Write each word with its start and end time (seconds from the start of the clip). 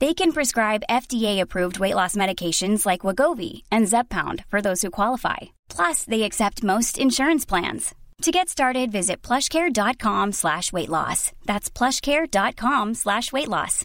They 0.00 0.14
can 0.14 0.32
prescribe 0.32 0.86
FDA-approved 0.88 1.78
weight 1.78 1.94
loss 1.94 2.16
medications 2.16 2.86
like 2.86 3.02
Wagovi 3.02 3.62
and 3.70 3.88
Zepbound 3.88 4.44
for 4.48 4.62
those 4.62 4.82
who 4.82 4.90
qualify. 4.90 5.36
Plus, 5.76 6.04
they 6.04 6.22
accept 6.22 6.62
most 6.62 6.98
insurance 6.98 7.44
plans. 7.48 7.94
To 8.22 8.30
get 8.30 8.48
started, 8.48 8.92
visit 8.92 9.22
plushcare.com 9.22 10.32
slash 10.32 10.72
weight 10.72 10.88
loss. 10.88 11.32
That's 11.46 11.70
plushcare.com 11.70 12.94
slash 12.94 13.32
weight 13.32 13.48
loss. 13.48 13.84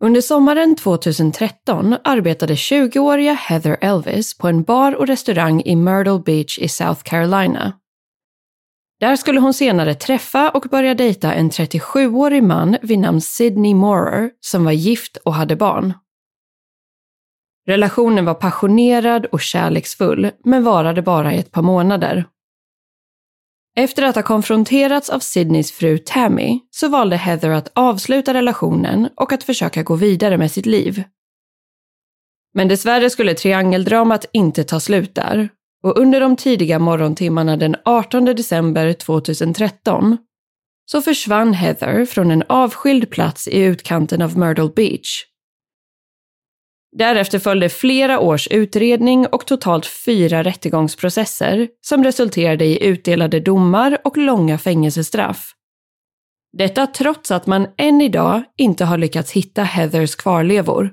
Under 0.00 0.20
sommaren 0.20 0.76
2013 0.76 1.96
arbetade 2.04 2.54
20-åriga 2.54 3.32
Heather 3.32 3.76
Elvis 3.80 4.38
på 4.38 4.48
en 4.48 4.62
bar 4.62 4.94
och 4.94 5.06
restaurang 5.06 5.62
i 5.62 5.76
Myrtle 5.76 6.18
Beach 6.18 6.58
i 6.58 6.68
South 6.68 7.02
Carolina. 7.02 7.72
Där 9.04 9.16
skulle 9.16 9.40
hon 9.40 9.54
senare 9.54 9.94
träffa 9.94 10.50
och 10.50 10.66
börja 10.70 10.94
dejta 10.94 11.34
en 11.34 11.50
37-årig 11.50 12.42
man 12.42 12.76
vid 12.82 12.98
namn 12.98 13.20
Sidney 13.20 13.74
Moorer 13.74 14.30
som 14.40 14.64
var 14.64 14.72
gift 14.72 15.16
och 15.16 15.34
hade 15.34 15.56
barn. 15.56 15.92
Relationen 17.66 18.24
var 18.24 18.34
passionerad 18.34 19.26
och 19.26 19.40
kärleksfull, 19.40 20.30
men 20.44 20.64
varade 20.64 21.02
bara 21.02 21.34
i 21.34 21.38
ett 21.38 21.50
par 21.50 21.62
månader. 21.62 22.24
Efter 23.76 24.02
att 24.02 24.14
ha 24.14 24.22
konfronterats 24.22 25.10
av 25.10 25.18
Sydneys 25.18 25.72
fru 25.72 25.98
Tammy 25.98 26.60
så 26.70 26.88
valde 26.88 27.16
Heather 27.16 27.50
att 27.50 27.72
avsluta 27.74 28.34
relationen 28.34 29.08
och 29.16 29.32
att 29.32 29.42
försöka 29.42 29.82
gå 29.82 29.96
vidare 29.96 30.38
med 30.38 30.52
sitt 30.52 30.66
liv. 30.66 31.04
Men 32.54 32.68
dessvärre 32.68 33.10
skulle 33.10 33.34
triangeldramat 33.34 34.26
inte 34.32 34.64
ta 34.64 34.80
slut 34.80 35.14
där 35.14 35.48
och 35.84 35.98
under 35.98 36.20
de 36.20 36.36
tidiga 36.36 36.78
morgontimmarna 36.78 37.56
den 37.56 37.76
18 37.84 38.24
december 38.24 38.92
2013 38.92 40.16
så 40.86 41.02
försvann 41.02 41.54
Heather 41.54 42.04
från 42.04 42.30
en 42.30 42.42
avskild 42.48 43.10
plats 43.10 43.48
i 43.48 43.60
utkanten 43.60 44.22
av 44.22 44.38
Myrtle 44.38 44.70
Beach. 44.76 45.24
Därefter 46.96 47.38
följde 47.38 47.68
flera 47.68 48.20
års 48.20 48.48
utredning 48.48 49.26
och 49.26 49.46
totalt 49.46 49.86
fyra 49.86 50.42
rättegångsprocesser 50.42 51.68
som 51.80 52.04
resulterade 52.04 52.64
i 52.64 52.84
utdelade 52.84 53.40
domar 53.40 53.98
och 54.04 54.16
långa 54.16 54.58
fängelsestraff. 54.58 55.50
Detta 56.58 56.86
trots 56.86 57.30
att 57.30 57.46
man 57.46 57.66
än 57.76 58.00
idag 58.00 58.42
inte 58.56 58.84
har 58.84 58.98
lyckats 58.98 59.32
hitta 59.32 59.62
Heathers 59.62 60.14
kvarlevor. 60.14 60.90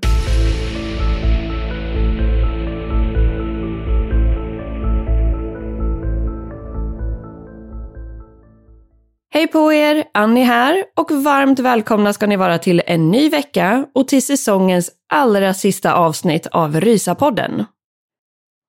Hej 9.34 9.48
på 9.48 9.74
er! 9.74 10.04
Annie 10.14 10.44
här 10.44 10.84
och 10.98 11.12
varmt 11.12 11.60
välkomna 11.60 12.14
ska 12.14 12.28
ni 12.28 12.36
vara 12.36 12.58
till 12.58 12.82
en 12.86 13.12
ny 13.12 13.30
vecka 13.30 13.86
och 13.96 14.08
till 14.08 14.26
säsongens 14.26 14.92
allra 15.14 15.54
sista 15.54 15.94
avsnitt 15.94 16.48
av 16.48 16.82
Rysapodden. 16.82 17.66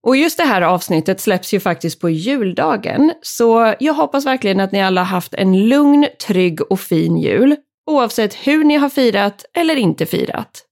Och 0.07 0.17
just 0.17 0.39
det 0.39 0.45
här 0.45 0.63
avsnittet 0.63 1.21
släpps 1.21 1.55
ju 1.55 1.61
faktiskt 1.61 2.01
på 2.01 2.11
juldagen, 2.11 3.13
så 3.23 3.75
jag 3.81 3.95
hoppas 3.95 4.27
verkligen 4.27 4.61
att 4.61 4.73
ni 4.73 4.83
alla 4.83 5.03
haft 5.03 5.35
en 5.35 5.69
lugn, 5.69 6.07
trygg 6.27 6.73
och 6.73 6.81
fin 6.81 7.17
jul, 7.17 7.57
oavsett 7.91 8.35
hur 8.35 8.65
ni 8.65 8.77
har 8.77 8.89
firat 8.89 9.45
eller 9.57 9.77
inte 9.77 10.07
firat. 10.07 10.65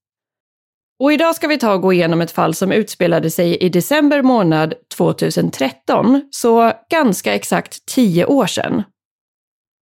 Och 1.01 1.13
idag 1.13 1.37
ska 1.37 1.49
vi 1.49 1.59
ta 1.59 1.75
och 1.75 1.83
gå 1.83 1.93
igenom 1.93 2.21
ett 2.21 2.33
fall 2.33 2.55
som 2.55 2.73
utspelade 2.73 3.31
sig 3.31 3.57
i 3.57 3.69
december 3.69 4.23
månad 4.23 4.75
2013, 4.97 6.23
så 6.31 6.73
ganska 6.91 7.35
exakt 7.35 7.87
tio 7.87 8.27
år 8.27 8.47
sedan. 8.47 8.83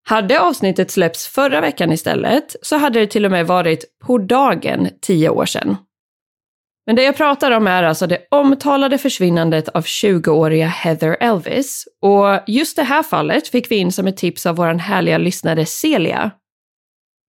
Hade 0.08 0.40
avsnittet 0.40 0.90
släppts 0.90 1.28
förra 1.28 1.60
veckan 1.60 1.92
istället 1.92 2.56
så 2.62 2.76
hade 2.76 3.00
det 3.00 3.06
till 3.06 3.24
och 3.24 3.30
med 3.30 3.46
varit 3.46 3.84
på 4.06 4.18
dagen 4.18 4.88
tio 5.00 5.28
år 5.28 5.46
sedan. 5.46 5.76
Men 6.86 6.96
det 6.96 7.02
jag 7.02 7.16
pratar 7.16 7.50
om 7.50 7.66
är 7.66 7.82
alltså 7.82 8.06
det 8.06 8.26
omtalade 8.30 8.98
försvinnandet 8.98 9.68
av 9.68 9.84
20-åriga 9.84 10.66
Heather 10.66 11.16
Elvis. 11.20 11.84
Och 12.02 12.38
just 12.46 12.76
det 12.76 12.82
här 12.82 13.02
fallet 13.02 13.48
fick 13.48 13.70
vi 13.70 13.76
in 13.76 13.92
som 13.92 14.06
ett 14.06 14.16
tips 14.16 14.46
av 14.46 14.56
vår 14.56 14.74
härliga 14.74 15.18
lyssnare 15.18 15.66
Celia. 15.66 16.30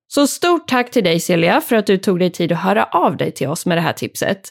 Så 0.07 0.27
stort 0.27 0.67
tack 0.67 0.91
till 0.91 1.03
dig 1.03 1.19
Celia 1.19 1.61
för 1.61 1.75
att 1.75 1.87
du 1.87 1.97
tog 1.97 2.19
dig 2.19 2.31
tid 2.31 2.51
att 2.51 2.61
höra 2.61 2.85
av 2.85 3.17
dig 3.17 3.31
till 3.31 3.47
oss 3.47 3.65
med 3.65 3.77
det 3.77 3.81
här 3.81 3.93
tipset. 3.93 4.49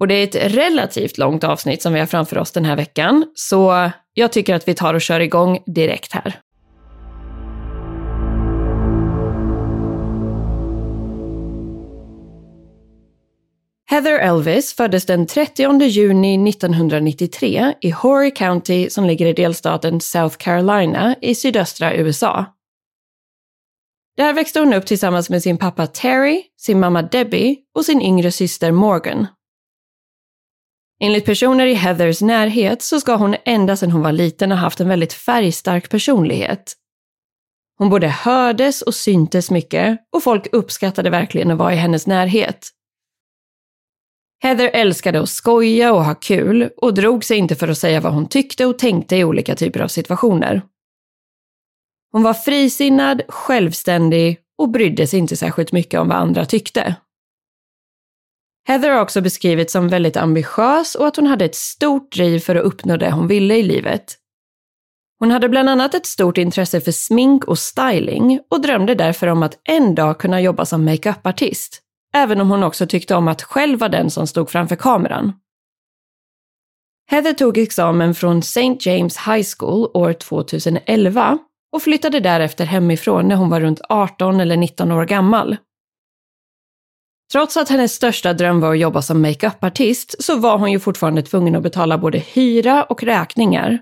Och 0.00 0.08
det 0.08 0.14
är 0.14 0.24
ett 0.24 0.54
relativt 0.54 1.18
långt 1.18 1.44
avsnitt 1.44 1.82
som 1.82 1.92
vi 1.92 1.98
har 1.98 2.06
framför 2.06 2.38
oss 2.38 2.52
den 2.52 2.64
här 2.64 2.76
veckan, 2.76 3.24
så 3.34 3.90
jag 4.14 4.32
tycker 4.32 4.54
att 4.54 4.68
vi 4.68 4.74
tar 4.74 4.94
och 4.94 5.00
kör 5.00 5.20
igång 5.20 5.62
direkt 5.66 6.12
här. 6.12 6.40
Heather 13.90 14.18
Elvis 14.18 14.74
föddes 14.74 15.06
den 15.06 15.26
30 15.26 15.82
juni 15.82 16.50
1993 16.50 17.74
i 17.80 17.90
Horry 17.90 18.30
County 18.30 18.90
som 18.90 19.04
ligger 19.04 19.26
i 19.26 19.32
delstaten 19.32 20.00
South 20.00 20.36
Carolina 20.36 21.16
i 21.20 21.34
sydöstra 21.34 21.94
USA. 21.94 22.46
Där 24.16 24.32
växte 24.32 24.60
hon 24.60 24.74
upp 24.74 24.86
tillsammans 24.86 25.30
med 25.30 25.42
sin 25.42 25.58
pappa 25.58 25.86
Terry, 25.86 26.42
sin 26.56 26.80
mamma 26.80 27.02
Debbie 27.02 27.56
och 27.74 27.84
sin 27.84 28.02
yngre 28.02 28.32
syster 28.32 28.72
Morgan. 28.72 29.26
Enligt 31.00 31.24
personer 31.24 31.66
i 31.66 31.74
Heathers 31.74 32.20
närhet 32.20 32.82
så 32.82 33.00
ska 33.00 33.14
hon 33.14 33.36
ända 33.44 33.76
sedan 33.76 33.90
hon 33.90 34.02
var 34.02 34.12
liten 34.12 34.50
ha 34.50 34.58
haft 34.58 34.80
en 34.80 34.88
väldigt 34.88 35.12
färgstark 35.12 35.90
personlighet. 35.90 36.72
Hon 37.78 37.90
både 37.90 38.08
hördes 38.08 38.82
och 38.82 38.94
syntes 38.94 39.50
mycket 39.50 39.98
och 40.12 40.22
folk 40.22 40.46
uppskattade 40.52 41.10
verkligen 41.10 41.50
att 41.50 41.58
vara 41.58 41.72
i 41.72 41.76
hennes 41.76 42.06
närhet. 42.06 42.70
Heather 44.42 44.70
älskade 44.72 45.20
att 45.20 45.28
skoja 45.28 45.92
och 45.92 46.04
ha 46.04 46.14
kul 46.14 46.70
och 46.76 46.94
drog 46.94 47.24
sig 47.24 47.36
inte 47.36 47.56
för 47.56 47.68
att 47.68 47.78
säga 47.78 48.00
vad 48.00 48.12
hon 48.12 48.28
tyckte 48.28 48.66
och 48.66 48.78
tänkte 48.78 49.16
i 49.16 49.24
olika 49.24 49.56
typer 49.56 49.80
av 49.80 49.88
situationer. 49.88 50.62
Hon 52.12 52.22
var 52.22 52.34
frisinnad, 52.34 53.22
självständig 53.28 54.38
och 54.58 54.68
brydde 54.68 55.06
sig 55.06 55.18
inte 55.18 55.36
särskilt 55.36 55.72
mycket 55.72 56.00
om 56.00 56.08
vad 56.08 56.16
andra 56.16 56.44
tyckte. 56.44 56.96
Heather 58.68 58.90
har 58.90 59.02
också 59.02 59.20
beskrivits 59.20 59.72
som 59.72 59.88
väldigt 59.88 60.16
ambitiös 60.16 60.94
och 60.94 61.06
att 61.06 61.16
hon 61.16 61.26
hade 61.26 61.44
ett 61.44 61.54
stort 61.54 62.12
driv 62.12 62.38
för 62.38 62.56
att 62.56 62.64
uppnå 62.64 62.96
det 62.96 63.10
hon 63.10 63.28
ville 63.28 63.56
i 63.56 63.62
livet. 63.62 64.16
Hon 65.18 65.30
hade 65.30 65.48
bland 65.48 65.68
annat 65.68 65.94
ett 65.94 66.06
stort 66.06 66.38
intresse 66.38 66.80
för 66.80 66.92
smink 66.92 67.44
och 67.44 67.58
styling 67.58 68.40
och 68.50 68.60
drömde 68.60 68.94
därför 68.94 69.26
om 69.26 69.42
att 69.42 69.58
en 69.64 69.94
dag 69.94 70.18
kunna 70.18 70.40
jobba 70.40 70.64
som 70.64 70.84
makeupartist 70.84 71.82
även 72.14 72.40
om 72.40 72.50
hon 72.50 72.62
också 72.62 72.86
tyckte 72.86 73.14
om 73.14 73.28
att 73.28 73.42
själv 73.42 73.78
vara 73.78 73.90
den 73.90 74.10
som 74.10 74.26
stod 74.26 74.50
framför 74.50 74.76
kameran. 74.76 75.32
Heather 77.10 77.32
tog 77.32 77.58
examen 77.58 78.14
från 78.14 78.38
St. 78.38 78.76
James 78.80 79.18
High 79.18 79.46
School 79.58 79.90
år 79.94 80.12
2011 80.12 81.38
och 81.72 81.82
flyttade 81.82 82.20
därefter 82.20 82.64
hemifrån 82.64 83.28
när 83.28 83.36
hon 83.36 83.50
var 83.50 83.60
runt 83.60 83.80
18 83.88 84.40
eller 84.40 84.56
19 84.56 84.92
år 84.92 85.04
gammal. 85.04 85.56
Trots 87.32 87.56
att 87.56 87.68
hennes 87.68 87.92
största 87.92 88.32
dröm 88.32 88.60
var 88.60 88.72
att 88.72 88.78
jobba 88.78 89.02
som 89.02 89.22
makeupartist 89.22 90.24
så 90.24 90.36
var 90.36 90.58
hon 90.58 90.72
ju 90.72 90.80
fortfarande 90.80 91.22
tvungen 91.22 91.56
att 91.56 91.62
betala 91.62 91.98
både 91.98 92.18
hyra 92.18 92.84
och 92.84 93.02
räkningar 93.02 93.78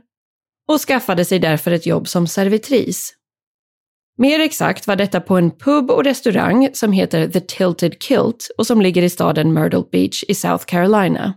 och 0.69 0.81
skaffade 0.81 1.25
sig 1.25 1.39
därför 1.39 1.71
ett 1.71 1.87
jobb 1.87 2.09
som 2.09 2.27
servitris. 2.27 3.18
Mer 4.21 4.41
exakt 4.41 4.87
var 4.87 4.97
detta 4.97 5.21
på 5.21 5.37
en 5.37 5.51
pub 5.51 5.91
och 5.91 6.05
restaurang 6.05 6.69
som 6.73 6.93
heter 6.93 7.29
The 7.29 7.41
Tilted 7.41 8.03
Kilt 8.03 8.51
och 8.59 8.67
som 8.67 8.81
ligger 8.81 9.03
i 9.03 9.11
staden 9.11 9.53
Myrtle 9.53 9.85
Beach 9.93 10.25
i 10.29 10.35
South 10.35 10.65
Carolina. 10.65 11.35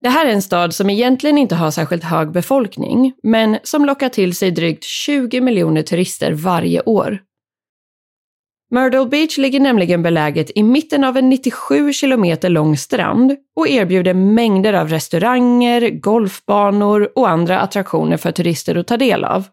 Det 0.00 0.08
här 0.08 0.26
är 0.26 0.30
en 0.30 0.42
stad 0.42 0.74
som 0.74 0.90
egentligen 0.90 1.38
inte 1.38 1.54
har 1.54 1.70
särskilt 1.70 2.04
hög 2.04 2.32
befolkning, 2.32 3.12
men 3.22 3.58
som 3.62 3.84
lockar 3.84 4.08
till 4.08 4.36
sig 4.36 4.50
drygt 4.50 4.84
20 4.84 5.40
miljoner 5.40 5.82
turister 5.82 6.32
varje 6.32 6.82
år. 6.82 7.18
Myrtle 8.70 9.06
Beach 9.06 9.38
ligger 9.38 9.60
nämligen 9.60 10.02
beläget 10.02 10.50
i 10.54 10.62
mitten 10.62 11.04
av 11.04 11.16
en 11.16 11.28
97 11.28 11.92
kilometer 11.92 12.48
lång 12.48 12.76
strand 12.76 13.36
och 13.56 13.68
erbjuder 13.68 14.14
mängder 14.14 14.72
av 14.72 14.88
restauranger, 14.88 15.90
golfbanor 15.90 17.12
och 17.14 17.28
andra 17.28 17.60
attraktioner 17.60 18.16
för 18.16 18.32
turister 18.32 18.74
att 18.74 18.86
ta 18.86 18.96
del 18.96 19.24
av. 19.24 19.44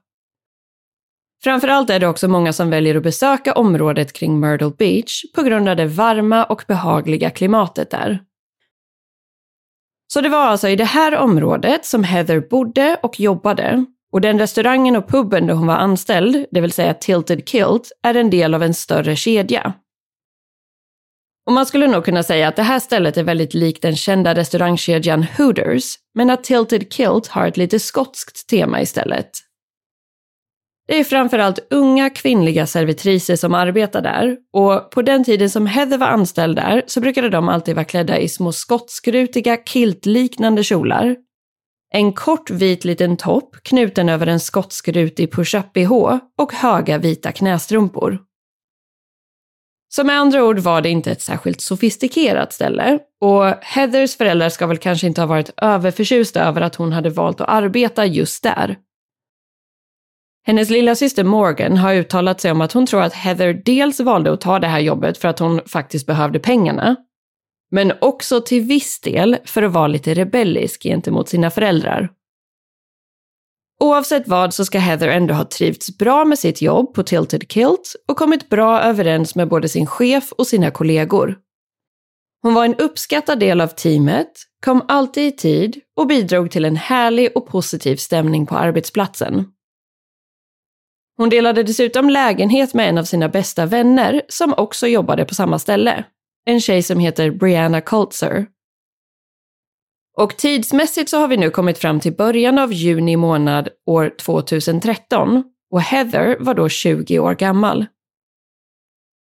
Framförallt 1.43 1.89
är 1.89 1.99
det 1.99 2.07
också 2.07 2.27
många 2.27 2.53
som 2.53 2.69
väljer 2.69 2.95
att 2.95 3.03
besöka 3.03 3.53
området 3.53 4.13
kring 4.13 4.39
Myrtle 4.39 4.71
Beach 4.77 5.23
på 5.35 5.43
grund 5.43 5.69
av 5.69 5.75
det 5.75 5.85
varma 5.85 6.43
och 6.43 6.63
behagliga 6.67 7.29
klimatet 7.29 7.91
där. 7.91 8.19
Så 10.13 10.21
det 10.21 10.29
var 10.29 10.45
alltså 10.45 10.69
i 10.69 10.75
det 10.75 10.83
här 10.83 11.17
området 11.17 11.85
som 11.85 12.03
Heather 12.03 12.39
bodde 12.39 12.99
och 13.03 13.19
jobbade. 13.19 13.85
Och 14.11 14.21
den 14.21 14.39
restaurangen 14.39 14.95
och 14.95 15.07
puben 15.07 15.47
där 15.47 15.53
hon 15.53 15.67
var 15.67 15.75
anställd, 15.75 16.45
det 16.51 16.61
vill 16.61 16.71
säga 16.71 16.93
Tilted 16.93 17.49
Kilt, 17.49 17.91
är 18.03 18.15
en 18.15 18.29
del 18.29 18.53
av 18.53 18.63
en 18.63 18.73
större 18.73 19.15
kedja. 19.15 19.73
Och 21.45 21.53
man 21.53 21.65
skulle 21.65 21.87
nog 21.87 22.05
kunna 22.05 22.23
säga 22.23 22.47
att 22.47 22.55
det 22.55 22.63
här 22.63 22.79
stället 22.79 23.17
är 23.17 23.23
väldigt 23.23 23.53
likt 23.53 23.81
den 23.81 23.95
kända 23.95 24.35
restaurangkedjan 24.35 25.25
Hooters, 25.37 25.95
men 26.13 26.29
att 26.29 26.43
Tilted 26.43 26.93
Kilt 26.93 27.27
har 27.27 27.47
ett 27.47 27.57
lite 27.57 27.79
skotskt 27.79 28.49
tema 28.49 28.81
istället. 28.81 29.29
Det 30.93 30.99
är 30.99 31.03
framförallt 31.03 31.59
unga 31.69 32.09
kvinnliga 32.09 32.67
servitriser 32.67 33.35
som 33.35 33.53
arbetar 33.53 34.01
där 34.01 34.37
och 34.53 34.91
på 34.91 35.01
den 35.01 35.23
tiden 35.23 35.49
som 35.49 35.65
Heather 35.65 35.97
var 35.97 36.07
anställd 36.07 36.55
där 36.55 36.83
så 36.87 37.01
brukade 37.01 37.29
de 37.29 37.49
alltid 37.49 37.75
vara 37.75 37.85
klädda 37.85 38.19
i 38.19 38.29
små 38.29 38.51
skottskrutiga 38.51 39.57
kiltliknande 39.57 40.63
kjolar. 40.63 41.15
En 41.93 42.13
kort 42.13 42.49
vit 42.49 42.85
liten 42.85 43.17
topp 43.17 43.55
knuten 43.63 44.09
över 44.09 44.27
en 44.27 44.39
skottskrutig 44.39 45.31
push-up-bh 45.31 46.17
och 46.37 46.53
höga 46.53 46.97
vita 46.97 47.31
knästrumpor. 47.31 48.19
Så 49.95 50.03
med 50.03 50.19
andra 50.19 50.43
ord 50.43 50.59
var 50.59 50.81
det 50.81 50.89
inte 50.89 51.11
ett 51.11 51.21
särskilt 51.21 51.61
sofistikerat 51.61 52.53
ställe 52.53 52.99
och 53.21 53.45
Heathers 53.61 54.17
föräldrar 54.17 54.49
ska 54.49 54.67
väl 54.67 54.77
kanske 54.77 55.07
inte 55.07 55.21
ha 55.21 55.27
varit 55.27 55.53
överförtjusta 55.57 56.43
över 56.43 56.61
att 56.61 56.75
hon 56.75 56.91
hade 56.91 57.09
valt 57.09 57.41
att 57.41 57.49
arbeta 57.49 58.05
just 58.05 58.43
där. 58.43 58.77
Hennes 60.45 60.69
lilla 60.69 60.95
syster 60.95 61.23
Morgan 61.23 61.77
har 61.77 61.93
uttalat 61.93 62.41
sig 62.41 62.51
om 62.51 62.61
att 62.61 62.73
hon 62.73 62.85
tror 62.85 63.01
att 63.01 63.13
Heather 63.13 63.61
dels 63.65 63.99
valde 63.99 64.33
att 64.33 64.41
ta 64.41 64.59
det 64.59 64.67
här 64.67 64.79
jobbet 64.79 65.17
för 65.17 65.27
att 65.27 65.39
hon 65.39 65.61
faktiskt 65.65 66.07
behövde 66.07 66.39
pengarna, 66.39 66.95
men 67.71 67.93
också 68.01 68.41
till 68.41 68.61
viss 68.61 69.01
del 69.01 69.37
för 69.45 69.63
att 69.63 69.71
vara 69.71 69.87
lite 69.87 70.13
rebellisk 70.13 70.83
gentemot 70.83 71.29
sina 71.29 71.51
föräldrar. 71.51 72.09
Oavsett 73.79 74.27
vad 74.27 74.53
så 74.53 74.65
ska 74.65 74.79
Heather 74.79 75.07
ändå 75.07 75.33
ha 75.33 75.45
trivts 75.45 75.97
bra 75.97 76.25
med 76.25 76.39
sitt 76.39 76.61
jobb 76.61 76.93
på 76.93 77.03
Tilted 77.03 77.51
Kilt 77.51 77.95
och 78.07 78.17
kommit 78.17 78.49
bra 78.49 78.81
överens 78.81 79.35
med 79.35 79.47
både 79.47 79.69
sin 79.69 79.85
chef 79.85 80.31
och 80.31 80.47
sina 80.47 80.71
kollegor. 80.71 81.37
Hon 82.41 82.53
var 82.53 82.65
en 82.65 82.75
uppskattad 82.75 83.39
del 83.39 83.61
av 83.61 83.67
teamet, 83.67 84.31
kom 84.65 84.85
alltid 84.87 85.27
i 85.27 85.31
tid 85.31 85.79
och 85.95 86.07
bidrog 86.07 86.51
till 86.51 86.65
en 86.65 86.75
härlig 86.75 87.37
och 87.37 87.47
positiv 87.47 87.95
stämning 87.95 88.45
på 88.45 88.55
arbetsplatsen. 88.55 89.45
Hon 91.17 91.29
delade 91.29 91.63
dessutom 91.63 92.09
lägenhet 92.09 92.73
med 92.73 92.89
en 92.89 92.97
av 92.97 93.03
sina 93.03 93.29
bästa 93.29 93.65
vänner 93.65 94.21
som 94.29 94.53
också 94.57 94.87
jobbade 94.87 95.25
på 95.25 95.35
samma 95.35 95.59
ställe. 95.59 96.05
En 96.45 96.61
tjej 96.61 96.83
som 96.83 96.99
heter 96.99 97.31
Brianna 97.31 97.81
Coltzer. 97.81 98.47
Och 100.17 100.37
tidsmässigt 100.37 101.09
så 101.09 101.17
har 101.17 101.27
vi 101.27 101.37
nu 101.37 101.49
kommit 101.49 101.77
fram 101.77 101.99
till 101.99 102.15
början 102.15 102.59
av 102.59 102.73
juni 102.73 103.15
månad 103.15 103.69
år 103.85 104.15
2013 104.19 105.43
och 105.71 105.81
Heather 105.81 106.37
var 106.39 106.53
då 106.53 106.69
20 106.69 107.19
år 107.19 107.33
gammal. 107.35 107.85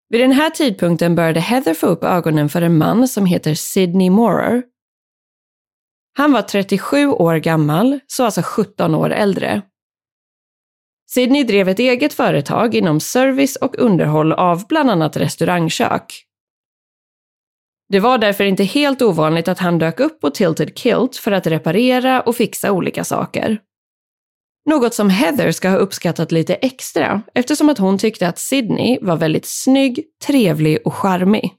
Vid 0.09 0.21
den 0.21 0.33
här 0.33 0.51
tidpunkten 0.51 1.15
började 1.15 1.41
Heather 1.41 1.75
få 1.75 1.87
upp 1.87 2.05
ögonen 2.05 2.49
för 2.49 2.63
en 2.63 2.79
man 2.79 3.09
som 3.09 3.27
heter 3.27 3.55
Sidney 3.55 4.11
Moorer. 4.11 4.63
Han 6.17 6.33
var 6.33 6.43
37 6.43 7.07
år 7.07 7.37
gammal, 7.37 8.01
så 8.07 8.25
alltså 8.25 8.43
17 8.45 8.95
år 8.95 9.11
äldre. 9.11 9.63
Sydney 11.11 11.45
drev 11.45 11.69
ett 11.69 11.79
eget 11.79 12.15
företag 12.15 12.75
inom 12.75 13.01
service 13.01 13.57
och 13.57 13.79
underhåll 13.79 14.33
av 14.33 14.67
bland 14.67 14.91
annat 14.91 15.17
restaurangkök. 15.17 16.23
Det 17.89 18.01
var 18.01 18.19
därför 18.19 18.45
inte 18.45 18.65
helt 18.65 19.03
ovanligt 19.03 19.49
att 19.49 19.59
han 19.59 19.79
dök 19.79 20.01
upp 20.01 20.21
på 20.21 20.31
Tilted 20.31 20.79
Kilt 20.79 21.17
för 21.17 21.33
att 21.33 21.47
reparera 21.47 22.21
och 22.21 22.37
fixa 22.37 22.73
olika 22.73 23.05
saker. 23.05 23.59
Något 24.71 24.95
som 24.95 25.11
Heather 25.11 25.53
ska 25.53 25.69
ha 25.69 25.77
uppskattat 25.77 26.33
lite 26.33 26.55
extra 26.55 27.23
eftersom 27.35 27.69
att 27.69 27.79
hon 27.79 27.99
tyckte 27.99 28.29
att 28.29 28.39
Sydney 28.39 28.99
var 29.03 29.17
väldigt 29.17 29.47
snygg, 29.47 30.05
trevlig 30.27 30.79
och 30.85 30.95
charmig. 30.95 31.55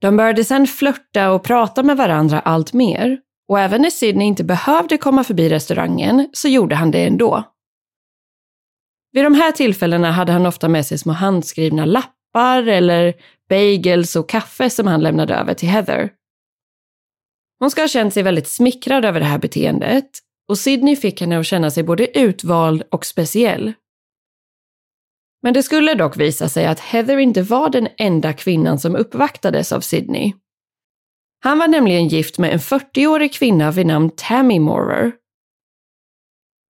De 0.00 0.16
började 0.16 0.44
sedan 0.44 0.66
flörta 0.66 1.30
och 1.30 1.42
prata 1.42 1.82
med 1.82 1.96
varandra 1.96 2.40
allt 2.40 2.72
mer 2.72 3.18
och 3.48 3.60
även 3.60 3.82
när 3.82 3.90
Sydney 3.90 4.26
inte 4.26 4.44
behövde 4.44 4.98
komma 4.98 5.24
förbi 5.24 5.48
restaurangen 5.48 6.28
så 6.32 6.48
gjorde 6.48 6.74
han 6.74 6.90
det 6.90 7.04
ändå. 7.04 7.53
Vid 9.14 9.24
de 9.24 9.34
här 9.34 9.52
tillfällena 9.52 10.10
hade 10.10 10.32
han 10.32 10.46
ofta 10.46 10.68
med 10.68 10.86
sig 10.86 10.98
små 10.98 11.12
handskrivna 11.12 11.84
lappar 11.84 12.62
eller 12.62 13.14
bagels 13.48 14.16
och 14.16 14.28
kaffe 14.28 14.70
som 14.70 14.86
han 14.86 15.02
lämnade 15.02 15.34
över 15.34 15.54
till 15.54 15.68
Heather. 15.68 16.10
Hon 17.58 17.70
ska 17.70 17.80
ha 17.80 17.88
känt 17.88 18.14
sig 18.14 18.22
väldigt 18.22 18.48
smickrad 18.48 19.04
över 19.04 19.20
det 19.20 19.26
här 19.26 19.38
beteendet 19.38 20.10
och 20.48 20.58
Sydney 20.58 20.96
fick 20.96 21.20
henne 21.20 21.38
att 21.38 21.46
känna 21.46 21.70
sig 21.70 21.82
både 21.82 22.18
utvald 22.18 22.82
och 22.90 23.06
speciell. 23.06 23.72
Men 25.42 25.54
det 25.54 25.62
skulle 25.62 25.94
dock 25.94 26.16
visa 26.16 26.48
sig 26.48 26.66
att 26.66 26.80
Heather 26.80 27.18
inte 27.18 27.42
var 27.42 27.70
den 27.70 27.88
enda 27.98 28.32
kvinnan 28.32 28.78
som 28.78 28.96
uppvaktades 28.96 29.72
av 29.72 29.80
Sydney. 29.80 30.32
Han 31.40 31.58
var 31.58 31.68
nämligen 31.68 32.08
gift 32.08 32.38
med 32.38 32.52
en 32.52 32.58
40-årig 32.58 33.32
kvinna 33.32 33.70
vid 33.70 33.86
namn 33.86 34.10
Tammy 34.16 34.60
Moorer 34.60 35.12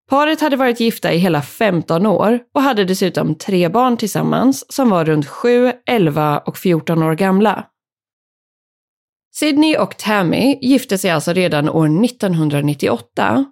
Paret 0.09 0.41
hade 0.41 0.55
varit 0.55 0.79
gifta 0.79 1.13
i 1.13 1.17
hela 1.17 1.41
15 1.41 2.05
år 2.05 2.39
och 2.53 2.61
hade 2.61 2.85
dessutom 2.85 3.35
tre 3.35 3.69
barn 3.69 3.97
tillsammans 3.97 4.73
som 4.73 4.89
var 4.89 5.05
runt 5.05 5.27
7, 5.27 5.71
11 5.85 6.39
och 6.39 6.57
14 6.57 7.03
år 7.03 7.15
gamla. 7.15 7.65
Sydney 9.35 9.77
och 9.77 9.97
Tammy 9.97 10.59
gifte 10.61 10.97
sig 10.97 11.11
alltså 11.11 11.33
redan 11.33 11.69
år 11.69 12.05
1998 12.05 13.45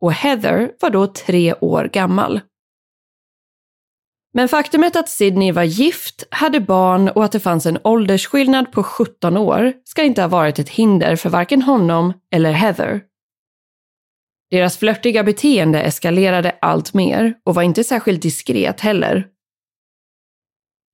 och 0.00 0.12
Heather 0.12 0.70
var 0.80 0.90
då 0.90 1.06
tre 1.06 1.54
år 1.54 1.84
gammal. 1.92 2.40
Men 4.34 4.48
faktumet 4.48 4.96
att 4.96 5.08
Sydney 5.08 5.52
var 5.52 5.62
gift, 5.62 6.24
hade 6.30 6.60
barn 6.60 7.08
och 7.08 7.24
att 7.24 7.32
det 7.32 7.40
fanns 7.40 7.66
en 7.66 7.78
åldersskillnad 7.84 8.72
på 8.72 8.82
17 8.82 9.36
år 9.36 9.72
ska 9.84 10.02
inte 10.02 10.20
ha 10.20 10.28
varit 10.28 10.58
ett 10.58 10.68
hinder 10.68 11.16
för 11.16 11.30
varken 11.30 11.62
honom 11.62 12.12
eller 12.32 12.52
Heather. 12.52 13.00
Deras 14.50 14.78
flörtiga 14.78 15.24
beteende 15.24 15.80
eskalerade 15.80 16.56
allt 16.60 16.94
mer 16.94 17.34
och 17.44 17.54
var 17.54 17.62
inte 17.62 17.84
särskilt 17.84 18.22
diskret 18.22 18.80
heller. 18.80 19.26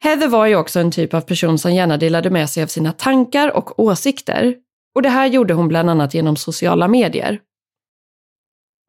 Heather 0.05 0.29
var 0.29 0.47
ju 0.47 0.57
också 0.57 0.81
en 0.81 0.91
typ 0.91 1.15
av 1.15 1.21
person 1.21 1.59
som 1.59 1.75
gärna 1.75 1.97
delade 1.97 2.31
med 2.31 2.51
sig 2.51 2.63
av 2.63 2.67
sina 2.67 2.93
tankar 2.93 3.57
och 3.57 3.81
åsikter 3.81 4.55
och 4.95 5.03
det 5.03 5.09
här 5.09 5.27
gjorde 5.27 5.55
hon 5.55 5.69
bland 5.69 5.91
annat 5.91 6.15
genom 6.15 6.37
sociala 6.37 6.89
medier. 6.89 7.41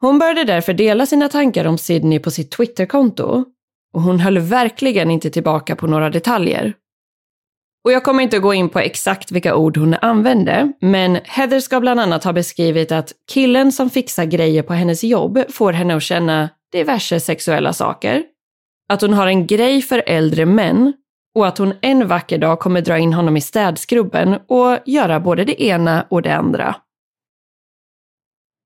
Hon 0.01 0.19
började 0.19 0.43
därför 0.43 0.73
dela 0.73 1.05
sina 1.05 1.29
tankar 1.29 1.65
om 1.65 1.77
Sydney 1.77 2.19
på 2.19 2.31
sitt 2.31 2.51
Twitterkonto 2.51 3.45
och 3.93 4.01
hon 4.01 4.19
höll 4.19 4.39
verkligen 4.39 5.11
inte 5.11 5.29
tillbaka 5.29 5.75
på 5.75 5.87
några 5.87 6.09
detaljer. 6.09 6.73
Och 7.83 7.91
jag 7.91 8.03
kommer 8.03 8.23
inte 8.23 8.37
att 8.37 8.43
gå 8.43 8.53
in 8.53 8.69
på 8.69 8.79
exakt 8.79 9.31
vilka 9.31 9.55
ord 9.55 9.77
hon 9.77 9.93
använde, 9.93 10.73
men 10.81 11.19
Heather 11.23 11.59
ska 11.59 11.79
bland 11.79 11.99
annat 11.99 12.23
ha 12.23 12.33
beskrivit 12.33 12.91
att 12.91 13.11
killen 13.31 13.71
som 13.71 13.89
fixar 13.89 14.25
grejer 14.25 14.63
på 14.63 14.73
hennes 14.73 15.03
jobb 15.03 15.43
får 15.49 15.73
henne 15.73 15.95
att 15.95 16.03
känna 16.03 16.49
diverse 16.71 17.19
sexuella 17.19 17.73
saker. 17.73 18.23
Att 18.89 19.01
hon 19.01 19.13
har 19.13 19.27
en 19.27 19.47
grej 19.47 19.81
för 19.81 20.03
äldre 20.05 20.45
män 20.45 20.93
och 21.35 21.47
att 21.47 21.57
hon 21.57 21.73
en 21.81 22.07
vacker 22.07 22.37
dag 22.37 22.59
kommer 22.59 22.81
dra 22.81 22.97
in 22.97 23.13
honom 23.13 23.37
i 23.37 23.41
städskrubben 23.41 24.39
och 24.47 24.77
göra 24.85 25.19
både 25.19 25.45
det 25.45 25.63
ena 25.63 26.05
och 26.09 26.21
det 26.21 26.35
andra. 26.35 26.75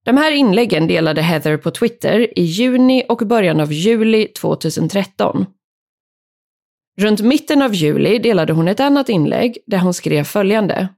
De 0.06 0.18
här 0.18 0.32
inläggen 0.32 0.88
delade 0.88 1.22
Heather 1.22 1.58
på 1.58 1.72
Twitter 1.72 2.40
i 2.40 2.42
juni 2.42 3.04
och 3.10 3.18
början 3.18 3.60
av 3.60 3.74
juli 3.74 4.28
2013. 4.28 5.46
Runt 7.02 7.22
mitten 7.22 7.62
av 7.62 7.74
juli 7.74 8.20
delade 8.20 8.54
hon 8.54 8.68
ett 8.68 8.80
annat 8.80 9.10
inlägg 9.10 9.58
där 9.66 9.78
hon 9.78 9.94
skrev 9.94 10.24
följande. 10.24 10.90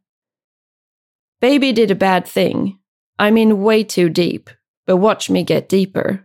Baby 1.41 1.72
did 1.72 1.91
a 1.91 1.98
bad 2.00 2.25
thing. 2.25 2.75
I'm 3.22 3.38
in 3.39 3.62
way 3.62 3.84
too 3.84 4.10
deep, 4.10 4.44
but 4.88 5.00
watch 5.00 5.29
me 5.29 5.41
get 5.41 5.70
deeper. 5.70 6.18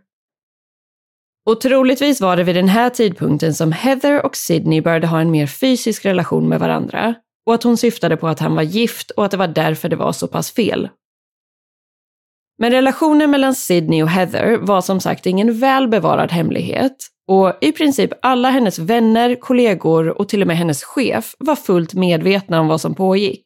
Och 1.45 1.61
troligtvis 1.61 2.21
var 2.21 2.37
det 2.37 2.43
vid 2.43 2.55
den 2.55 2.67
här 2.67 2.89
tidpunkten 2.89 3.53
som 3.53 3.71
Heather 3.71 4.25
och 4.25 4.35
Sydney 4.35 4.81
började 4.81 5.07
ha 5.07 5.21
en 5.21 5.31
mer 5.31 5.47
fysisk 5.47 6.05
relation 6.05 6.49
med 6.49 6.59
varandra 6.59 7.15
och 7.45 7.53
att 7.53 7.63
hon 7.63 7.77
syftade 7.77 8.17
på 8.17 8.27
att 8.27 8.39
han 8.39 8.55
var 8.55 8.63
gift 8.63 9.11
och 9.11 9.25
att 9.25 9.31
det 9.31 9.37
var 9.37 9.47
därför 9.47 9.89
det 9.89 9.95
var 9.95 10.11
så 10.11 10.27
pass 10.27 10.51
fel. 10.51 10.89
Men 12.57 12.71
relationen 12.71 13.31
mellan 13.31 13.55
Sydney 13.55 14.03
och 14.03 14.09
Heather 14.09 14.57
var 14.57 14.81
som 14.81 14.99
sagt 14.99 15.25
ingen 15.25 15.59
väl 15.59 15.87
bevarad 15.87 16.31
hemlighet 16.31 16.95
och 17.27 17.57
i 17.61 17.71
princip 17.71 18.11
alla 18.21 18.49
hennes 18.49 18.79
vänner, 18.79 19.35
kollegor 19.35 20.21
och 20.21 20.29
till 20.29 20.41
och 20.41 20.47
med 20.47 20.57
hennes 20.57 20.83
chef 20.83 21.35
var 21.39 21.55
fullt 21.55 21.93
medvetna 21.93 22.59
om 22.59 22.67
vad 22.67 22.81
som 22.81 22.95
pågick. 22.95 23.43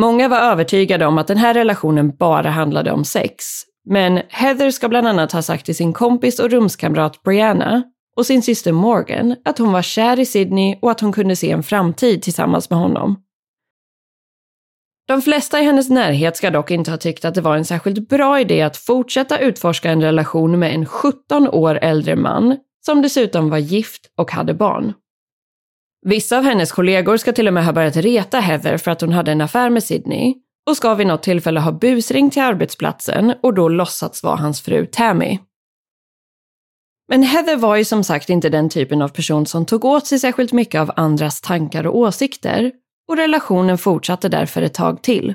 Många 0.00 0.28
var 0.28 0.38
övertygade 0.38 1.06
om 1.06 1.18
att 1.18 1.26
den 1.26 1.36
här 1.36 1.54
relationen 1.54 2.16
bara 2.16 2.50
handlade 2.50 2.92
om 2.92 3.04
sex, 3.04 3.44
men 3.84 4.20
Heather 4.28 4.70
ska 4.70 4.88
bland 4.88 5.06
annat 5.06 5.32
ha 5.32 5.42
sagt 5.42 5.66
till 5.66 5.76
sin 5.76 5.92
kompis 5.92 6.38
och 6.38 6.50
rumskamrat 6.50 7.22
Brianna 7.22 7.82
och 8.16 8.26
sin 8.26 8.42
syster 8.42 8.72
Morgan 8.72 9.36
att 9.44 9.58
hon 9.58 9.72
var 9.72 9.82
kär 9.82 10.20
i 10.20 10.26
Sydney 10.26 10.78
och 10.82 10.90
att 10.90 11.00
hon 11.00 11.12
kunde 11.12 11.36
se 11.36 11.50
en 11.50 11.62
framtid 11.62 12.22
tillsammans 12.22 12.70
med 12.70 12.78
honom. 12.78 13.16
De 15.06 15.22
flesta 15.22 15.60
i 15.60 15.64
hennes 15.64 15.90
närhet 15.90 16.36
ska 16.36 16.50
dock 16.50 16.70
inte 16.70 16.90
ha 16.90 16.98
tyckt 16.98 17.24
att 17.24 17.34
det 17.34 17.40
var 17.40 17.56
en 17.56 17.64
särskilt 17.64 18.08
bra 18.08 18.40
idé 18.40 18.62
att 18.62 18.76
fortsätta 18.76 19.38
utforska 19.38 19.90
en 19.90 20.02
relation 20.02 20.58
med 20.58 20.74
en 20.74 20.86
17 20.86 21.48
år 21.48 21.78
äldre 21.82 22.16
man 22.16 22.56
som 22.86 23.02
dessutom 23.02 23.50
var 23.50 23.58
gift 23.58 24.10
och 24.16 24.30
hade 24.30 24.54
barn. 24.54 24.92
Vissa 26.06 26.38
av 26.38 26.44
hennes 26.44 26.72
kollegor 26.72 27.16
ska 27.16 27.32
till 27.32 27.48
och 27.48 27.54
med 27.54 27.64
ha 27.64 27.72
börjat 27.72 27.96
reta 27.96 28.40
Heather 28.40 28.76
för 28.76 28.90
att 28.90 29.00
hon 29.00 29.12
hade 29.12 29.32
en 29.32 29.40
affär 29.40 29.70
med 29.70 29.84
Sydney 29.84 30.34
och 30.66 30.76
ska 30.76 30.94
vid 30.94 31.06
något 31.06 31.22
tillfälle 31.22 31.60
ha 31.60 31.72
busringt 31.72 32.32
till 32.32 32.42
arbetsplatsen 32.42 33.34
och 33.42 33.54
då 33.54 33.68
låtsats 33.68 34.22
vara 34.22 34.36
hans 34.36 34.60
fru 34.60 34.86
Tammy. 34.86 35.38
Men 37.08 37.22
Heather 37.22 37.56
var 37.56 37.76
ju 37.76 37.84
som 37.84 38.04
sagt 38.04 38.30
inte 38.30 38.48
den 38.48 38.68
typen 38.68 39.02
av 39.02 39.08
person 39.08 39.46
som 39.46 39.66
tog 39.66 39.84
åt 39.84 40.06
sig 40.06 40.18
särskilt 40.18 40.52
mycket 40.52 40.80
av 40.80 40.90
andras 40.96 41.40
tankar 41.40 41.86
och 41.86 41.96
åsikter 41.96 42.72
och 43.08 43.16
relationen 43.16 43.78
fortsatte 43.78 44.28
därför 44.28 44.62
ett 44.62 44.74
tag 44.74 45.02
till. 45.02 45.34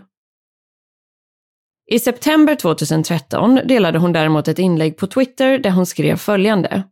I 1.91 1.99
september 1.99 2.55
2013 2.55 3.55
delade 3.65 3.99
hon 3.99 4.13
däremot 4.13 4.47
ett 4.47 4.59
inlägg 4.59 4.97
på 4.97 5.07
Twitter 5.07 5.57
där 5.57 5.71
hon 5.71 5.85
skrev 5.85 6.15
följande. 6.15 6.83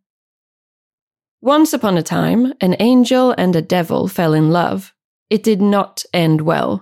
Once 1.45 1.77
upon 1.77 1.97
a 1.97 2.01
time, 2.01 2.53
an 2.59 2.75
angel 2.79 3.33
and 3.37 3.55
a 3.55 3.61
devil 3.61 4.09
fell 4.09 4.35
in 4.35 4.53
love. 4.53 4.81
It 5.29 5.43
did 5.43 5.61
not 5.61 6.05
end 6.13 6.41
well. 6.41 6.77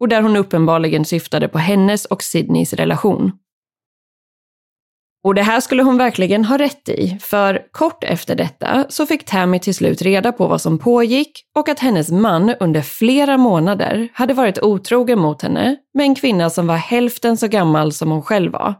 Och 0.00 0.08
där 0.08 0.22
hon 0.22 0.36
uppenbarligen 0.36 1.04
syftade 1.04 1.48
på 1.48 1.58
hennes 1.58 2.04
och 2.04 2.22
Sydneys 2.22 2.72
relation. 2.72 3.32
Och 5.24 5.34
det 5.34 5.42
här 5.42 5.60
skulle 5.60 5.82
hon 5.82 5.98
verkligen 5.98 6.44
ha 6.44 6.58
rätt 6.58 6.88
i, 6.88 7.18
för 7.20 7.62
kort 7.70 8.04
efter 8.04 8.34
detta 8.34 8.86
så 8.88 9.06
fick 9.06 9.24
Tammy 9.24 9.58
till 9.58 9.74
slut 9.74 10.02
reda 10.02 10.32
på 10.32 10.46
vad 10.46 10.60
som 10.60 10.78
pågick 10.78 11.44
och 11.56 11.68
att 11.68 11.78
hennes 11.78 12.10
man 12.10 12.54
under 12.60 12.82
flera 12.82 13.36
månader 13.36 14.08
hade 14.12 14.34
varit 14.34 14.62
otrogen 14.62 15.18
mot 15.18 15.42
henne 15.42 15.76
med 15.94 16.04
en 16.04 16.14
kvinna 16.14 16.50
som 16.50 16.66
var 16.66 16.76
hälften 16.76 17.36
så 17.36 17.48
gammal 17.48 17.92
som 17.92 18.10
hon 18.10 18.22
själv 18.22 18.52
var. 18.52 18.74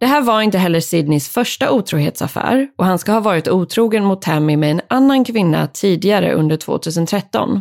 Det 0.00 0.06
här 0.06 0.22
var 0.22 0.42
inte 0.42 0.58
heller 0.58 0.80
Sydneys 0.80 1.28
första 1.28 1.70
otrohetsaffär 1.70 2.68
och 2.78 2.84
han 2.84 2.98
ska 2.98 3.12
ha 3.12 3.20
varit 3.20 3.48
otrogen 3.48 4.04
mot 4.04 4.22
Tammy 4.22 4.56
med 4.56 4.70
en 4.70 4.80
annan 4.88 5.24
kvinna 5.24 5.66
tidigare 5.66 6.32
under 6.32 6.56
2013. 6.56 7.60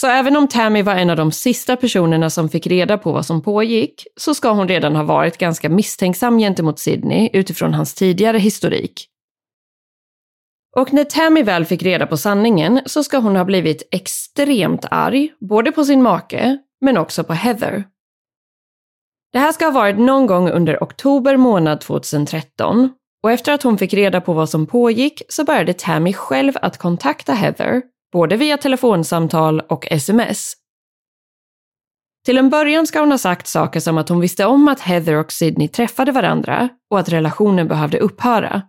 Så 0.00 0.06
även 0.06 0.36
om 0.36 0.48
Tammy 0.48 0.82
var 0.82 0.94
en 0.94 1.10
av 1.10 1.16
de 1.16 1.32
sista 1.32 1.76
personerna 1.76 2.30
som 2.30 2.48
fick 2.48 2.66
reda 2.66 2.98
på 2.98 3.12
vad 3.12 3.26
som 3.26 3.42
pågick, 3.42 4.06
så 4.16 4.34
ska 4.34 4.50
hon 4.50 4.68
redan 4.68 4.96
ha 4.96 5.02
varit 5.02 5.38
ganska 5.38 5.68
misstänksam 5.68 6.38
gentemot 6.38 6.78
Sydney 6.78 7.30
utifrån 7.32 7.74
hans 7.74 7.94
tidigare 7.94 8.38
historik. 8.38 9.08
Och 10.76 10.92
när 10.92 11.04
Tammy 11.04 11.42
väl 11.42 11.64
fick 11.64 11.82
reda 11.82 12.06
på 12.06 12.16
sanningen 12.16 12.80
så 12.86 13.04
ska 13.04 13.18
hon 13.18 13.36
ha 13.36 13.44
blivit 13.44 13.88
extremt 13.90 14.84
arg, 14.90 15.32
både 15.40 15.72
på 15.72 15.84
sin 15.84 16.02
make, 16.02 16.58
men 16.80 16.96
också 16.96 17.24
på 17.24 17.32
Heather. 17.32 17.84
Det 19.32 19.38
här 19.38 19.52
ska 19.52 19.64
ha 19.64 19.72
varit 19.72 19.98
någon 19.98 20.26
gång 20.26 20.50
under 20.50 20.78
oktober 20.80 21.36
månad 21.36 21.80
2013 21.80 22.90
och 23.22 23.32
efter 23.32 23.52
att 23.52 23.62
hon 23.62 23.78
fick 23.78 23.94
reda 23.94 24.20
på 24.20 24.32
vad 24.32 24.50
som 24.50 24.66
pågick 24.66 25.22
så 25.28 25.44
började 25.44 25.72
Tammy 25.72 26.12
själv 26.12 26.52
att 26.62 26.78
kontakta 26.78 27.32
Heather 27.32 27.82
både 28.16 28.36
via 28.36 28.56
telefonsamtal 28.56 29.60
och 29.60 29.86
sms. 29.90 30.52
Till 32.24 32.38
en 32.38 32.50
början 32.50 32.86
ska 32.86 33.00
hon 33.00 33.10
ha 33.10 33.18
sagt 33.18 33.46
saker 33.46 33.80
som 33.80 33.98
att 33.98 34.08
hon 34.08 34.20
visste 34.20 34.46
om 34.46 34.68
att 34.68 34.80
Heather 34.80 35.14
och 35.14 35.32
Sydney 35.32 35.68
träffade 35.68 36.12
varandra 36.12 36.68
och 36.90 36.98
att 36.98 37.08
relationen 37.08 37.68
behövde 37.68 37.98
upphöra. 37.98 38.62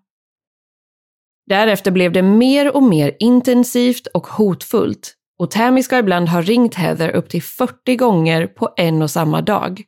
Därefter 1.50 1.92
blev 1.92 2.12
det 2.12 2.22
mer 2.22 2.76
och 2.76 2.84
mer 2.84 3.16
intensivt 3.20 4.08
och 4.08 4.28
hotfullt 4.28 5.14
och 5.40 5.52
Tammy 5.52 5.84
ska 5.84 5.98
ibland 5.98 6.30
ha 6.30 6.42
ringt 6.42 6.76
Heather 6.76 7.10
upp 7.10 7.30
till 7.30 7.44
40 7.44 7.96
gånger 7.96 8.48
på 8.48 8.74
en 8.78 9.02
och 9.02 9.12
samma 9.12 9.42
dag. 9.42 9.84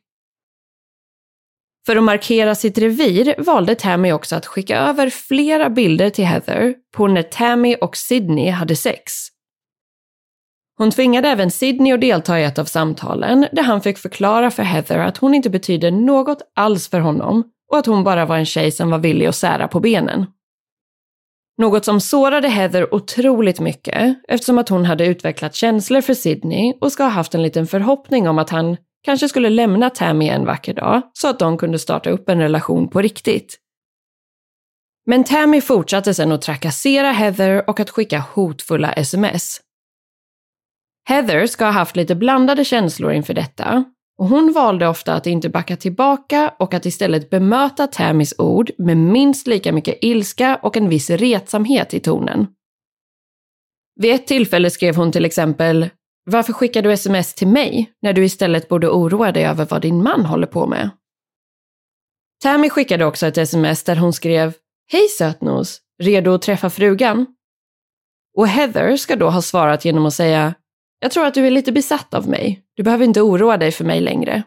För 1.86 1.96
att 1.96 2.04
markera 2.04 2.54
sitt 2.54 2.78
revir 2.78 3.34
valde 3.38 3.74
Tammy 3.74 4.12
också 4.12 4.36
att 4.36 4.46
skicka 4.46 4.78
över 4.78 5.10
flera 5.10 5.70
bilder 5.70 6.10
till 6.10 6.24
Heather 6.24 6.74
på 6.96 7.06
när 7.06 7.22
Tammy 7.22 7.74
och 7.74 7.96
Sydney 7.96 8.50
hade 8.50 8.76
sex. 8.76 9.30
Hon 10.80 10.90
tvingade 10.90 11.28
även 11.28 11.50
Sydney 11.50 11.92
att 11.92 12.00
delta 12.00 12.40
i 12.40 12.44
ett 12.44 12.58
av 12.58 12.64
samtalen 12.64 13.46
där 13.52 13.62
han 13.62 13.80
fick 13.80 13.98
förklara 13.98 14.50
för 14.50 14.62
Heather 14.62 14.98
att 14.98 15.16
hon 15.16 15.34
inte 15.34 15.50
betyder 15.50 15.90
något 15.90 16.42
alls 16.56 16.88
för 16.88 17.00
honom 17.00 17.44
och 17.72 17.78
att 17.78 17.86
hon 17.86 18.04
bara 18.04 18.26
var 18.26 18.36
en 18.36 18.46
tjej 18.46 18.72
som 18.72 18.90
var 18.90 18.98
villig 18.98 19.26
att 19.26 19.36
sära 19.36 19.68
på 19.68 19.80
benen. 19.80 20.26
Något 21.58 21.84
som 21.84 22.00
sårade 22.00 22.48
Heather 22.48 22.94
otroligt 22.94 23.60
mycket 23.60 24.16
eftersom 24.28 24.58
att 24.58 24.68
hon 24.68 24.84
hade 24.84 25.06
utvecklat 25.06 25.54
känslor 25.54 26.00
för 26.00 26.14
Sydney 26.14 26.74
och 26.80 26.92
ska 26.92 27.02
ha 27.02 27.10
haft 27.10 27.34
en 27.34 27.42
liten 27.42 27.66
förhoppning 27.66 28.28
om 28.28 28.38
att 28.38 28.50
han 28.50 28.76
kanske 29.04 29.28
skulle 29.28 29.50
lämna 29.50 29.90
Tammy 29.90 30.28
en 30.28 30.44
vacker 30.44 30.74
dag 30.74 31.02
så 31.12 31.28
att 31.28 31.38
de 31.38 31.58
kunde 31.58 31.78
starta 31.78 32.10
upp 32.10 32.28
en 32.28 32.38
relation 32.38 32.88
på 32.88 33.02
riktigt. 33.02 33.58
Men 35.06 35.24
Tammy 35.24 35.60
fortsatte 35.60 36.14
sen 36.14 36.32
att 36.32 36.42
trakassera 36.42 37.12
Heather 37.12 37.70
och 37.70 37.80
att 37.80 37.90
skicka 37.90 38.24
hotfulla 38.34 38.92
sms. 38.92 39.60
Heather 41.10 41.46
ska 41.46 41.64
ha 41.64 41.72
haft 41.72 41.96
lite 41.96 42.14
blandade 42.14 42.64
känslor 42.64 43.12
inför 43.12 43.34
detta 43.34 43.84
och 44.18 44.26
hon 44.26 44.52
valde 44.52 44.88
ofta 44.88 45.14
att 45.14 45.26
inte 45.26 45.48
backa 45.48 45.76
tillbaka 45.76 46.54
och 46.58 46.74
att 46.74 46.86
istället 46.86 47.30
bemöta 47.30 47.86
Tammys 47.86 48.34
ord 48.38 48.70
med 48.78 48.96
minst 48.96 49.46
lika 49.46 49.72
mycket 49.72 49.98
ilska 50.00 50.56
och 50.62 50.76
en 50.76 50.88
viss 50.88 51.10
retsamhet 51.10 51.94
i 51.94 52.00
tonen. 52.00 52.46
Vid 54.00 54.14
ett 54.14 54.26
tillfälle 54.26 54.70
skrev 54.70 54.96
hon 54.96 55.12
till 55.12 55.24
exempel 55.24 55.88
“Varför 56.24 56.52
skickar 56.52 56.82
du 56.82 56.92
sms 56.92 57.34
till 57.34 57.48
mig 57.48 57.92
när 58.02 58.12
du 58.12 58.24
istället 58.24 58.68
borde 58.68 58.88
oroa 58.88 59.32
dig 59.32 59.44
över 59.44 59.66
vad 59.70 59.82
din 59.82 60.02
man 60.02 60.24
håller 60.24 60.46
på 60.46 60.66
med?” 60.66 60.90
Tammy 62.42 62.70
skickade 62.70 63.04
också 63.04 63.26
ett 63.26 63.38
sms 63.38 63.84
där 63.84 63.96
hon 63.96 64.12
skrev 64.12 64.54
“Hej 64.92 65.08
sötnos, 65.08 65.80
redo 66.02 66.34
att 66.34 66.42
träffa 66.42 66.70
frugan?” 66.70 67.26
Och 68.36 68.48
Heather 68.48 68.96
ska 68.96 69.16
då 69.16 69.30
ha 69.30 69.42
svarat 69.42 69.84
genom 69.84 70.06
att 70.06 70.14
säga 70.14 70.54
jag 71.00 71.10
tror 71.10 71.26
att 71.26 71.34
du 71.34 71.46
är 71.46 71.50
lite 71.50 71.72
besatt 71.72 72.14
av 72.14 72.28
mig. 72.28 72.62
Du 72.76 72.82
behöver 72.82 73.04
inte 73.04 73.22
oroa 73.22 73.56
dig 73.56 73.72
för 73.72 73.84
mig 73.84 74.00
längre. 74.00 74.42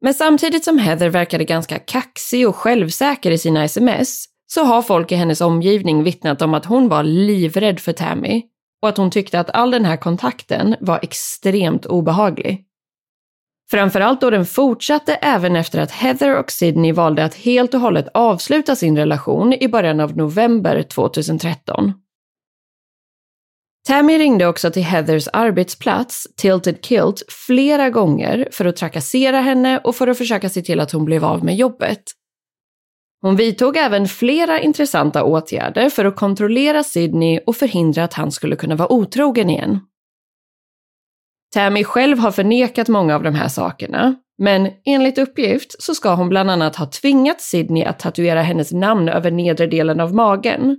Men 0.00 0.14
samtidigt 0.14 0.64
som 0.64 0.78
Heather 0.78 1.08
verkade 1.08 1.44
ganska 1.44 1.78
kaxig 1.78 2.48
och 2.48 2.56
självsäker 2.56 3.30
i 3.30 3.38
sina 3.38 3.64
sms 3.64 4.24
så 4.46 4.64
har 4.64 4.82
folk 4.82 5.12
i 5.12 5.14
hennes 5.14 5.40
omgivning 5.40 6.02
vittnat 6.02 6.42
om 6.42 6.54
att 6.54 6.64
hon 6.64 6.88
var 6.88 7.02
livrädd 7.02 7.80
för 7.80 7.92
Tammy 7.92 8.42
och 8.82 8.88
att 8.88 8.96
hon 8.96 9.10
tyckte 9.10 9.40
att 9.40 9.50
all 9.50 9.70
den 9.70 9.84
här 9.84 9.96
kontakten 9.96 10.76
var 10.80 10.98
extremt 11.02 11.86
obehaglig. 11.86 12.64
Framförallt 13.70 14.20
då 14.20 14.30
den 14.30 14.46
fortsatte 14.46 15.14
även 15.14 15.56
efter 15.56 15.80
att 15.80 15.90
Heather 15.90 16.38
och 16.38 16.50
Sydney 16.50 16.92
valde 16.92 17.24
att 17.24 17.34
helt 17.34 17.74
och 17.74 17.80
hållet 17.80 18.08
avsluta 18.14 18.76
sin 18.76 18.96
relation 18.96 19.52
i 19.52 19.68
början 19.68 20.00
av 20.00 20.16
november 20.16 20.82
2013. 20.82 21.92
Tammy 23.86 24.18
ringde 24.18 24.46
också 24.46 24.70
till 24.70 24.82
Heathers 24.82 25.28
arbetsplats, 25.32 26.26
Tilted 26.36 26.84
Kilt, 26.84 27.22
flera 27.28 27.90
gånger 27.90 28.48
för 28.52 28.64
att 28.64 28.76
trakassera 28.76 29.40
henne 29.40 29.78
och 29.78 29.96
för 29.96 30.08
att 30.08 30.18
försöka 30.18 30.48
se 30.48 30.62
till 30.62 30.80
att 30.80 30.92
hon 30.92 31.04
blev 31.04 31.24
av 31.24 31.44
med 31.44 31.56
jobbet. 31.56 32.02
Hon 33.22 33.36
vidtog 33.36 33.76
även 33.76 34.08
flera 34.08 34.60
intressanta 34.60 35.24
åtgärder 35.24 35.90
för 35.90 36.04
att 36.04 36.16
kontrollera 36.16 36.84
Sydney 36.84 37.40
och 37.46 37.56
förhindra 37.56 38.04
att 38.04 38.14
han 38.14 38.32
skulle 38.32 38.56
kunna 38.56 38.74
vara 38.74 38.92
otrogen 38.92 39.50
igen. 39.50 39.80
Tammy 41.54 41.84
själv 41.84 42.18
har 42.18 42.30
förnekat 42.30 42.88
många 42.88 43.14
av 43.14 43.22
de 43.22 43.34
här 43.34 43.48
sakerna, 43.48 44.14
men 44.38 44.70
enligt 44.84 45.18
uppgift 45.18 45.82
så 45.82 45.94
ska 45.94 46.14
hon 46.14 46.28
bland 46.28 46.50
annat 46.50 46.76
ha 46.76 46.86
tvingat 46.86 47.40
Sydney 47.40 47.84
att 47.84 47.98
tatuera 47.98 48.42
hennes 48.42 48.72
namn 48.72 49.08
över 49.08 49.30
nedre 49.30 49.66
delen 49.66 50.00
av 50.00 50.14
magen 50.14 50.76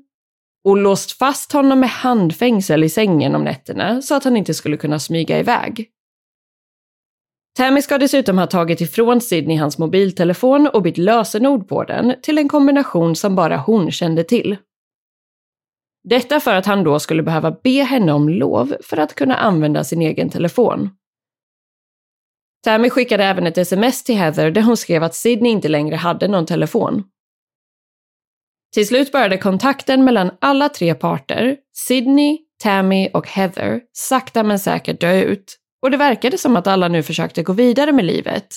och 0.68 0.78
låst 0.78 1.12
fast 1.12 1.52
honom 1.52 1.80
med 1.80 1.90
handfängsel 1.90 2.84
i 2.84 2.90
sängen 2.90 3.36
om 3.36 3.44
nätterna 3.44 4.02
så 4.02 4.16
att 4.16 4.24
han 4.24 4.38
inte 4.38 4.54
skulle 4.54 4.78
kunna 4.78 5.00
smyga 5.00 5.40
iväg. 5.40 5.90
Tammy 7.58 7.82
ska 7.82 7.98
dessutom 7.98 8.38
ha 8.38 8.48
tagit 8.48 8.82
ifrån 8.82 9.22
Sydney 9.22 9.58
hans 9.58 9.78
mobiltelefon 9.78 10.68
och 10.68 10.82
bytt 10.82 10.98
lösenord 10.98 11.68
på 11.68 11.84
den 11.84 12.16
till 12.22 12.38
en 12.38 12.50
kombination 12.50 13.16
som 13.16 13.36
bara 13.36 13.58
hon 13.58 13.92
kände 13.92 14.24
till. 14.24 14.58
Detta 16.04 16.40
för 16.40 16.54
att 16.56 16.66
han 16.66 16.84
då 16.84 17.00
skulle 17.00 17.24
behöva 17.24 17.52
be 17.64 17.84
henne 17.84 18.14
om 18.14 18.30
lov 18.30 18.76
för 18.84 18.98
att 18.98 19.16
kunna 19.16 19.36
använda 19.36 19.84
sin 19.84 20.02
egen 20.02 20.30
telefon. 20.30 20.90
Tammy 22.64 22.90
skickade 22.90 23.24
även 23.24 23.48
ett 23.48 23.58
sms 23.58 24.04
till 24.04 24.16
Heather 24.16 24.52
där 24.52 24.62
hon 24.62 24.78
skrev 24.78 25.04
att 25.04 25.16
Sydney 25.16 25.52
inte 25.52 25.68
längre 25.68 25.96
hade 25.96 26.28
någon 26.28 26.46
telefon. 26.46 27.04
Till 28.74 28.88
slut 28.88 29.12
började 29.12 29.38
kontakten 29.38 30.04
mellan 30.04 30.32
alla 30.42 30.70
tre 30.70 30.96
parter, 30.96 31.58
Sydney, 31.76 32.38
Tammy 32.64 33.10
och 33.14 33.28
Heather, 33.28 33.82
sakta 33.94 34.44
men 34.44 34.60
säkert 34.60 35.02
dö 35.02 35.22
ut 35.22 35.58
och 35.82 35.92
det 35.92 35.98
verkade 35.98 36.38
som 36.38 36.56
att 36.56 36.68
alla 36.68 36.88
nu 36.88 37.04
försökte 37.04 37.44
gå 37.44 37.54
vidare 37.54 37.92
med 37.92 38.06
livet. 38.06 38.48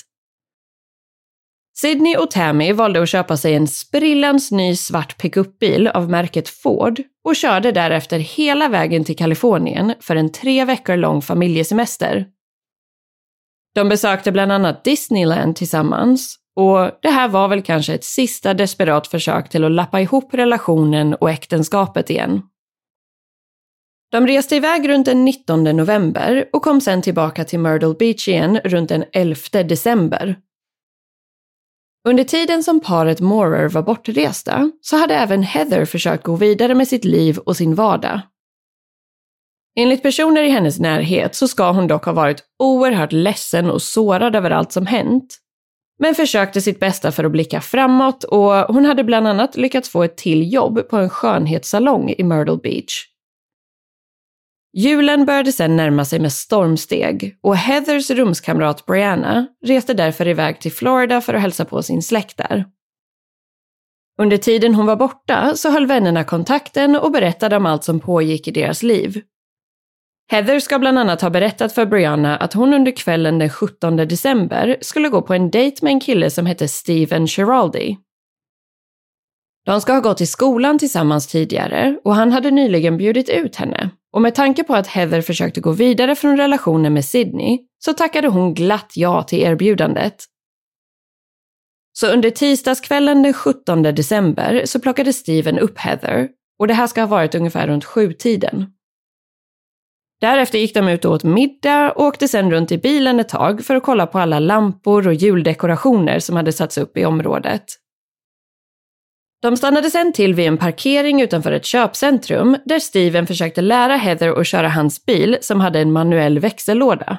Sydney 1.81 2.15
och 2.15 2.31
Tammy 2.31 2.73
valde 2.73 3.01
att 3.01 3.09
köpa 3.09 3.37
sig 3.37 3.55
en 3.55 3.67
sprillans 3.67 4.51
ny 4.51 4.75
svart 4.75 5.17
pickupbil 5.17 5.87
av 5.87 6.09
märket 6.09 6.49
Ford 6.49 7.01
och 7.23 7.35
körde 7.35 7.71
därefter 7.71 8.19
hela 8.19 8.69
vägen 8.69 9.03
till 9.03 9.17
Kalifornien 9.17 9.93
för 9.99 10.15
en 10.15 10.31
tre 10.31 10.65
veckor 10.65 10.95
lång 10.95 11.21
familjesemester. 11.21 12.25
De 13.75 13.89
besökte 13.89 14.31
bland 14.31 14.51
annat 14.51 14.83
Disneyland 14.83 15.55
tillsammans 15.55 16.40
och 16.55 16.91
det 17.01 17.09
här 17.09 17.27
var 17.27 17.47
väl 17.47 17.61
kanske 17.61 17.93
ett 17.93 18.03
sista 18.03 18.53
desperat 18.53 19.07
försök 19.07 19.49
till 19.49 19.63
att 19.63 19.71
lappa 19.71 20.01
ihop 20.01 20.33
relationen 20.33 21.13
och 21.13 21.29
äktenskapet 21.29 22.09
igen. 22.09 22.41
De 24.11 24.27
reste 24.27 24.55
iväg 24.55 24.89
runt 24.89 25.05
den 25.05 25.25
19 25.25 25.63
november 25.63 26.49
och 26.53 26.61
kom 26.61 26.81
sen 26.81 27.01
tillbaka 27.01 27.43
till 27.43 27.59
Myrtle 27.59 27.95
Beach 27.99 28.27
igen 28.27 28.59
runt 28.63 28.89
den 28.89 29.05
11 29.13 29.63
december. 29.63 30.35
Under 32.07 32.23
tiden 32.23 32.63
som 32.63 32.79
paret 32.79 33.19
Moorer 33.19 33.69
var 33.69 33.81
bortresta 33.81 34.71
så 34.81 34.97
hade 34.97 35.15
även 35.15 35.43
Heather 35.43 35.85
försökt 35.85 36.23
gå 36.23 36.35
vidare 36.35 36.75
med 36.75 36.87
sitt 36.87 37.05
liv 37.05 37.37
och 37.37 37.57
sin 37.57 37.75
vardag. 37.75 38.21
Enligt 39.75 40.03
personer 40.03 40.43
i 40.43 40.49
hennes 40.49 40.79
närhet 40.79 41.35
så 41.35 41.47
ska 41.47 41.71
hon 41.71 41.87
dock 41.87 42.05
ha 42.05 42.13
varit 42.13 42.43
oerhört 42.59 43.11
ledsen 43.11 43.69
och 43.69 43.81
sårad 43.81 44.35
över 44.35 44.51
allt 44.51 44.71
som 44.71 44.85
hänt. 44.85 45.37
Men 46.03 46.15
försökte 46.15 46.61
sitt 46.61 46.79
bästa 46.79 47.11
för 47.11 47.23
att 47.23 47.31
blicka 47.31 47.61
framåt 47.61 48.23
och 48.23 48.51
hon 48.51 48.85
hade 48.85 49.03
bland 49.03 49.27
annat 49.27 49.57
lyckats 49.57 49.89
få 49.89 50.03
ett 50.03 50.17
till 50.17 50.53
jobb 50.53 50.89
på 50.89 50.97
en 50.97 51.09
skönhetssalong 51.09 52.09
i 52.17 52.23
Myrtle 52.23 52.57
Beach. 52.63 53.05
Julen 54.77 55.25
började 55.25 55.51
sedan 55.51 55.77
närma 55.77 56.05
sig 56.05 56.19
med 56.19 56.33
stormsteg 56.33 57.37
och 57.41 57.57
Heathers 57.57 58.09
rumskamrat 58.09 58.85
Brianna 58.85 59.47
reste 59.65 59.93
därför 59.93 60.27
iväg 60.27 60.59
till 60.61 60.71
Florida 60.71 61.21
för 61.21 61.33
att 61.33 61.41
hälsa 61.41 61.65
på 61.65 61.83
sin 61.83 62.01
släkt 62.01 62.37
där. 62.37 62.65
Under 64.21 64.37
tiden 64.37 64.75
hon 64.75 64.85
var 64.85 64.95
borta 64.95 65.55
så 65.55 65.71
höll 65.71 65.87
vännerna 65.87 66.23
kontakten 66.23 66.95
och 66.95 67.11
berättade 67.11 67.57
om 67.57 67.65
allt 67.65 67.83
som 67.83 67.99
pågick 67.99 68.47
i 68.47 68.51
deras 68.51 68.83
liv. 68.83 69.21
Heather 70.31 70.59
ska 70.59 70.79
bland 70.79 70.99
annat 70.99 71.21
ha 71.21 71.29
berättat 71.29 71.73
för 71.73 71.85
Brianna 71.85 72.37
att 72.37 72.53
hon 72.53 72.73
under 72.73 72.91
kvällen 72.91 73.39
den 73.39 73.49
17 73.49 73.97
december 73.97 74.77
skulle 74.81 75.09
gå 75.09 75.21
på 75.21 75.33
en 75.33 75.51
dejt 75.51 75.77
med 75.81 75.91
en 75.91 75.99
kille 75.99 76.29
som 76.29 76.45
hette 76.45 76.67
Steven 76.67 77.27
Giraldi. 77.27 77.97
De 79.65 79.81
ska 79.81 79.93
ha 79.93 79.99
gått 79.99 80.21
i 80.21 80.25
skolan 80.25 80.79
tillsammans 80.79 81.27
tidigare 81.27 81.99
och 82.03 82.15
han 82.15 82.31
hade 82.31 82.51
nyligen 82.51 82.97
bjudit 82.97 83.29
ut 83.29 83.55
henne. 83.55 83.89
Och 84.13 84.21
med 84.21 84.35
tanke 84.35 84.63
på 84.63 84.75
att 84.75 84.87
Heather 84.87 85.21
försökte 85.21 85.61
gå 85.61 85.71
vidare 85.71 86.15
från 86.15 86.37
relationen 86.37 86.93
med 86.93 87.05
Sydney 87.05 87.59
så 87.79 87.93
tackade 87.93 88.27
hon 88.27 88.53
glatt 88.53 88.91
ja 88.95 89.23
till 89.23 89.39
erbjudandet. 89.39 90.25
Så 91.93 92.07
under 92.07 92.29
tisdagskvällen 92.29 93.23
den 93.23 93.33
17 93.33 93.83
december 93.83 94.61
så 94.65 94.79
plockade 94.79 95.13
Steven 95.13 95.59
upp 95.59 95.77
Heather 95.77 96.29
och 96.59 96.67
det 96.67 96.73
här 96.73 96.87
ska 96.87 97.01
ha 97.01 97.07
varit 97.07 97.35
ungefär 97.35 97.67
runt 97.67 97.85
sjutiden. 97.85 98.73
Därefter 100.21 100.59
gick 100.59 100.73
de 100.73 100.87
ut 100.87 101.05
och 101.05 101.11
åt 101.11 101.23
middag 101.23 101.91
och 101.91 102.05
åkte 102.05 102.27
sedan 102.27 102.51
runt 102.51 102.71
i 102.71 102.77
bilen 102.77 103.19
ett 103.19 103.29
tag 103.29 103.65
för 103.65 103.75
att 103.75 103.83
kolla 103.83 104.07
på 104.07 104.19
alla 104.19 104.39
lampor 104.39 105.07
och 105.07 105.13
juldekorationer 105.13 106.19
som 106.19 106.35
hade 106.35 106.53
satts 106.53 106.77
upp 106.77 106.97
i 106.97 107.05
området. 107.05 107.63
De 109.41 109.57
stannade 109.57 109.89
sen 109.89 110.13
till 110.13 110.33
vid 110.33 110.47
en 110.47 110.57
parkering 110.57 111.21
utanför 111.21 111.51
ett 111.51 111.65
köpcentrum 111.65 112.57
där 112.65 112.79
Steven 112.79 113.27
försökte 113.27 113.61
lära 113.61 113.95
Heather 113.95 114.39
att 114.39 114.47
köra 114.47 114.69
hans 114.69 115.05
bil 115.05 115.37
som 115.41 115.61
hade 115.61 115.79
en 115.79 115.91
manuell 115.91 116.39
växellåda. 116.39 117.17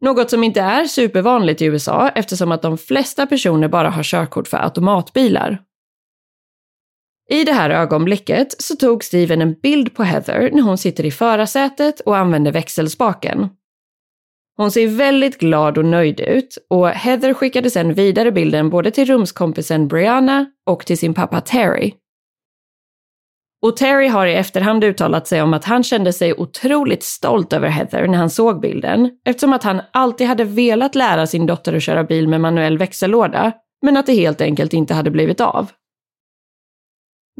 Något 0.00 0.30
som 0.30 0.44
inte 0.44 0.60
är 0.60 0.84
supervanligt 0.84 1.62
i 1.62 1.64
USA 1.64 2.08
eftersom 2.08 2.52
att 2.52 2.62
de 2.62 2.78
flesta 2.78 3.26
personer 3.26 3.68
bara 3.68 3.90
har 3.90 4.02
körkort 4.02 4.48
för 4.48 4.56
automatbilar. 4.56 5.58
I 7.32 7.44
det 7.44 7.52
här 7.52 7.70
ögonblicket 7.70 8.62
så 8.62 8.76
tog 8.76 9.04
Steven 9.04 9.42
en 9.42 9.54
bild 9.54 9.94
på 9.94 10.02
Heather 10.02 10.50
när 10.52 10.62
hon 10.62 10.78
sitter 10.78 11.06
i 11.06 11.10
förarsätet 11.10 12.00
och 12.00 12.16
använder 12.16 12.52
växelspaken. 12.52 13.48
Hon 14.56 14.70
ser 14.70 14.86
väldigt 14.86 15.38
glad 15.38 15.78
och 15.78 15.84
nöjd 15.84 16.20
ut 16.20 16.58
och 16.70 16.88
Heather 16.88 17.34
skickade 17.34 17.70
sedan 17.70 17.94
vidare 17.94 18.32
bilden 18.32 18.70
både 18.70 18.90
till 18.90 19.06
rumskompisen 19.06 19.88
Brianna 19.88 20.46
och 20.66 20.86
till 20.86 20.98
sin 20.98 21.14
pappa 21.14 21.40
Terry. 21.40 21.94
Och 23.62 23.76
Terry 23.76 24.06
har 24.06 24.26
i 24.26 24.34
efterhand 24.34 24.84
uttalat 24.84 25.26
sig 25.26 25.42
om 25.42 25.54
att 25.54 25.64
han 25.64 25.82
kände 25.82 26.12
sig 26.12 26.34
otroligt 26.34 27.02
stolt 27.02 27.52
över 27.52 27.68
Heather 27.68 28.06
när 28.06 28.18
han 28.18 28.30
såg 28.30 28.60
bilden 28.60 29.10
eftersom 29.24 29.52
att 29.52 29.62
han 29.62 29.80
alltid 29.92 30.26
hade 30.26 30.44
velat 30.44 30.94
lära 30.94 31.26
sin 31.26 31.46
dotter 31.46 31.72
att 31.72 31.82
köra 31.82 32.04
bil 32.04 32.28
med 32.28 32.40
manuell 32.40 32.78
växellåda 32.78 33.52
men 33.82 33.96
att 33.96 34.06
det 34.06 34.14
helt 34.14 34.40
enkelt 34.40 34.72
inte 34.72 34.94
hade 34.94 35.10
blivit 35.10 35.40
av. 35.40 35.70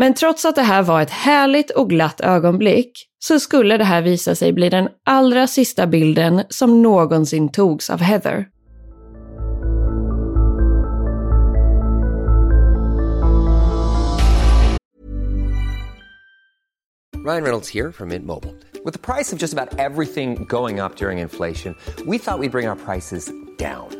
Men 0.00 0.14
trots 0.14 0.44
att 0.44 0.54
det 0.54 0.62
här 0.62 0.82
var 0.82 1.02
ett 1.02 1.10
härligt 1.10 1.70
och 1.70 1.90
glatt 1.90 2.20
ögonblick 2.20 2.92
så 3.18 3.40
skulle 3.40 3.76
det 3.76 3.84
här 3.84 4.02
visa 4.02 4.34
sig 4.34 4.52
bli 4.52 4.68
den 4.68 4.88
allra 5.06 5.46
sista 5.46 5.86
bilden 5.86 6.42
som 6.48 6.82
någonsin 6.82 7.52
togs 7.52 7.90
av 7.90 8.00
Heather. 8.00 8.46
Ryan 17.26 17.42
Reynolds 17.42 17.74
här 17.74 17.92
från 17.92 18.08
Mint 18.08 18.26
Mobile. 18.26 18.54
Med 18.84 19.02
priset 19.02 19.38
på 19.38 19.42
nästan 19.42 19.68
allt 19.78 20.08
som 20.12 20.34
går 20.34 20.84
upp 20.84 21.02
under 21.02 21.12
inflationen 21.12 21.74
trodde 21.96 22.10
vi 22.10 22.20
att 22.26 22.40
vi 22.42 22.48
skulle 22.48 22.48
bring 22.48 22.68
våra 22.68 22.76
priser 22.76 23.20
down. 23.58 23.99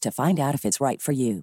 to 0.00 0.10
find 0.10 0.40
out 0.40 0.54
if 0.54 0.64
it's 0.64 0.80
right 0.88 1.02
for 1.02 1.14
you. 1.14 1.40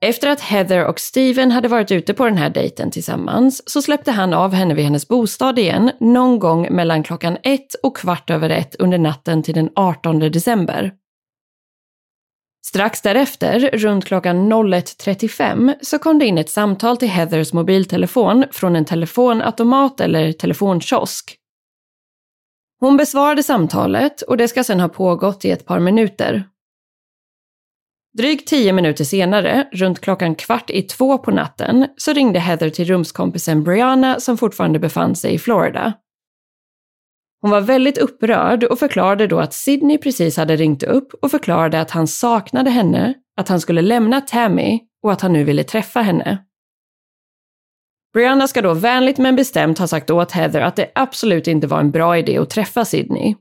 Efter 0.00 0.28
att 0.28 0.40
Heather 0.40 0.84
och 0.84 1.00
Steven 1.00 1.50
hade 1.50 1.68
varit 1.68 1.90
ute 1.92 2.14
på 2.14 2.24
den 2.24 2.36
här 2.36 2.50
dejten 2.50 2.90
tillsammans 2.90 3.62
så 3.70 3.82
släppte 3.82 4.12
han 4.12 4.34
av 4.34 4.52
henne 4.52 4.74
vid 4.74 4.84
hennes 4.84 5.08
bostad 5.08 5.58
igen 5.58 5.90
någon 6.00 6.38
gång 6.38 6.68
mellan 6.70 7.02
klockan 7.02 7.36
ett 7.42 7.74
och 7.82 7.96
kvart 7.96 8.30
över 8.30 8.50
ett 8.50 8.74
under 8.74 8.98
natten 8.98 9.42
till 9.42 9.54
den 9.54 9.70
18 9.74 10.18
december. 10.18 10.92
Strax 12.66 13.02
därefter, 13.02 13.70
runt 13.72 14.04
klockan 14.04 14.52
01.35, 14.52 15.74
så 15.82 15.98
kom 15.98 16.18
det 16.18 16.26
in 16.26 16.38
ett 16.38 16.50
samtal 16.50 16.96
till 16.96 17.08
Heathers 17.08 17.52
mobiltelefon 17.52 18.44
från 18.50 18.76
en 18.76 18.84
telefonautomat 18.84 20.00
eller 20.00 20.32
telefonkiosk. 20.32 21.36
Hon 22.80 22.96
besvarade 22.96 23.42
samtalet 23.42 24.22
och 24.22 24.36
det 24.36 24.48
ska 24.48 24.64
sedan 24.64 24.80
ha 24.80 24.88
pågått 24.88 25.44
i 25.44 25.50
ett 25.50 25.66
par 25.66 25.80
minuter. 25.80 26.44
Drygt 28.18 28.48
tio 28.48 28.72
minuter 28.72 29.04
senare, 29.04 29.68
runt 29.72 30.00
klockan 30.00 30.34
kvart 30.34 30.70
i 30.70 30.82
två 30.82 31.18
på 31.18 31.30
natten, 31.30 31.86
så 31.96 32.12
ringde 32.12 32.38
Heather 32.38 32.70
till 32.70 32.84
rumskompisen 32.84 33.64
Brianna 33.64 34.20
som 34.20 34.38
fortfarande 34.38 34.78
befann 34.78 35.16
sig 35.16 35.34
i 35.34 35.38
Florida. 35.38 35.92
Hon 37.40 37.50
var 37.50 37.60
väldigt 37.60 37.98
upprörd 37.98 38.64
och 38.64 38.78
förklarade 38.78 39.26
då 39.26 39.38
att 39.38 39.54
Sidney 39.54 39.98
precis 39.98 40.36
hade 40.36 40.56
ringt 40.56 40.82
upp 40.82 41.14
och 41.22 41.30
förklarade 41.30 41.80
att 41.80 41.90
han 41.90 42.06
saknade 42.06 42.70
henne, 42.70 43.14
att 43.36 43.48
han 43.48 43.60
skulle 43.60 43.82
lämna 43.82 44.20
Tammy 44.20 44.80
och 45.02 45.12
att 45.12 45.20
han 45.20 45.32
nu 45.32 45.44
ville 45.44 45.64
träffa 45.64 46.00
henne. 46.00 46.38
Brianna 48.16 48.48
ska 48.48 48.62
då 48.62 48.74
vänligt 48.74 49.18
men 49.18 49.36
bestämt 49.36 49.78
ha 49.78 49.86
sagt 49.86 50.10
åt 50.10 50.32
Heather 50.32 50.60
att 50.60 50.76
det 50.76 50.92
absolut 50.94 51.46
inte 51.46 51.66
var 51.66 51.80
en 51.80 51.90
bra 51.90 52.18
idé 52.18 52.38
att 52.38 52.50
träffa 52.50 52.84
Sydney. 52.84 53.34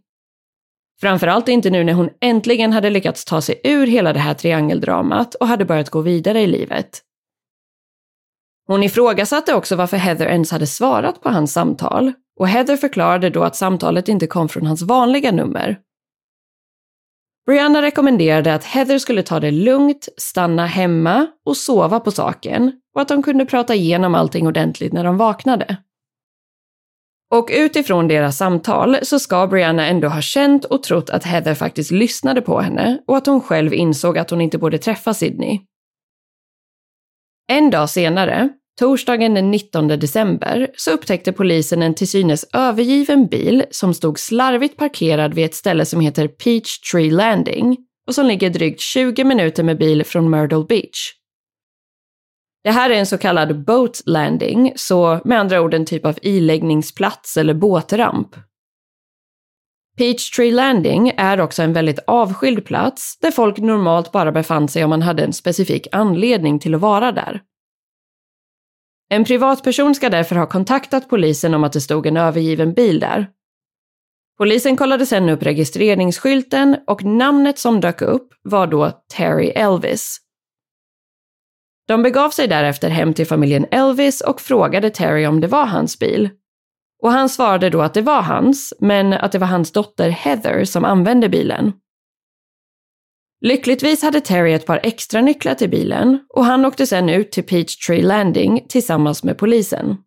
Framförallt 1.01 1.47
inte 1.47 1.69
nu 1.69 1.83
när 1.83 1.93
hon 1.93 2.09
äntligen 2.21 2.73
hade 2.73 2.89
lyckats 2.89 3.25
ta 3.25 3.41
sig 3.41 3.61
ur 3.63 3.87
hela 3.87 4.13
det 4.13 4.19
här 4.19 4.33
triangeldramat 4.33 5.35
och 5.35 5.47
hade 5.47 5.65
börjat 5.65 5.89
gå 5.89 6.01
vidare 6.01 6.41
i 6.41 6.47
livet. 6.47 7.01
Hon 8.67 8.83
ifrågasatte 8.83 9.53
också 9.53 9.75
varför 9.75 9.97
Heather 9.97 10.27
ens 10.27 10.51
hade 10.51 10.67
svarat 10.67 11.21
på 11.21 11.29
hans 11.29 11.53
samtal 11.53 12.13
och 12.39 12.47
Heather 12.47 12.77
förklarade 12.77 13.29
då 13.29 13.43
att 13.43 13.55
samtalet 13.55 14.07
inte 14.07 14.27
kom 14.27 14.49
från 14.49 14.65
hans 14.65 14.81
vanliga 14.81 15.31
nummer. 15.31 15.79
Brianna 17.45 17.81
rekommenderade 17.81 18.53
att 18.53 18.63
Heather 18.63 18.97
skulle 18.97 19.23
ta 19.23 19.39
det 19.39 19.51
lugnt, 19.51 20.09
stanna 20.17 20.65
hemma 20.65 21.27
och 21.45 21.57
sova 21.57 21.99
på 21.99 22.11
saken 22.11 22.71
och 22.95 23.01
att 23.01 23.07
de 23.07 23.23
kunde 23.23 23.45
prata 23.45 23.75
igenom 23.75 24.15
allting 24.15 24.47
ordentligt 24.47 24.93
när 24.93 25.03
de 25.03 25.17
vaknade. 25.17 25.77
Och 27.31 27.49
utifrån 27.51 28.07
deras 28.07 28.37
samtal 28.37 28.97
så 29.03 29.19
ska 29.19 29.47
Brianna 29.47 29.87
ändå 29.87 30.07
ha 30.07 30.21
känt 30.21 30.65
och 30.65 30.83
trott 30.83 31.09
att 31.09 31.23
Heather 31.23 31.53
faktiskt 31.53 31.91
lyssnade 31.91 32.41
på 32.41 32.59
henne 32.59 33.01
och 33.07 33.17
att 33.17 33.25
hon 33.25 33.41
själv 33.41 33.73
insåg 33.73 34.17
att 34.17 34.29
hon 34.29 34.41
inte 34.41 34.57
borde 34.57 34.77
träffa 34.77 35.13
Sydney. 35.13 35.59
En 37.47 37.69
dag 37.69 37.89
senare, 37.89 38.49
torsdagen 38.79 39.33
den 39.33 39.51
19 39.51 39.87
december, 39.87 40.71
så 40.75 40.91
upptäckte 40.91 41.31
polisen 41.31 41.81
en 41.81 41.95
till 41.95 42.07
synes 42.07 42.45
övergiven 42.53 43.27
bil 43.27 43.63
som 43.71 43.93
stod 43.93 44.19
slarvigt 44.19 44.77
parkerad 44.77 45.33
vid 45.33 45.45
ett 45.45 45.55
ställe 45.55 45.85
som 45.85 45.99
heter 45.99 46.27
Peach 46.27 46.79
Tree 46.91 47.11
Landing 47.11 47.77
och 48.07 48.15
som 48.15 48.25
ligger 48.25 48.49
drygt 48.49 48.81
20 48.81 49.23
minuter 49.23 49.63
med 49.63 49.77
bil 49.77 50.03
från 50.03 50.29
Myrtle 50.29 50.65
Beach. 50.69 51.11
Det 52.63 52.71
här 52.71 52.89
är 52.89 52.95
en 52.95 53.05
så 53.05 53.17
kallad 53.17 53.65
boat 53.65 54.01
landing, 54.05 54.73
så 54.75 55.21
med 55.25 55.39
andra 55.39 55.61
ord 55.61 55.73
en 55.73 55.85
typ 55.85 56.05
av 56.05 56.17
iläggningsplats 56.21 57.37
eller 57.37 57.53
båtramp. 57.53 58.35
Peachtree 59.97 60.51
Landing 60.51 61.13
är 61.17 61.41
också 61.41 61.63
en 61.63 61.73
väldigt 61.73 61.99
avskild 62.07 62.65
plats 62.65 63.17
där 63.21 63.31
folk 63.31 63.57
normalt 63.57 64.11
bara 64.11 64.31
befann 64.31 64.67
sig 64.67 64.83
om 64.83 64.89
man 64.89 65.01
hade 65.01 65.23
en 65.23 65.33
specifik 65.33 65.87
anledning 65.91 66.59
till 66.59 66.75
att 66.75 66.81
vara 66.81 67.11
där. 67.11 67.41
En 69.09 69.25
privatperson 69.25 69.95
ska 69.95 70.09
därför 70.09 70.35
ha 70.35 70.45
kontaktat 70.45 71.09
polisen 71.09 71.53
om 71.53 71.63
att 71.63 71.73
det 71.73 71.81
stod 71.81 72.05
en 72.05 72.17
övergiven 72.17 72.73
bil 72.73 72.99
där. 72.99 73.29
Polisen 74.37 74.77
kollade 74.77 75.05
sedan 75.05 75.29
upp 75.29 75.43
registreringsskylten 75.43 76.77
och 76.87 77.03
namnet 77.03 77.59
som 77.59 77.81
dök 77.81 78.01
upp 78.01 78.33
var 78.43 78.67
då 78.67 78.91
Terry 79.15 79.49
Elvis. 79.49 80.17
De 81.87 82.03
begav 82.03 82.29
sig 82.29 82.47
därefter 82.47 82.89
hem 82.89 83.13
till 83.13 83.27
familjen 83.27 83.65
Elvis 83.71 84.21
och 84.21 84.41
frågade 84.41 84.89
Terry 84.89 85.25
om 85.25 85.41
det 85.41 85.47
var 85.47 85.65
hans 85.65 85.99
bil. 85.99 86.29
Och 87.03 87.11
han 87.11 87.29
svarade 87.29 87.69
då 87.69 87.81
att 87.81 87.93
det 87.93 88.01
var 88.01 88.21
hans, 88.21 88.73
men 88.79 89.13
att 89.13 89.31
det 89.31 89.39
var 89.39 89.47
hans 89.47 89.71
dotter 89.71 90.09
Heather 90.09 90.65
som 90.65 90.85
använde 90.85 91.29
bilen. 91.29 91.73
Lyckligtvis 93.41 94.01
hade 94.03 94.21
Terry 94.21 94.53
ett 94.53 94.65
par 94.65 94.79
extra 94.83 95.21
nycklar 95.21 95.53
till 95.53 95.69
bilen 95.69 96.19
och 96.29 96.45
han 96.45 96.65
åkte 96.65 96.87
sedan 96.87 97.09
ut 97.09 97.31
till 97.31 97.43
Peachtree 97.43 98.01
Landing 98.01 98.65
tillsammans 98.69 99.23
med 99.23 99.37
polisen. 99.37 99.97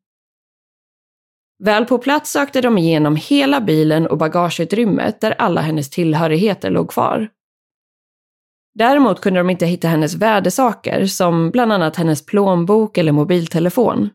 Väl 1.64 1.84
på 1.84 1.98
plats 1.98 2.32
sökte 2.32 2.60
de 2.60 2.78
igenom 2.78 3.16
hela 3.16 3.60
bilen 3.60 4.06
och 4.06 4.18
bagageutrymmet 4.18 5.20
där 5.20 5.34
alla 5.38 5.60
hennes 5.60 5.90
tillhörigheter 5.90 6.70
låg 6.70 6.90
kvar. 6.90 7.28
Däremot 8.74 9.20
kunde 9.20 9.40
de 9.40 9.50
inte 9.50 9.66
hitta 9.66 9.88
hennes 9.88 10.14
värdesaker 10.14 11.06
som 11.06 11.50
bland 11.50 11.72
annat 11.72 11.96
hennes 11.96 12.26
plånbok 12.26 12.98
eller 12.98 13.12
mobiltelefon. 13.12 14.10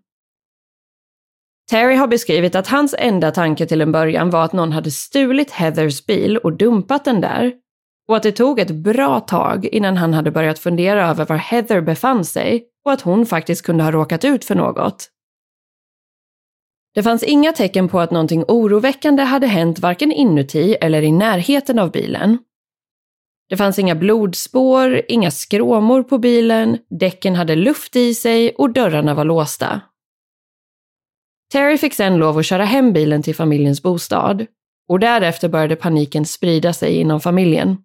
Terry 1.70 1.96
har 1.96 2.08
beskrivit 2.08 2.56
att 2.56 2.68
hans 2.68 2.96
enda 2.98 3.32
tanke 3.32 3.66
till 3.66 3.82
en 3.82 3.92
början 3.92 4.30
var 4.30 4.46
att 4.46 4.54
någon 4.54 4.72
hade 4.72 4.92
stulit 4.92 5.52
Heathers 5.52 6.06
bil 6.06 6.38
och 6.38 6.58
dumpat 6.58 7.06
den 7.06 7.22
där 7.22 7.54
och 8.08 8.16
att 8.16 8.24
det 8.24 8.32
tog 8.32 8.60
ett 8.60 8.72
bra 8.72 9.20
tag 9.20 9.66
innan 9.66 9.98
han 9.98 10.14
hade 10.14 10.32
börjat 10.32 10.60
fundera 10.60 11.10
över 11.10 11.26
var 11.26 11.36
Heather 11.36 11.82
befann 11.82 12.26
sig 12.26 12.64
och 12.86 12.92
att 12.92 13.02
hon 13.02 13.26
faktiskt 13.26 13.66
kunde 13.66 13.84
ha 13.84 13.92
råkat 13.92 14.26
ut 14.26 14.46
för 14.46 14.56
något. 14.56 15.10
Det 16.94 17.04
fanns 17.04 17.24
inga 17.24 17.52
tecken 17.52 17.90
på 17.90 18.00
att 18.00 18.12
någonting 18.12 18.44
oroväckande 18.48 19.24
hade 19.24 19.48
hänt 19.48 19.80
varken 19.80 20.12
inuti 20.12 20.76
eller 20.82 21.02
i 21.02 21.12
närheten 21.12 21.80
av 21.80 21.92
bilen. 21.92 22.38
Det 23.50 23.58
fanns 23.58 23.80
inga 23.80 23.96
blodspår, 23.96 25.02
inga 25.08 25.32
skråmor 25.32 26.04
på 26.04 26.18
bilen, 26.18 26.78
däcken 27.00 27.36
hade 27.36 27.56
luft 27.56 27.96
i 27.96 28.14
sig 28.14 28.52
och 28.52 28.74
dörrarna 28.74 29.14
var 29.14 29.26
låsta. 29.26 29.82
Terry 31.52 31.78
fick 31.78 31.94
sen 31.94 32.18
lov 32.18 32.38
att 32.38 32.46
köra 32.46 32.66
hem 32.66 32.94
bilen 32.94 33.24
till 33.24 33.36
familjens 33.36 33.84
bostad 33.84 34.46
och 34.88 35.00
därefter 35.00 35.50
började 35.50 35.76
paniken 35.76 36.26
sprida 36.26 36.74
sig 36.74 36.96
inom 36.96 37.22
familjen. 37.22 37.78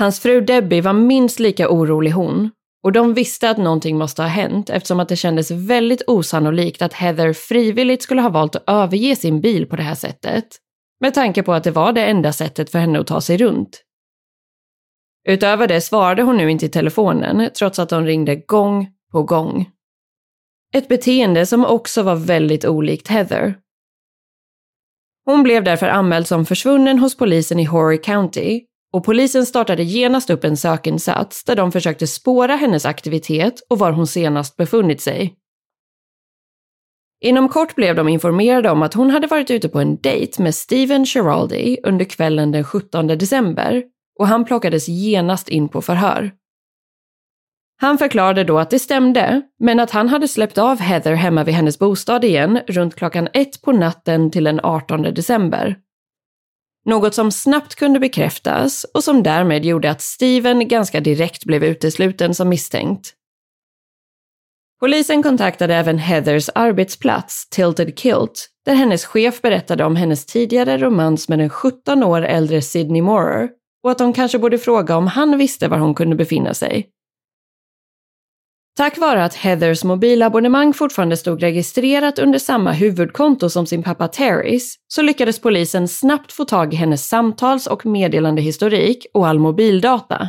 Hans 0.00 0.20
fru 0.20 0.40
Debbie 0.40 0.80
var 0.80 0.92
minst 0.92 1.40
lika 1.40 1.70
orolig 1.70 2.10
hon 2.10 2.50
och 2.82 2.92
de 2.92 3.14
visste 3.14 3.50
att 3.50 3.58
någonting 3.58 3.98
måste 3.98 4.22
ha 4.22 4.28
hänt 4.28 4.70
eftersom 4.70 5.00
att 5.00 5.08
det 5.08 5.16
kändes 5.16 5.50
väldigt 5.50 6.02
osannolikt 6.06 6.82
att 6.82 6.92
Heather 6.92 7.32
frivilligt 7.32 8.02
skulle 8.02 8.22
ha 8.22 8.28
valt 8.28 8.56
att 8.56 8.64
överge 8.66 9.16
sin 9.16 9.40
bil 9.40 9.66
på 9.66 9.76
det 9.76 9.82
här 9.82 9.94
sättet 9.94 10.44
med 11.00 11.14
tanke 11.14 11.42
på 11.42 11.52
att 11.52 11.64
det 11.64 11.70
var 11.70 11.92
det 11.92 12.04
enda 12.04 12.32
sättet 12.32 12.70
för 12.70 12.78
henne 12.78 13.00
att 13.00 13.06
ta 13.06 13.20
sig 13.20 13.36
runt. 13.36 13.82
Utöver 15.28 15.68
det 15.68 15.80
svarade 15.80 16.22
hon 16.22 16.36
nu 16.36 16.50
inte 16.50 16.66
i 16.66 16.68
telefonen 16.68 17.50
trots 17.58 17.78
att 17.78 17.88
de 17.88 18.04
ringde 18.04 18.36
gång 18.36 18.88
på 19.12 19.22
gång. 19.22 19.70
Ett 20.74 20.88
beteende 20.88 21.46
som 21.46 21.64
också 21.64 22.02
var 22.02 22.16
väldigt 22.16 22.64
olikt 22.64 23.08
Heather. 23.08 23.54
Hon 25.24 25.42
blev 25.42 25.64
därför 25.64 25.88
anmäld 25.88 26.26
som 26.26 26.46
försvunnen 26.46 26.98
hos 26.98 27.16
polisen 27.16 27.58
i 27.58 27.64
Horry 27.64 27.98
County 27.98 28.69
och 28.92 29.04
polisen 29.04 29.46
startade 29.46 29.82
genast 29.82 30.30
upp 30.30 30.44
en 30.44 30.56
sökinsats 30.56 31.44
där 31.44 31.56
de 31.56 31.72
försökte 31.72 32.06
spåra 32.06 32.56
hennes 32.56 32.86
aktivitet 32.86 33.62
och 33.70 33.78
var 33.78 33.92
hon 33.92 34.06
senast 34.06 34.56
befunnit 34.56 35.00
sig. 35.00 35.36
Inom 37.20 37.48
kort 37.48 37.74
blev 37.74 37.96
de 37.96 38.08
informerade 38.08 38.70
om 38.70 38.82
att 38.82 38.94
hon 38.94 39.10
hade 39.10 39.26
varit 39.26 39.50
ute 39.50 39.68
på 39.68 39.80
en 39.80 40.00
dejt 40.00 40.42
med 40.42 40.54
Steven 40.54 41.06
Giraldi 41.06 41.78
under 41.82 42.04
kvällen 42.04 42.52
den 42.52 42.64
17 42.64 43.06
december 43.06 43.82
och 44.18 44.26
han 44.26 44.44
plockades 44.44 44.88
genast 44.88 45.48
in 45.48 45.68
på 45.68 45.82
förhör. 45.82 46.32
Han 47.80 47.98
förklarade 47.98 48.44
då 48.44 48.58
att 48.58 48.70
det 48.70 48.78
stämde, 48.78 49.42
men 49.58 49.80
att 49.80 49.90
han 49.90 50.08
hade 50.08 50.28
släppt 50.28 50.58
av 50.58 50.78
Heather 50.78 51.14
hemma 51.14 51.44
vid 51.44 51.54
hennes 51.54 51.78
bostad 51.78 52.24
igen 52.24 52.60
runt 52.66 52.94
klockan 52.94 53.28
ett 53.32 53.62
på 53.62 53.72
natten 53.72 54.30
till 54.30 54.44
den 54.44 54.60
18 54.62 55.02
december. 55.02 55.76
Något 56.84 57.14
som 57.14 57.32
snabbt 57.32 57.74
kunde 57.74 58.00
bekräftas 58.00 58.86
och 58.94 59.04
som 59.04 59.22
därmed 59.22 59.64
gjorde 59.64 59.90
att 59.90 60.00
Steven 60.00 60.68
ganska 60.68 61.00
direkt 61.00 61.44
blev 61.44 61.64
utesluten 61.64 62.34
som 62.34 62.48
misstänkt. 62.48 63.14
Polisen 64.80 65.22
kontaktade 65.22 65.74
även 65.74 65.98
Heathers 65.98 66.48
arbetsplats, 66.54 67.48
Tilted 67.50 67.98
Kilt, 67.98 68.48
där 68.66 68.74
hennes 68.74 69.04
chef 69.04 69.42
berättade 69.42 69.84
om 69.84 69.96
hennes 69.96 70.26
tidigare 70.26 70.78
romans 70.78 71.28
med 71.28 71.38
den 71.38 71.50
17 71.50 72.02
år 72.02 72.22
äldre 72.22 72.62
Sidney 72.62 73.02
Moorer 73.02 73.48
och 73.82 73.90
att 73.90 73.98
de 73.98 74.12
kanske 74.12 74.38
borde 74.38 74.58
fråga 74.58 74.96
om 74.96 75.06
han 75.06 75.38
visste 75.38 75.68
var 75.68 75.78
hon 75.78 75.94
kunde 75.94 76.16
befinna 76.16 76.54
sig. 76.54 76.86
Tack 78.76 78.98
vare 78.98 79.24
att 79.24 79.34
Heathers 79.34 79.84
mobilabonnemang 79.84 80.74
fortfarande 80.74 81.16
stod 81.16 81.42
registrerat 81.42 82.18
under 82.18 82.38
samma 82.38 82.72
huvudkonto 82.72 83.50
som 83.50 83.66
sin 83.66 83.82
pappa 83.82 84.08
Terrys 84.08 84.76
så 84.88 85.02
lyckades 85.02 85.40
polisen 85.40 85.88
snabbt 85.88 86.32
få 86.32 86.44
tag 86.44 86.74
i 86.74 86.76
hennes 86.76 87.08
samtals 87.08 87.66
och 87.66 87.86
meddelandehistorik 87.86 89.06
och 89.14 89.28
all 89.28 89.38
mobildata. 89.38 90.28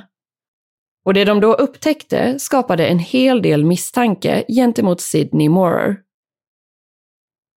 Och 1.06 1.14
det 1.14 1.26
de 1.26 1.40
då 1.40 1.54
upptäckte 1.54 2.40
skapade 2.40 2.88
en 2.88 3.00
hel 3.00 3.42
del 3.42 3.66
misstanke 3.66 4.44
gentemot 4.48 5.02
Sidney 5.02 5.50
Moorer. 5.50 5.98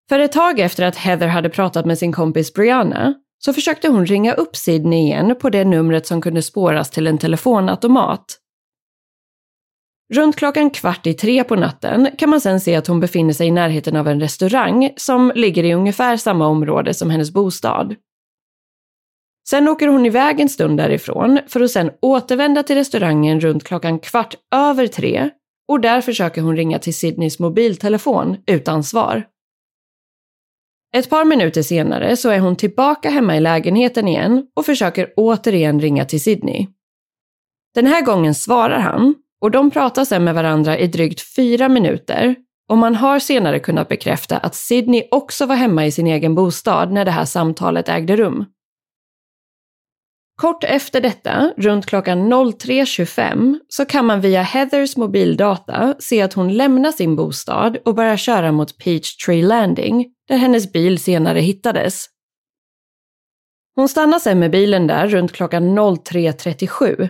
För 0.08 0.18
ett 0.18 0.32
tag 0.32 0.60
efter 0.60 0.84
att 0.84 0.96
Heather 0.96 1.26
hade 1.26 1.48
pratat 1.48 1.86
med 1.86 1.98
sin 1.98 2.12
kompis 2.12 2.52
Brianna 2.52 3.14
så 3.38 3.52
försökte 3.52 3.88
hon 3.88 4.06
ringa 4.06 4.34
upp 4.34 4.56
Sidney 4.56 4.98
igen 4.98 5.36
på 5.40 5.50
det 5.50 5.64
numret 5.64 6.06
som 6.06 6.20
kunde 6.20 6.42
spåras 6.42 6.90
till 6.90 7.06
en 7.06 7.18
telefonautomat. 7.18 8.38
Runt 10.12 10.36
klockan 10.36 10.70
kvart 10.70 11.06
i 11.06 11.14
tre 11.14 11.44
på 11.44 11.56
natten 11.56 12.08
kan 12.18 12.30
man 12.30 12.40
sen 12.40 12.60
se 12.60 12.74
att 12.74 12.86
hon 12.86 13.00
befinner 13.00 13.32
sig 13.32 13.46
i 13.46 13.50
närheten 13.50 13.96
av 13.96 14.08
en 14.08 14.20
restaurang 14.20 14.90
som 14.96 15.32
ligger 15.34 15.64
i 15.64 15.74
ungefär 15.74 16.16
samma 16.16 16.46
område 16.46 16.94
som 16.94 17.10
hennes 17.10 17.30
bostad. 17.30 17.94
Sen 19.48 19.68
åker 19.68 19.88
hon 19.88 20.06
iväg 20.06 20.40
en 20.40 20.48
stund 20.48 20.78
därifrån 20.78 21.38
för 21.46 21.60
att 21.60 21.70
sen 21.70 21.90
återvända 22.02 22.62
till 22.62 22.76
restaurangen 22.76 23.40
runt 23.40 23.64
klockan 23.64 23.98
kvart 23.98 24.34
över 24.54 24.86
tre 24.86 25.30
och 25.68 25.80
där 25.80 26.00
försöker 26.00 26.42
hon 26.42 26.56
ringa 26.56 26.78
till 26.78 26.94
Sydneys 26.94 27.38
mobiltelefon 27.38 28.36
utan 28.46 28.84
svar. 28.84 29.24
Ett 30.96 31.10
par 31.10 31.24
minuter 31.24 31.62
senare 31.62 32.16
så 32.16 32.30
är 32.30 32.38
hon 32.38 32.56
tillbaka 32.56 33.10
hemma 33.10 33.36
i 33.36 33.40
lägenheten 33.40 34.08
igen 34.08 34.46
och 34.56 34.66
försöker 34.66 35.12
återigen 35.16 35.80
ringa 35.80 36.04
till 36.04 36.22
Sydney. 36.22 36.66
Den 37.74 37.86
här 37.86 38.02
gången 38.02 38.34
svarar 38.34 38.78
han 38.78 39.14
och 39.42 39.50
de 39.50 39.70
pratar 39.70 40.04
sen 40.04 40.24
med 40.24 40.34
varandra 40.34 40.78
i 40.78 40.86
drygt 40.86 41.34
fyra 41.36 41.68
minuter 41.68 42.36
och 42.68 42.78
man 42.78 42.94
har 42.94 43.18
senare 43.18 43.58
kunnat 43.58 43.88
bekräfta 43.88 44.38
att 44.38 44.54
Sydney 44.54 45.08
också 45.10 45.46
var 45.46 45.54
hemma 45.54 45.86
i 45.86 45.92
sin 45.92 46.06
egen 46.06 46.34
bostad 46.34 46.92
när 46.92 47.04
det 47.04 47.10
här 47.10 47.24
samtalet 47.24 47.88
ägde 47.88 48.16
rum. 48.16 48.44
Kort 50.40 50.64
efter 50.64 51.00
detta, 51.00 51.52
runt 51.56 51.86
klockan 51.86 52.32
03.25, 52.32 53.58
så 53.68 53.84
kan 53.84 54.06
man 54.06 54.20
via 54.20 54.42
Heathers 54.42 54.96
mobildata 54.96 55.94
se 55.98 56.22
att 56.22 56.32
hon 56.32 56.54
lämnar 56.54 56.92
sin 56.92 57.16
bostad 57.16 57.76
och 57.84 57.94
börjar 57.94 58.16
köra 58.16 58.52
mot 58.52 58.78
Peachtree 58.78 59.42
Landing, 59.42 60.06
där 60.28 60.36
hennes 60.36 60.72
bil 60.72 60.98
senare 60.98 61.40
hittades. 61.40 62.06
Hon 63.76 63.88
stannar 63.88 64.18
sen 64.18 64.38
med 64.38 64.50
bilen 64.50 64.86
där 64.86 65.08
runt 65.08 65.32
klockan 65.32 65.78
03.37. 65.78 67.08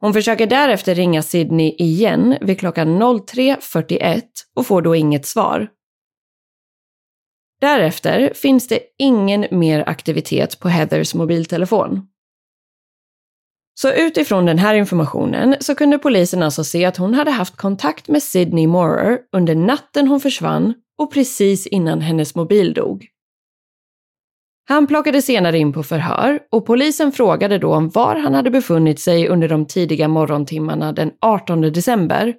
Hon 0.00 0.12
försöker 0.12 0.46
därefter 0.46 0.94
ringa 0.94 1.22
Sydney 1.22 1.74
igen 1.78 2.36
vid 2.40 2.60
klockan 2.60 3.02
03.41 3.02 4.22
och 4.56 4.66
får 4.66 4.82
då 4.82 4.96
inget 4.96 5.26
svar. 5.26 5.68
Därefter 7.60 8.32
finns 8.34 8.68
det 8.68 8.80
ingen 8.98 9.46
mer 9.50 9.88
aktivitet 9.88 10.60
på 10.60 10.68
Heathers 10.68 11.14
mobiltelefon. 11.14 12.06
Så 13.74 13.92
utifrån 13.92 14.46
den 14.46 14.58
här 14.58 14.74
informationen 14.74 15.56
så 15.60 15.74
kunde 15.74 15.98
polisen 15.98 16.42
alltså 16.42 16.64
se 16.64 16.84
att 16.84 16.96
hon 16.96 17.14
hade 17.14 17.30
haft 17.30 17.56
kontakt 17.56 18.08
med 18.08 18.22
Sydney 18.22 18.66
Moorer 18.66 19.18
under 19.32 19.54
natten 19.54 20.08
hon 20.08 20.20
försvann 20.20 20.74
och 20.98 21.12
precis 21.12 21.66
innan 21.66 22.00
hennes 22.00 22.34
mobil 22.34 22.74
dog. 22.74 23.06
Han 24.68 24.86
plockades 24.86 25.26
senare 25.26 25.58
in 25.58 25.72
på 25.72 25.82
förhör 25.82 26.40
och 26.50 26.66
polisen 26.66 27.12
frågade 27.12 27.58
då 27.58 27.74
om 27.74 27.88
var 27.88 28.16
han 28.16 28.34
hade 28.34 28.50
befunnit 28.50 29.00
sig 29.00 29.28
under 29.28 29.48
de 29.48 29.66
tidiga 29.66 30.08
morgontimmarna 30.08 30.92
den 30.92 31.12
18 31.20 31.60
december. 31.60 32.34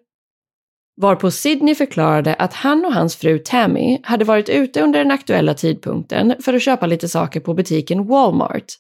Varpå 1.02 1.32
Sydney 1.32 1.76
förklarade 1.76 2.34
att 2.34 2.54
han 2.54 2.86
och 2.86 2.94
hans 2.94 3.16
fru 3.16 3.40
Tammy 3.40 4.00
hade 4.04 4.26
varit 4.26 4.50
ute 4.50 4.82
under 4.82 5.00
den 5.00 5.12
aktuella 5.12 5.54
tidpunkten 5.54 6.34
för 6.42 6.54
att 6.54 6.62
köpa 6.62 6.86
lite 6.86 7.10
saker 7.10 7.40
på 7.40 7.54
butiken 7.54 8.08
Walmart 8.08 8.74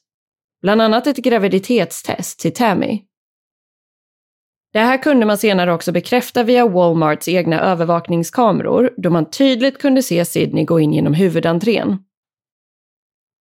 bland 0.61 0.81
annat 0.81 1.07
ett 1.07 1.17
graviditetstest 1.17 2.39
till 2.39 2.53
Tammy. 2.53 2.99
Det 4.73 4.79
här 4.79 4.97
kunde 4.97 5.25
man 5.25 5.37
senare 5.37 5.73
också 5.73 5.91
bekräfta 5.91 6.43
via 6.43 6.67
Walmarts 6.67 7.27
egna 7.27 7.61
övervakningskameror 7.61 8.93
då 8.97 9.09
man 9.09 9.29
tydligt 9.29 9.77
kunde 9.77 10.03
se 10.03 10.25
Sydney 10.25 10.65
gå 10.65 10.79
in 10.79 10.93
genom 10.93 11.13
huvudentrén. 11.13 11.97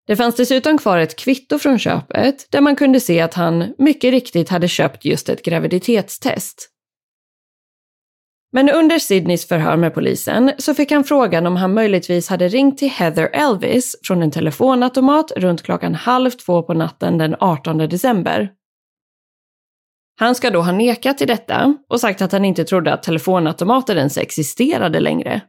Det 0.08 0.16
fanns 0.16 0.36
dessutom 0.36 0.78
kvar 0.78 0.98
ett 0.98 1.16
kvitto 1.16 1.60
från 1.60 1.80
köpet 1.80 2.48
där 2.52 2.62
man 2.62 2.76
kunde 2.76 3.00
se 3.00 3.22
att 3.22 3.34
han 3.34 3.74
mycket 3.78 4.12
riktigt 4.12 4.50
hade 4.50 4.68
köpt 4.68 5.06
just 5.06 5.30
ett 5.30 5.46
graviditetstest. 5.46 6.72
Men 8.52 8.70
under 8.70 9.00
Sydneys 9.00 9.48
förhör 9.48 9.78
med 9.78 9.94
polisen 9.94 10.52
så 10.58 10.74
fick 10.74 10.92
han 10.92 11.04
frågan 11.04 11.48
om 11.48 11.56
han 11.56 11.74
möjligtvis 11.74 12.30
hade 12.30 12.48
ringt 12.48 12.78
till 12.78 12.90
Heather 12.90 13.30
Elvis 13.34 13.96
från 14.04 14.22
en 14.22 14.32
telefonautomat 14.32 15.32
runt 15.32 15.64
klockan 15.64 15.96
halv 15.96 16.32
två 16.32 16.64
på 16.64 16.74
natten 16.74 17.18
den 17.18 17.36
18 17.40 17.78
december. 17.78 18.50
Han 20.20 20.36
ska 20.36 20.50
då 20.50 20.62
ha 20.62 20.72
nekat 20.72 21.18
till 21.18 21.28
detta 21.28 21.78
och 21.90 22.00
sagt 22.00 22.22
att 22.22 22.32
han 22.32 22.46
inte 22.46 22.64
trodde 22.64 22.94
att 22.94 23.04
telefonautomater 23.04 23.96
ens 23.96 24.18
existerade 24.18 25.00
längre. 25.00 25.42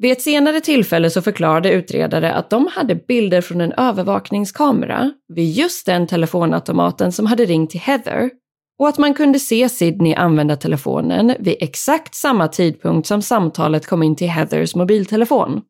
Vid 0.00 0.12
ett 0.12 0.22
senare 0.22 0.60
tillfälle 0.60 1.10
så 1.10 1.22
förklarade 1.22 1.72
utredare 1.72 2.34
att 2.34 2.50
de 2.50 2.68
hade 2.72 2.94
bilder 2.94 3.40
från 3.40 3.60
en 3.60 3.72
övervakningskamera 3.72 5.12
vid 5.34 5.50
just 5.50 5.86
den 5.86 6.06
telefonautomaten 6.06 7.12
som 7.12 7.26
hade 7.26 7.44
ringt 7.44 7.70
till 7.70 7.80
Heather 7.80 8.30
och 8.78 8.88
att 8.88 8.98
man 8.98 9.14
kunde 9.14 9.38
se 9.38 9.68
Sydney 9.68 10.14
använda 10.14 10.56
telefonen 10.56 11.34
vid 11.38 11.56
exakt 11.60 12.14
samma 12.14 12.48
tidpunkt 12.48 13.08
som 13.08 13.22
samtalet 13.22 13.86
kom 13.86 14.02
in 14.02 14.16
till 14.16 14.28
Heathers 14.28 14.74
mobiltelefon. 14.74 15.60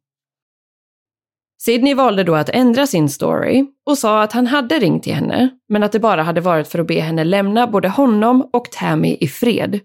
Sydney 1.63 1.95
valde 1.95 2.25
då 2.25 2.35
att 2.35 2.49
ändra 2.49 2.87
sin 2.87 3.09
story 3.09 3.67
och 3.87 3.99
sa 3.99 4.23
att 4.23 4.33
han 4.33 4.47
hade 4.47 4.79
ringt 4.79 5.03
till 5.03 5.15
henne, 5.15 5.49
men 5.69 5.83
att 5.83 5.93
det 5.93 6.01
bara 6.01 6.23
hade 6.23 6.41
varit 6.41 6.69
för 6.69 6.79
att 6.79 6.87
be 6.87 7.01
henne 7.01 7.25
lämna 7.25 7.67
både 7.67 7.89
honom 7.89 8.51
och 8.53 8.71
Tammy 8.71 9.17
i 9.21 9.29
fred. 9.29 9.81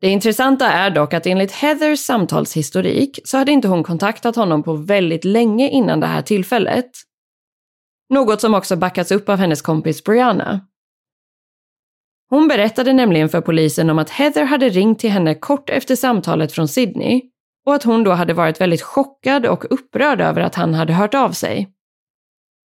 Det 0.00 0.08
intressanta 0.08 0.66
är 0.66 0.90
dock 0.90 1.14
att 1.14 1.26
enligt 1.26 1.52
Heathers 1.52 2.00
samtalshistorik 2.00 3.18
så 3.24 3.38
hade 3.38 3.52
inte 3.52 3.68
hon 3.68 3.82
kontaktat 3.82 4.36
honom 4.36 4.62
på 4.62 4.72
väldigt 4.72 5.24
länge 5.24 5.68
innan 5.68 6.00
det 6.00 6.06
här 6.06 6.22
tillfället. 6.22 6.90
Något 8.08 8.40
som 8.40 8.54
också 8.54 8.76
backats 8.76 9.12
upp 9.12 9.28
av 9.28 9.36
hennes 9.36 9.62
kompis 9.62 10.04
Brianna, 10.04 10.60
hon 12.30 12.48
berättade 12.48 12.92
nämligen 12.92 13.28
för 13.28 13.40
polisen 13.40 13.90
om 13.90 13.98
att 13.98 14.10
Heather 14.10 14.44
hade 14.44 14.68
ringt 14.68 14.98
till 14.98 15.10
henne 15.10 15.34
kort 15.34 15.70
efter 15.70 15.96
samtalet 15.96 16.52
från 16.52 16.68
Sydney 16.68 17.22
och 17.66 17.74
att 17.74 17.82
hon 17.82 18.04
då 18.04 18.10
hade 18.10 18.34
varit 18.34 18.60
väldigt 18.60 18.82
chockad 18.82 19.46
och 19.46 19.64
upprörd 19.70 20.20
över 20.20 20.40
att 20.40 20.54
han 20.54 20.74
hade 20.74 20.92
hört 20.92 21.14
av 21.14 21.32
sig. 21.32 21.72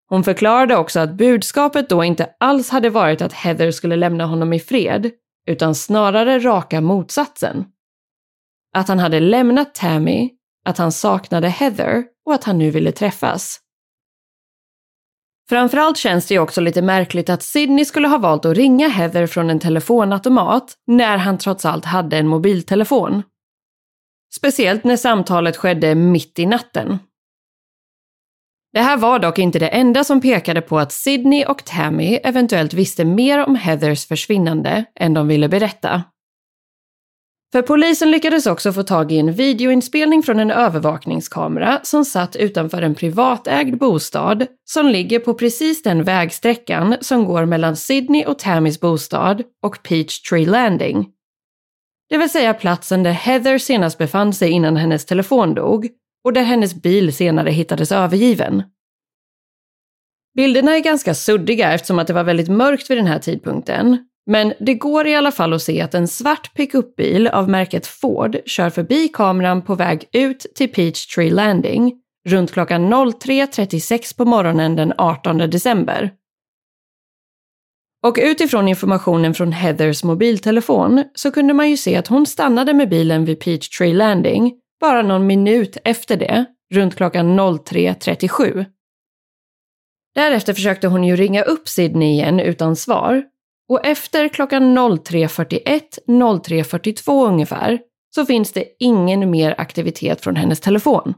Hon 0.10 0.24
förklarade 0.24 0.78
också 0.78 1.00
att 1.00 1.13
budskapet 1.13 1.89
då 1.89 2.04
inte 2.04 2.30
alls 2.39 2.70
hade 2.70 2.89
varit 2.89 3.22
att 3.22 3.34
Heather 3.34 3.72
skulle 3.72 3.96
lämna 3.96 4.26
honom 4.26 4.54
i 4.54 4.60
fred, 4.60 5.12
utan 5.48 5.76
snarare 5.76 6.40
raka 6.40 6.82
motsatsen. 6.82 7.66
Att 8.74 8.88
han 8.88 9.00
hade 9.00 9.20
lämnat 9.20 9.76
Tammy, 9.76 10.30
att 10.66 10.78
han 10.78 10.92
saknade 10.92 11.50
Heather 11.50 12.04
och 12.26 12.34
att 12.34 12.44
han 12.44 12.58
nu 12.58 12.72
ville 12.72 12.92
träffas. 12.92 13.60
Framförallt 15.50 15.98
känns 15.98 16.28
det 16.28 16.34
ju 16.34 16.40
också 16.40 16.62
lite 16.62 16.82
märkligt 16.82 17.30
att 17.30 17.44
Sidney 17.44 17.86
skulle 17.86 18.08
ha 18.08 18.18
valt 18.18 18.46
att 18.46 18.58
ringa 18.58 18.88
Heather 18.88 19.28
från 19.28 19.50
en 19.50 19.60
telefonautomat 19.60 20.74
när 20.88 21.18
han 21.18 21.38
trots 21.38 21.66
allt 21.66 21.86
hade 21.86 22.18
en 22.18 22.28
mobiltelefon. 22.28 23.24
Speciellt 24.34 24.84
när 24.84 24.98
samtalet 24.98 25.58
skedde 25.58 25.96
mitt 25.96 26.40
i 26.40 26.46
natten. 26.46 27.00
Det 28.74 28.80
här 28.80 28.98
var 28.98 29.20
dock 29.20 29.40
inte 29.40 29.60
det 29.60 29.68
enda 29.68 30.04
som 30.04 30.22
pekade 30.22 30.62
på 30.62 30.80
att 30.80 30.92
Sydney 30.92 31.46
och 31.46 31.66
Tammy 31.66 32.16
eventuellt 32.16 32.74
visste 32.74 33.06
mer 33.06 33.46
om 33.46 33.56
Heathers 33.56 34.08
försvinnande 34.08 34.86
än 34.96 35.14
de 35.14 35.28
ville 35.28 35.50
berätta. 35.50 36.04
För 37.52 37.62
polisen 37.62 38.12
lyckades 38.12 38.46
också 38.48 38.74
få 38.74 38.84
tag 38.84 39.12
i 39.12 39.20
en 39.20 39.34
videoinspelning 39.34 40.24
från 40.24 40.40
en 40.40 40.52
övervakningskamera 40.52 41.80
som 41.84 42.06
satt 42.06 42.36
utanför 42.36 42.82
en 42.82 42.96
privatägd 42.96 43.78
bostad 43.78 44.48
som 44.66 44.88
ligger 44.88 45.20
på 45.20 45.34
precis 45.34 45.84
den 45.84 46.04
vägsträckan 46.04 46.96
som 47.02 47.26
går 47.26 47.46
mellan 47.46 47.76
Sydney 47.76 48.26
och 48.26 48.40
Tammys 48.40 48.80
bostad 48.80 49.44
och 49.64 49.84
Peachtree 49.84 50.46
Landing. 50.46 51.08
Det 52.10 52.18
vill 52.18 52.30
säga 52.30 52.54
platsen 52.54 53.04
där 53.04 53.12
Heather 53.12 53.58
senast 53.58 53.98
befann 53.98 54.34
sig 54.34 54.52
innan 54.52 54.78
hennes 54.78 55.06
telefon 55.06 55.56
dog 55.56 55.90
och 56.24 56.34
där 56.34 56.44
hennes 56.44 56.76
bil 56.76 57.14
senare 57.14 57.50
hittades 57.52 57.92
övergiven. 57.92 58.64
Bilderna 60.36 60.76
är 60.76 60.80
ganska 60.80 61.14
suddiga 61.14 61.74
eftersom 61.74 62.00
att 62.00 62.08
det 62.08 62.14
var 62.14 62.24
väldigt 62.24 62.50
mörkt 62.50 62.90
vid 62.90 62.98
den 62.98 63.08
här 63.08 63.20
tidpunkten 63.20 63.98
men 64.26 64.54
det 64.60 64.74
går 64.74 65.08
i 65.08 65.16
alla 65.16 65.32
fall 65.32 65.54
att 65.54 65.62
se 65.62 65.82
att 65.82 65.94
en 65.94 66.08
svart 66.08 66.54
pickupbil 66.54 67.28
av 67.28 67.50
märket 67.50 67.88
Ford 67.88 68.38
kör 68.46 68.70
förbi 68.70 69.08
kameran 69.08 69.62
på 69.62 69.76
väg 69.76 70.10
ut 70.14 70.46
till 70.56 70.72
Peachtree 70.72 71.32
Landing 71.32 71.94
runt 72.28 72.52
klockan 72.52 72.94
03.36 72.94 74.18
på 74.18 74.26
morgonen 74.26 74.76
den 74.76 74.94
18 74.98 75.38
december. 75.38 76.12
Och 78.04 78.18
utifrån 78.22 78.68
informationen 78.68 79.34
från 79.34 79.52
Heathers 79.52 80.04
mobiltelefon 80.04 81.04
så 81.14 81.32
kunde 81.32 81.54
man 81.54 81.70
ju 81.70 81.78
se 81.78 81.96
att 81.96 82.08
hon 82.08 82.26
stannade 82.26 82.74
med 82.74 82.90
bilen 82.90 83.26
vid 83.26 83.40
Peachtree 83.40 83.94
Landing 83.94 84.54
bara 84.82 85.02
någon 85.02 85.28
minut 85.28 85.78
efter 85.84 86.17
det, 86.17 86.46
runt 86.74 86.96
klockan 86.96 87.39
03.37. 87.39 88.65
Därefter 90.15 90.54
försökte 90.54 90.88
hon 90.88 91.04
ju 91.04 91.15
ringa 91.15 91.41
upp 91.44 91.67
Sydney 91.67 92.10
igen 92.10 92.39
utan 92.39 92.76
svar 92.76 93.24
och 93.70 93.86
efter 93.86 94.28
klockan 94.28 94.78
03.41, 94.78 95.82
03.42 96.08 97.28
ungefär, 97.28 97.80
så 98.15 98.26
finns 98.26 98.54
det 98.54 98.65
ingen 98.80 99.32
mer 99.32 99.56
aktivitet 99.58 100.22
från 100.22 100.36
hennes 100.36 100.60
telefon. 100.60 101.13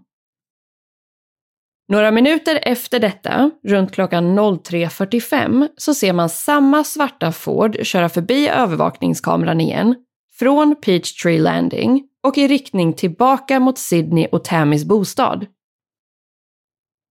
Några 1.88 2.12
minuter 2.12 2.60
efter 2.64 3.00
detta, 3.00 3.52
runt 3.68 3.92
klockan 3.92 4.40
03.45, 4.40 5.68
så 5.78 5.94
ser 5.94 6.14
man 6.14 6.30
samma 6.30 6.84
svarta 6.84 7.32
Ford 7.32 7.78
köra 7.86 8.10
förbi 8.10 8.48
övervakningskameran 8.48 9.62
igen, 9.62 9.96
från 10.44 10.76
Peachtree 10.76 11.40
Landing 11.40 12.04
och 12.24 12.38
i 12.38 12.48
riktning 12.48 12.94
tillbaka 12.94 13.60
mot 13.60 13.78
Sydney 13.78 14.28
och 14.32 14.44
Tammys 14.44 14.86
bostad. 14.86 15.46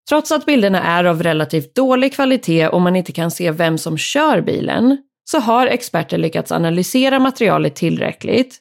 Trots 0.08 0.32
att 0.32 0.46
bilderna 0.46 0.82
är 0.82 1.04
av 1.04 1.22
relativt 1.22 1.74
dålig 1.74 2.14
kvalitet 2.14 2.68
och 2.68 2.80
man 2.80 2.96
inte 2.96 3.12
kan 3.12 3.30
se 3.30 3.50
vem 3.50 3.78
som 3.78 3.98
kör 3.98 4.40
bilen, 4.40 4.98
så 5.24 5.38
har 5.38 5.66
experter 5.66 6.18
lyckats 6.18 6.52
analysera 6.52 7.18
materialet 7.18 7.74
tillräckligt 7.74 8.58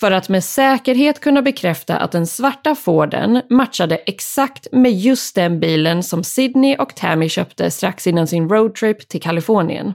för 0.00 0.10
att 0.10 0.28
med 0.28 0.44
säkerhet 0.44 1.20
kunna 1.20 1.42
bekräfta 1.42 1.96
att 1.96 2.12
den 2.12 2.26
svarta 2.26 2.74
Forden 2.74 3.42
matchade 3.50 3.96
exakt 3.96 4.66
med 4.72 4.92
just 4.92 5.34
den 5.34 5.60
bilen 5.60 6.02
som 6.02 6.24
Sydney 6.24 6.76
och 6.76 6.94
Tammy 6.94 7.28
köpte 7.28 7.70
strax 7.70 8.06
innan 8.06 8.26
sin 8.26 8.48
roadtrip 8.48 9.08
till 9.08 9.22
Kalifornien. 9.22 9.92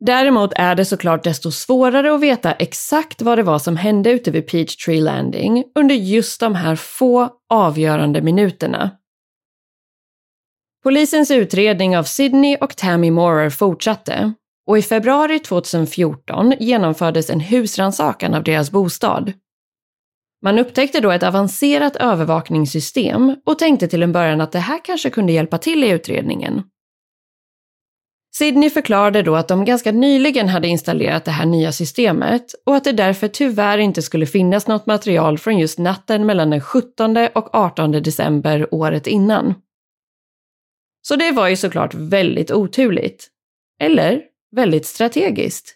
Däremot 0.00 0.52
är 0.56 0.74
det 0.74 0.84
såklart 0.84 1.24
desto 1.24 1.50
svårare 1.50 2.14
att 2.14 2.20
veta 2.20 2.52
exakt 2.52 3.22
vad 3.22 3.38
det 3.38 3.42
var 3.42 3.58
som 3.58 3.76
hände 3.76 4.10
ute 4.10 4.30
vid 4.30 4.46
Peachtree 4.46 5.00
Landing 5.00 5.64
under 5.74 5.94
just 5.94 6.40
de 6.40 6.54
här 6.54 6.76
få 6.76 7.30
avgörande 7.48 8.22
minuterna. 8.22 8.90
Polisens 10.82 11.30
utredning 11.30 11.98
av 11.98 12.04
Sydney 12.04 12.56
och 12.56 12.76
Tammy 12.76 13.10
Moorer 13.10 13.50
fortsatte 13.50 14.32
och 14.66 14.78
i 14.78 14.82
februari 14.82 15.38
2014 15.38 16.54
genomfördes 16.60 17.30
en 17.30 17.40
husrannsakan 17.40 18.34
av 18.34 18.42
deras 18.42 18.70
bostad. 18.70 19.32
Man 20.42 20.58
upptäckte 20.58 21.00
då 21.00 21.10
ett 21.10 21.22
avancerat 21.22 21.96
övervakningssystem 21.96 23.36
och 23.46 23.58
tänkte 23.58 23.88
till 23.88 24.02
en 24.02 24.12
början 24.12 24.40
att 24.40 24.52
det 24.52 24.58
här 24.58 24.84
kanske 24.84 25.10
kunde 25.10 25.32
hjälpa 25.32 25.58
till 25.58 25.84
i 25.84 25.88
utredningen. 25.88 26.62
Sydney 28.38 28.70
förklarade 28.70 29.22
då 29.22 29.36
att 29.36 29.48
de 29.48 29.64
ganska 29.64 29.92
nyligen 29.92 30.48
hade 30.48 30.68
installerat 30.68 31.24
det 31.24 31.30
här 31.30 31.46
nya 31.46 31.72
systemet 31.72 32.54
och 32.66 32.76
att 32.76 32.84
det 32.84 32.92
därför 32.92 33.28
tyvärr 33.28 33.78
inte 33.78 34.02
skulle 34.02 34.26
finnas 34.26 34.66
något 34.66 34.86
material 34.86 35.38
från 35.38 35.58
just 35.58 35.78
natten 35.78 36.26
mellan 36.26 36.50
den 36.50 36.60
17 36.60 37.16
och 37.16 37.54
18 37.54 37.92
december 37.92 38.74
året 38.74 39.06
innan. 39.06 39.54
Så 41.02 41.16
det 41.16 41.32
var 41.32 41.48
ju 41.48 41.56
såklart 41.56 41.94
väldigt 41.94 42.50
oturligt. 42.50 43.28
Eller 43.80 44.22
väldigt 44.56 44.86
strategiskt. 44.86 45.74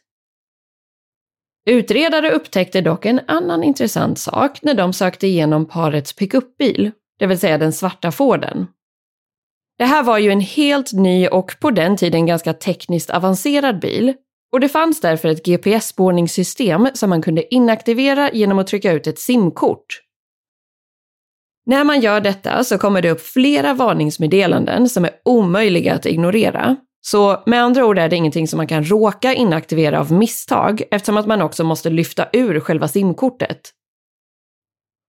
Utredare 1.67 2.31
upptäckte 2.31 2.81
dock 2.81 3.07
en 3.07 3.21
annan 3.29 3.63
intressant 3.63 4.19
sak 4.19 4.63
när 4.63 4.75
de 4.75 4.93
sökte 4.93 5.27
igenom 5.27 5.67
parets 5.67 6.13
pickupbil, 6.13 6.91
det 7.19 7.27
vill 7.27 7.39
säga 7.39 7.59
den 7.59 7.73
svarta 7.73 8.13
Forden. 8.13 8.67
Det 9.83 9.87
här 9.87 10.03
var 10.03 10.19
ju 10.19 10.31
en 10.31 10.41
helt 10.41 10.93
ny 10.93 11.29
och 11.29 11.57
på 11.61 11.71
den 11.71 11.97
tiden 11.97 12.27
ganska 12.27 12.53
tekniskt 12.53 13.11
avancerad 13.11 13.81
bil 13.81 14.15
och 14.53 14.61
det 14.61 14.69
fanns 14.69 15.01
därför 15.01 15.29
ett 15.29 15.47
GPS-spårningssystem 15.47 16.89
som 16.95 17.11
man 17.11 17.23
kunde 17.23 17.55
inaktivera 17.55 18.31
genom 18.33 18.59
att 18.59 18.67
trycka 18.67 18.93
ut 18.93 19.07
ett 19.07 19.19
simkort. 19.19 19.87
När 21.67 21.85
man 21.85 22.01
gör 22.01 22.21
detta 22.21 22.65
så 22.65 22.79
kommer 22.79 23.03
det 23.03 23.11
upp 23.11 23.21
flera 23.21 23.75
varningsmeddelanden 23.75 24.89
som 24.89 25.05
är 25.05 25.11
omöjliga 25.25 25.95
att 25.95 26.07
ignorera. 26.07 26.77
Så 27.01 27.43
med 27.47 27.63
andra 27.63 27.87
ord 27.87 27.99
är 27.99 28.09
det 28.09 28.17
ingenting 28.17 28.49
som 28.49 28.57
man 28.57 28.67
kan 28.67 28.85
råka 28.85 29.35
inaktivera 29.35 30.01
av 30.01 30.13
misstag 30.13 30.83
eftersom 30.91 31.17
att 31.17 31.27
man 31.27 31.43
också 31.43 31.65
måste 31.65 31.91
lyfta 31.91 32.27
ur 32.33 32.61
själva 32.61 32.89
simkortet. 32.89 33.61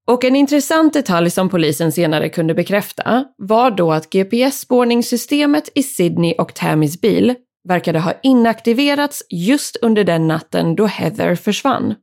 Och 0.07 0.25
en 0.25 0.35
intressant 0.35 0.93
detalj 0.93 1.29
som 1.29 1.49
polisen 1.49 1.91
senare 1.91 2.29
kunde 2.29 2.53
bekräfta 2.53 3.25
var 3.37 3.71
då 3.71 3.91
att 3.91 4.09
GPS-spårningssystemet 4.09 5.69
i 5.75 5.83
Sydney 5.83 6.35
och 6.37 6.53
Tammys 6.53 7.01
bil 7.01 7.35
verkade 7.67 7.99
ha 7.99 8.13
inaktiverats 8.23 9.23
just 9.29 9.77
under 9.81 10.03
den 10.03 10.27
natten 10.27 10.75
då 10.75 10.85
Heather 10.85 11.35
försvann. 11.35 11.95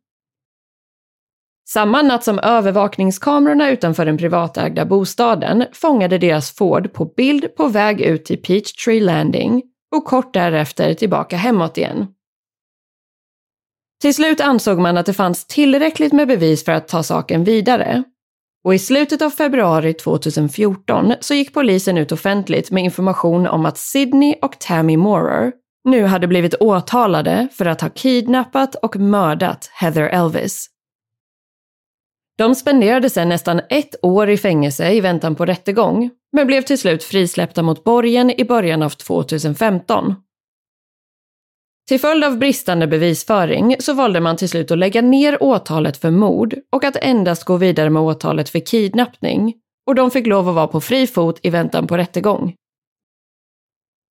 Samma 1.68 2.02
natt 2.02 2.24
som 2.24 2.38
övervakningskamerorna 2.38 3.70
utanför 3.70 4.06
den 4.06 4.18
privatägda 4.18 4.84
bostaden 4.84 5.64
fångade 5.72 6.18
deras 6.18 6.50
Ford 6.50 6.92
på 6.92 7.04
bild 7.04 7.54
på 7.56 7.68
väg 7.68 8.00
ut 8.00 8.24
till 8.24 8.42
Peachtree 8.42 9.00
Landing 9.00 9.62
och 9.96 10.04
kort 10.04 10.34
därefter 10.34 10.94
tillbaka 10.94 11.36
hemåt 11.36 11.78
igen. 11.78 12.06
Till 14.00 14.14
slut 14.14 14.40
ansåg 14.40 14.78
man 14.78 14.96
att 14.96 15.06
det 15.06 15.12
fanns 15.12 15.46
tillräckligt 15.46 16.12
med 16.12 16.28
bevis 16.28 16.64
för 16.64 16.72
att 16.72 16.88
ta 16.88 17.02
saken 17.02 17.44
vidare. 17.44 18.02
Och 18.64 18.74
i 18.74 18.78
slutet 18.78 19.22
av 19.22 19.30
februari 19.30 19.94
2014 19.94 21.12
så 21.20 21.34
gick 21.34 21.54
polisen 21.54 21.98
ut 21.98 22.12
offentligt 22.12 22.70
med 22.70 22.84
information 22.84 23.46
om 23.46 23.66
att 23.66 23.78
Sydney 23.78 24.34
och 24.42 24.58
Tammy 24.58 24.96
Moorer 24.96 25.52
nu 25.84 26.04
hade 26.04 26.26
blivit 26.26 26.54
åtalade 26.54 27.48
för 27.52 27.66
att 27.66 27.80
ha 27.80 27.88
kidnappat 27.88 28.74
och 28.74 28.96
mördat 28.96 29.70
Heather 29.72 30.08
Elvis. 30.08 30.66
De 32.38 32.54
spenderade 32.54 33.10
sedan 33.10 33.28
nästan 33.28 33.60
ett 33.70 34.04
år 34.04 34.30
i 34.30 34.36
fängelse 34.36 34.90
i 34.90 35.00
väntan 35.00 35.34
på 35.34 35.46
rättegång, 35.46 36.10
men 36.32 36.46
blev 36.46 36.62
till 36.62 36.78
slut 36.78 37.04
frisläppta 37.04 37.62
mot 37.62 37.84
borgen 37.84 38.40
i 38.40 38.44
början 38.44 38.82
av 38.82 38.90
2015. 38.90 40.14
Till 41.90 42.00
följd 42.00 42.24
av 42.24 42.38
bristande 42.38 42.86
bevisföring 42.86 43.76
så 43.78 43.92
valde 43.92 44.20
man 44.20 44.36
till 44.36 44.48
slut 44.48 44.70
att 44.70 44.78
lägga 44.78 45.02
ner 45.02 45.42
åtalet 45.42 45.96
för 45.96 46.10
mord 46.10 46.54
och 46.72 46.84
att 46.84 46.96
endast 46.96 47.44
gå 47.44 47.56
vidare 47.56 47.90
med 47.90 48.02
åtalet 48.02 48.48
för 48.48 48.66
kidnappning 48.66 49.54
och 49.86 49.94
de 49.94 50.10
fick 50.10 50.26
lov 50.26 50.48
att 50.48 50.54
vara 50.54 50.66
på 50.66 50.80
fri 50.80 51.06
fot 51.06 51.40
i 51.42 51.50
väntan 51.50 51.86
på 51.86 51.96
rättegång. 51.96 52.54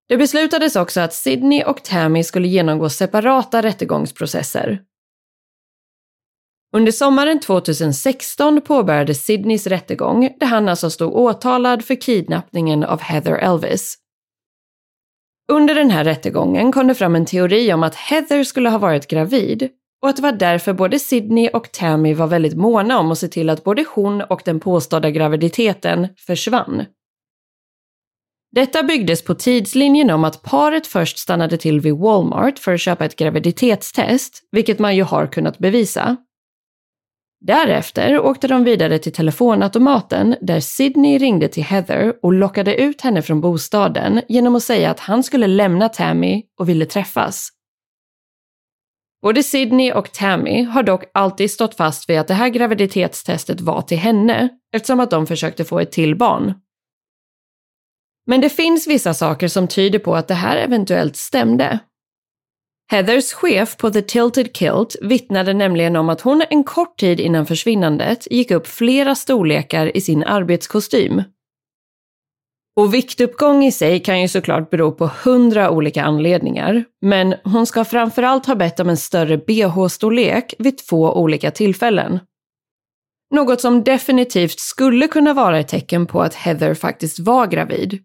Det 0.09 0.17
beslutades 0.17 0.75
också 0.75 1.01
att 1.01 1.13
Sydney 1.13 1.63
och 1.63 1.83
Tammy 1.83 2.23
skulle 2.23 2.47
genomgå 2.47 2.89
separata 2.89 3.61
rättegångsprocesser 3.61 4.81
under 6.75 6.91
sommaren 6.91 7.39
2016 7.39 8.61
påbörjades 8.61 9.25
Sydneys 9.25 9.67
rättegång 9.67 10.29
där 10.39 10.47
han 10.47 10.69
alltså 10.69 10.89
stod 10.89 11.13
åtalad 11.13 11.85
för 11.85 12.01
kidnappningen 12.01 12.83
av 12.83 13.01
Heather 13.01 13.35
Elvis. 13.35 13.95
Under 15.51 15.75
den 15.75 15.89
här 15.89 16.03
rättegången 16.03 16.71
kom 16.71 16.87
det 16.87 16.95
fram 16.95 17.15
en 17.15 17.25
teori 17.25 17.73
om 17.73 17.83
att 17.83 17.95
Heather 17.95 18.43
skulle 18.43 18.69
ha 18.69 18.77
varit 18.77 19.07
gravid 19.07 19.69
och 20.01 20.09
att 20.09 20.15
det 20.15 20.21
var 20.21 20.31
därför 20.31 20.73
både 20.73 20.99
Sydney 20.99 21.49
och 21.49 21.71
Tammy 21.71 22.13
var 22.13 22.27
väldigt 22.27 22.57
måna 22.57 22.99
om 22.99 23.11
att 23.11 23.17
se 23.17 23.27
till 23.27 23.49
att 23.49 23.63
både 23.63 23.85
hon 23.95 24.21
och 24.21 24.41
den 24.45 24.59
påstådda 24.59 25.11
graviditeten 25.11 26.07
försvann. 26.17 26.85
Detta 28.51 28.83
byggdes 28.83 29.23
på 29.23 29.35
tidslinjen 29.35 30.09
om 30.09 30.23
att 30.23 30.41
paret 30.41 30.87
först 30.87 31.17
stannade 31.17 31.57
till 31.57 31.79
vid 31.79 31.93
Walmart 31.93 32.59
för 32.59 32.73
att 32.73 32.81
köpa 32.81 33.05
ett 33.05 33.15
graviditetstest, 33.15 34.43
vilket 34.51 34.79
man 34.79 34.95
ju 34.95 35.03
har 35.03 35.27
kunnat 35.27 35.57
bevisa. 35.57 36.17
Därefter 37.41 38.19
åkte 38.19 38.47
de 38.47 38.63
vidare 38.63 38.99
till 38.99 39.13
telefonautomaten 39.13 40.35
där 40.41 40.59
Sydney 40.59 41.17
ringde 41.17 41.47
till 41.47 41.63
Heather 41.63 42.13
och 42.21 42.33
lockade 42.33 42.81
ut 42.81 43.01
henne 43.01 43.21
från 43.21 43.41
bostaden 43.41 44.21
genom 44.27 44.55
att 44.55 44.63
säga 44.63 44.91
att 44.91 44.99
han 44.99 45.23
skulle 45.23 45.47
lämna 45.47 45.89
Tammy 45.89 46.43
och 46.59 46.69
ville 46.69 46.85
träffas. 46.85 47.49
Både 49.21 49.43
Sydney 49.43 49.91
och 49.91 50.11
Tammy 50.11 50.63
har 50.63 50.83
dock 50.83 51.03
alltid 51.13 51.51
stått 51.51 51.75
fast 51.75 52.09
vid 52.09 52.19
att 52.19 52.27
det 52.27 52.33
här 52.33 52.49
graviditetstestet 52.49 53.61
var 53.61 53.81
till 53.81 53.97
henne 53.97 54.49
eftersom 54.75 54.99
att 54.99 55.11
de 55.11 55.27
försökte 55.27 55.65
få 55.65 55.79
ett 55.79 55.91
till 55.91 56.15
barn. 56.15 56.53
Men 58.25 58.41
det 58.41 58.49
finns 58.49 58.87
vissa 58.87 59.13
saker 59.13 59.47
som 59.47 59.67
tyder 59.67 59.99
på 59.99 60.15
att 60.15 60.27
det 60.27 60.33
här 60.33 60.57
eventuellt 60.57 61.15
stämde. 61.15 61.79
Heathers 62.91 63.33
chef 63.33 63.77
på 63.77 63.89
The 63.89 64.01
Tilted 64.01 64.57
Kilt 64.57 64.95
vittnade 65.01 65.53
nämligen 65.53 65.95
om 65.95 66.09
att 66.09 66.21
hon 66.21 66.43
en 66.49 66.63
kort 66.63 66.99
tid 66.99 67.19
innan 67.19 67.45
försvinnandet 67.45 68.27
gick 68.31 68.51
upp 68.51 68.67
flera 68.67 69.15
storlekar 69.15 69.97
i 69.97 70.01
sin 70.01 70.23
arbetskostym. 70.23 71.23
Och 72.75 72.93
viktuppgång 72.93 73.63
i 73.63 73.71
sig 73.71 73.99
kan 73.99 74.21
ju 74.21 74.27
såklart 74.27 74.69
bero 74.69 74.91
på 74.91 75.11
hundra 75.23 75.71
olika 75.71 76.03
anledningar, 76.03 76.83
men 77.01 77.35
hon 77.43 77.65
ska 77.65 77.85
framförallt 77.85 78.45
ha 78.45 78.55
bett 78.55 78.79
om 78.79 78.89
en 78.89 78.97
större 78.97 79.37
bh-storlek 79.37 80.53
vid 80.59 80.77
två 80.77 81.13
olika 81.13 81.51
tillfällen. 81.51 82.19
Något 83.35 83.61
som 83.61 83.83
definitivt 83.83 84.59
skulle 84.59 85.07
kunna 85.07 85.33
vara 85.33 85.59
ett 85.59 85.67
tecken 85.67 86.05
på 86.05 86.21
att 86.21 86.35
Heather 86.35 86.73
faktiskt 86.73 87.19
var 87.19 87.47
gravid. 87.47 88.03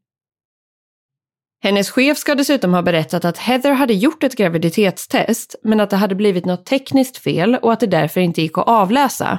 Hennes 1.65 1.91
chef 1.91 2.19
ska 2.19 2.35
dessutom 2.35 2.75
ha 2.75 2.83
berättat 2.83 3.25
att 3.25 3.39
Heather 3.39 3.73
hade 3.73 3.95
gjort 3.95 4.25
ett 4.25 4.37
graviditetstest, 4.37 5.55
men 5.63 5.81
att 5.81 5.91
det 5.91 5.97
hade 5.97 6.15
blivit 6.15 6.45
något 6.45 6.67
tekniskt 6.67 7.19
fel 7.19 7.55
och 7.55 7.73
att 7.73 7.81
det 7.81 7.87
därför 7.87 8.21
inte 8.21 8.43
gick 8.43 8.59
att 8.59 8.69
avläsa. 8.69 9.39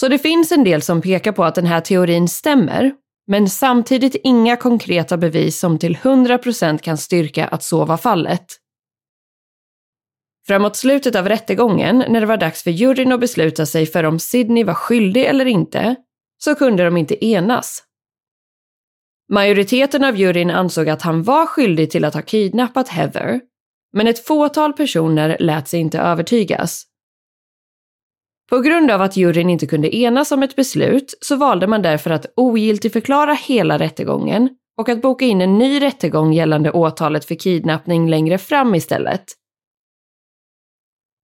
Så 0.00 0.08
det 0.08 0.18
finns 0.18 0.52
en 0.52 0.64
del 0.64 0.82
som 0.82 1.02
pekar 1.02 1.32
på 1.32 1.44
att 1.44 1.54
den 1.54 1.66
här 1.66 1.80
teorin 1.80 2.28
stämmer, 2.28 2.92
men 3.26 3.50
samtidigt 3.50 4.16
inga 4.24 4.56
konkreta 4.56 5.16
bevis 5.16 5.58
som 5.60 5.78
till 5.78 5.96
100% 5.96 6.78
kan 6.78 6.98
styrka 6.98 7.46
att 7.46 7.62
så 7.62 7.84
var 7.84 7.96
fallet. 7.96 8.46
Framåt 10.46 10.76
slutet 10.76 11.16
av 11.16 11.28
rättegången, 11.28 12.04
när 12.08 12.20
det 12.20 12.26
var 12.26 12.36
dags 12.36 12.62
för 12.62 12.70
juryn 12.70 13.12
att 13.12 13.20
besluta 13.20 13.66
sig 13.66 13.86
för 13.86 14.04
om 14.04 14.18
Sydney 14.18 14.64
var 14.64 14.74
skyldig 14.74 15.24
eller 15.24 15.44
inte, 15.44 15.96
så 16.38 16.54
kunde 16.54 16.84
de 16.84 16.96
inte 16.96 17.24
enas. 17.24 17.87
Majoriteten 19.30 20.04
av 20.04 20.16
juryn 20.16 20.50
ansåg 20.50 20.88
att 20.88 21.02
han 21.02 21.22
var 21.22 21.46
skyldig 21.46 21.90
till 21.90 22.04
att 22.04 22.14
ha 22.14 22.22
kidnappat 22.22 22.88
Heather, 22.88 23.40
men 23.92 24.06
ett 24.06 24.26
fåtal 24.26 24.72
personer 24.72 25.36
lät 25.40 25.68
sig 25.68 25.80
inte 25.80 25.98
övertygas. 25.98 26.84
På 28.50 28.60
grund 28.60 28.90
av 28.90 29.02
att 29.02 29.16
juryn 29.16 29.50
inte 29.50 29.66
kunde 29.66 29.96
enas 29.96 30.32
om 30.32 30.42
ett 30.42 30.56
beslut 30.56 31.14
så 31.20 31.36
valde 31.36 31.66
man 31.66 31.82
därför 31.82 32.10
att 32.10 32.26
ogiltigförklara 32.36 33.34
hela 33.34 33.78
rättegången 33.78 34.50
och 34.78 34.88
att 34.88 35.02
boka 35.02 35.24
in 35.24 35.40
en 35.40 35.58
ny 35.58 35.82
rättegång 35.82 36.32
gällande 36.32 36.70
åtalet 36.70 37.24
för 37.24 37.34
kidnappning 37.34 38.10
längre 38.10 38.38
fram 38.38 38.74
istället. 38.74 39.24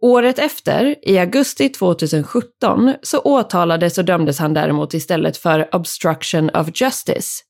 Året 0.02 0.38
efter, 0.38 1.08
i 1.08 1.18
augusti 1.18 1.68
2017, 1.68 2.94
så 3.02 3.20
åtalades 3.20 3.98
och 3.98 4.04
dömdes 4.04 4.38
han 4.38 4.54
däremot 4.54 4.94
istället 4.94 5.36
för 5.36 5.74
obstruction 5.74 6.50
of 6.50 6.68
justice, 6.74 7.42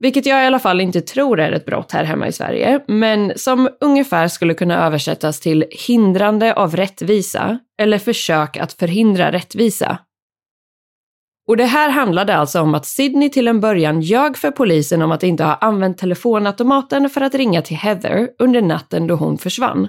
vilket 0.00 0.26
jag 0.26 0.44
i 0.44 0.46
alla 0.46 0.58
fall 0.58 0.80
inte 0.80 1.00
tror 1.00 1.40
är 1.40 1.52
ett 1.52 1.66
brott 1.66 1.92
här 1.92 2.04
hemma 2.04 2.26
i 2.28 2.32
Sverige, 2.32 2.84
men 2.88 3.32
som 3.36 3.68
ungefär 3.80 4.28
skulle 4.28 4.54
kunna 4.54 4.86
översättas 4.86 5.40
till 5.40 5.64
hindrande 5.70 6.54
av 6.54 6.76
rättvisa 6.76 7.58
eller 7.80 7.98
försök 7.98 8.56
att 8.56 8.72
förhindra 8.72 9.32
rättvisa. 9.32 9.98
Och 11.48 11.56
det 11.56 11.64
här 11.64 11.90
handlade 11.90 12.36
alltså 12.36 12.60
om 12.60 12.74
att 12.74 12.86
Sydney 12.86 13.28
till 13.30 13.48
en 13.48 13.60
början 13.60 14.00
ljög 14.00 14.36
för 14.36 14.50
polisen 14.50 15.02
om 15.02 15.12
att 15.12 15.22
inte 15.22 15.44
ha 15.44 15.54
använt 15.54 15.98
telefonautomaten 15.98 17.10
för 17.10 17.20
att 17.20 17.34
ringa 17.34 17.62
till 17.62 17.76
Heather 17.76 18.28
under 18.38 18.62
natten 18.62 19.06
då 19.06 19.14
hon 19.14 19.38
försvann. 19.38 19.88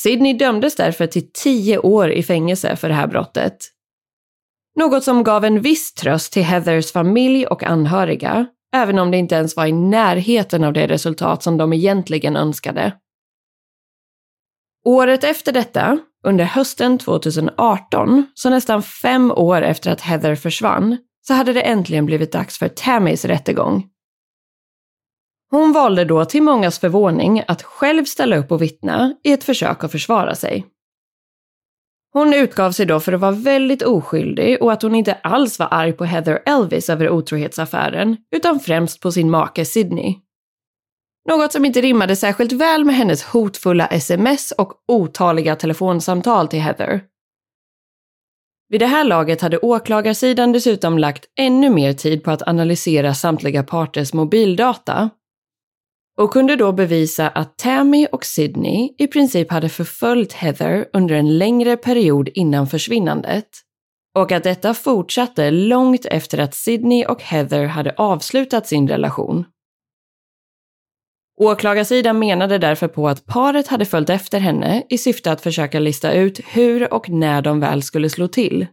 Sydney 0.00 0.32
dömdes 0.32 0.76
därför 0.76 1.06
till 1.06 1.32
tio 1.32 1.78
år 1.78 2.10
i 2.10 2.22
fängelse 2.22 2.76
för 2.76 2.88
det 2.88 2.94
här 2.94 3.06
brottet, 3.06 3.56
något 4.76 5.04
som 5.04 5.24
gav 5.24 5.44
en 5.44 5.60
viss 5.60 5.94
tröst 5.94 6.32
till 6.32 6.42
Heathers 6.44 6.92
familj 6.92 7.46
och 7.46 7.62
anhöriga, 7.62 8.46
även 8.74 8.98
om 8.98 9.10
det 9.10 9.16
inte 9.16 9.34
ens 9.34 9.56
var 9.56 9.66
i 9.66 9.72
närheten 9.72 10.64
av 10.64 10.72
det 10.72 10.86
resultat 10.86 11.42
som 11.42 11.56
de 11.56 11.72
egentligen 11.72 12.36
önskade. 12.36 12.92
Året 14.84 15.24
efter 15.24 15.52
detta, 15.52 15.98
under 16.26 16.44
hösten 16.44 16.98
2018, 16.98 18.26
så 18.34 18.50
nästan 18.50 18.82
fem 18.82 19.30
år 19.30 19.62
efter 19.62 19.90
att 19.90 20.00
Heather 20.00 20.34
försvann, 20.34 20.96
så 21.26 21.34
hade 21.34 21.52
det 21.52 21.62
äntligen 21.62 22.06
blivit 22.06 22.32
dags 22.32 22.58
för 22.58 22.68
Tammys 22.68 23.24
rättegång. 23.24 23.86
Hon 25.50 25.72
valde 25.72 26.04
då 26.04 26.24
till 26.24 26.42
mångas 26.42 26.78
förvåning 26.78 27.42
att 27.48 27.62
själv 27.62 28.04
ställa 28.04 28.36
upp 28.36 28.52
och 28.52 28.62
vittna 28.62 29.14
i 29.22 29.32
ett 29.32 29.44
försök 29.44 29.84
att 29.84 29.92
försvara 29.92 30.34
sig. 30.34 30.66
Hon 32.16 32.34
utgav 32.34 32.72
sig 32.72 32.86
då 32.86 33.00
för 33.00 33.12
att 33.12 33.20
vara 33.20 33.32
väldigt 33.32 33.82
oskyldig 33.82 34.62
och 34.62 34.72
att 34.72 34.82
hon 34.82 34.94
inte 34.94 35.14
alls 35.14 35.58
var 35.58 35.68
arg 35.70 35.92
på 35.92 36.04
Heather 36.04 36.42
Elvis 36.46 36.90
över 36.90 37.10
otrohetsaffären, 37.10 38.16
utan 38.36 38.60
främst 38.60 39.00
på 39.00 39.12
sin 39.12 39.30
make 39.30 39.64
Sidney. 39.64 40.14
Något 41.28 41.52
som 41.52 41.64
inte 41.64 41.80
rimmade 41.80 42.16
särskilt 42.16 42.52
väl 42.52 42.84
med 42.84 42.94
hennes 42.94 43.24
hotfulla 43.24 43.86
sms 43.86 44.52
och 44.52 44.72
otaliga 44.88 45.56
telefonsamtal 45.56 46.48
till 46.48 46.60
Heather. 46.60 47.00
Vid 48.68 48.80
det 48.80 48.86
här 48.86 49.04
laget 49.04 49.40
hade 49.40 49.58
åklagarsidan 49.58 50.52
dessutom 50.52 50.98
lagt 50.98 51.24
ännu 51.38 51.70
mer 51.70 51.92
tid 51.92 52.24
på 52.24 52.30
att 52.30 52.48
analysera 52.48 53.14
samtliga 53.14 53.62
parters 53.62 54.12
mobildata 54.12 55.10
och 56.16 56.32
kunde 56.32 56.56
då 56.56 56.72
bevisa 56.72 57.28
att 57.28 57.58
Tammy 57.58 58.06
och 58.12 58.24
Sydney 58.24 58.94
i 58.98 59.06
princip 59.06 59.50
hade 59.50 59.68
förföljt 59.68 60.32
Heather 60.32 60.86
under 60.92 61.14
en 61.14 61.38
längre 61.38 61.76
period 61.76 62.28
innan 62.34 62.66
försvinnandet 62.66 63.48
och 64.14 64.32
att 64.32 64.42
detta 64.42 64.74
fortsatte 64.74 65.50
långt 65.50 66.06
efter 66.06 66.38
att 66.38 66.54
Sydney 66.54 67.04
och 67.04 67.22
Heather 67.22 67.64
hade 67.64 67.94
avslutat 67.96 68.66
sin 68.66 68.88
relation. 68.88 69.44
Åklagarsidan 71.40 72.18
menade 72.18 72.58
därför 72.58 72.88
på 72.88 73.08
att 73.08 73.26
paret 73.26 73.68
hade 73.68 73.84
följt 73.84 74.10
efter 74.10 74.40
henne 74.40 74.82
i 74.88 74.98
syfte 74.98 75.32
att 75.32 75.40
försöka 75.40 75.78
lista 75.78 76.12
ut 76.12 76.40
hur 76.44 76.94
och 76.94 77.10
när 77.10 77.42
de 77.42 77.60
väl 77.60 77.82
skulle 77.82 78.10
slå 78.10 78.28
till 78.28 78.66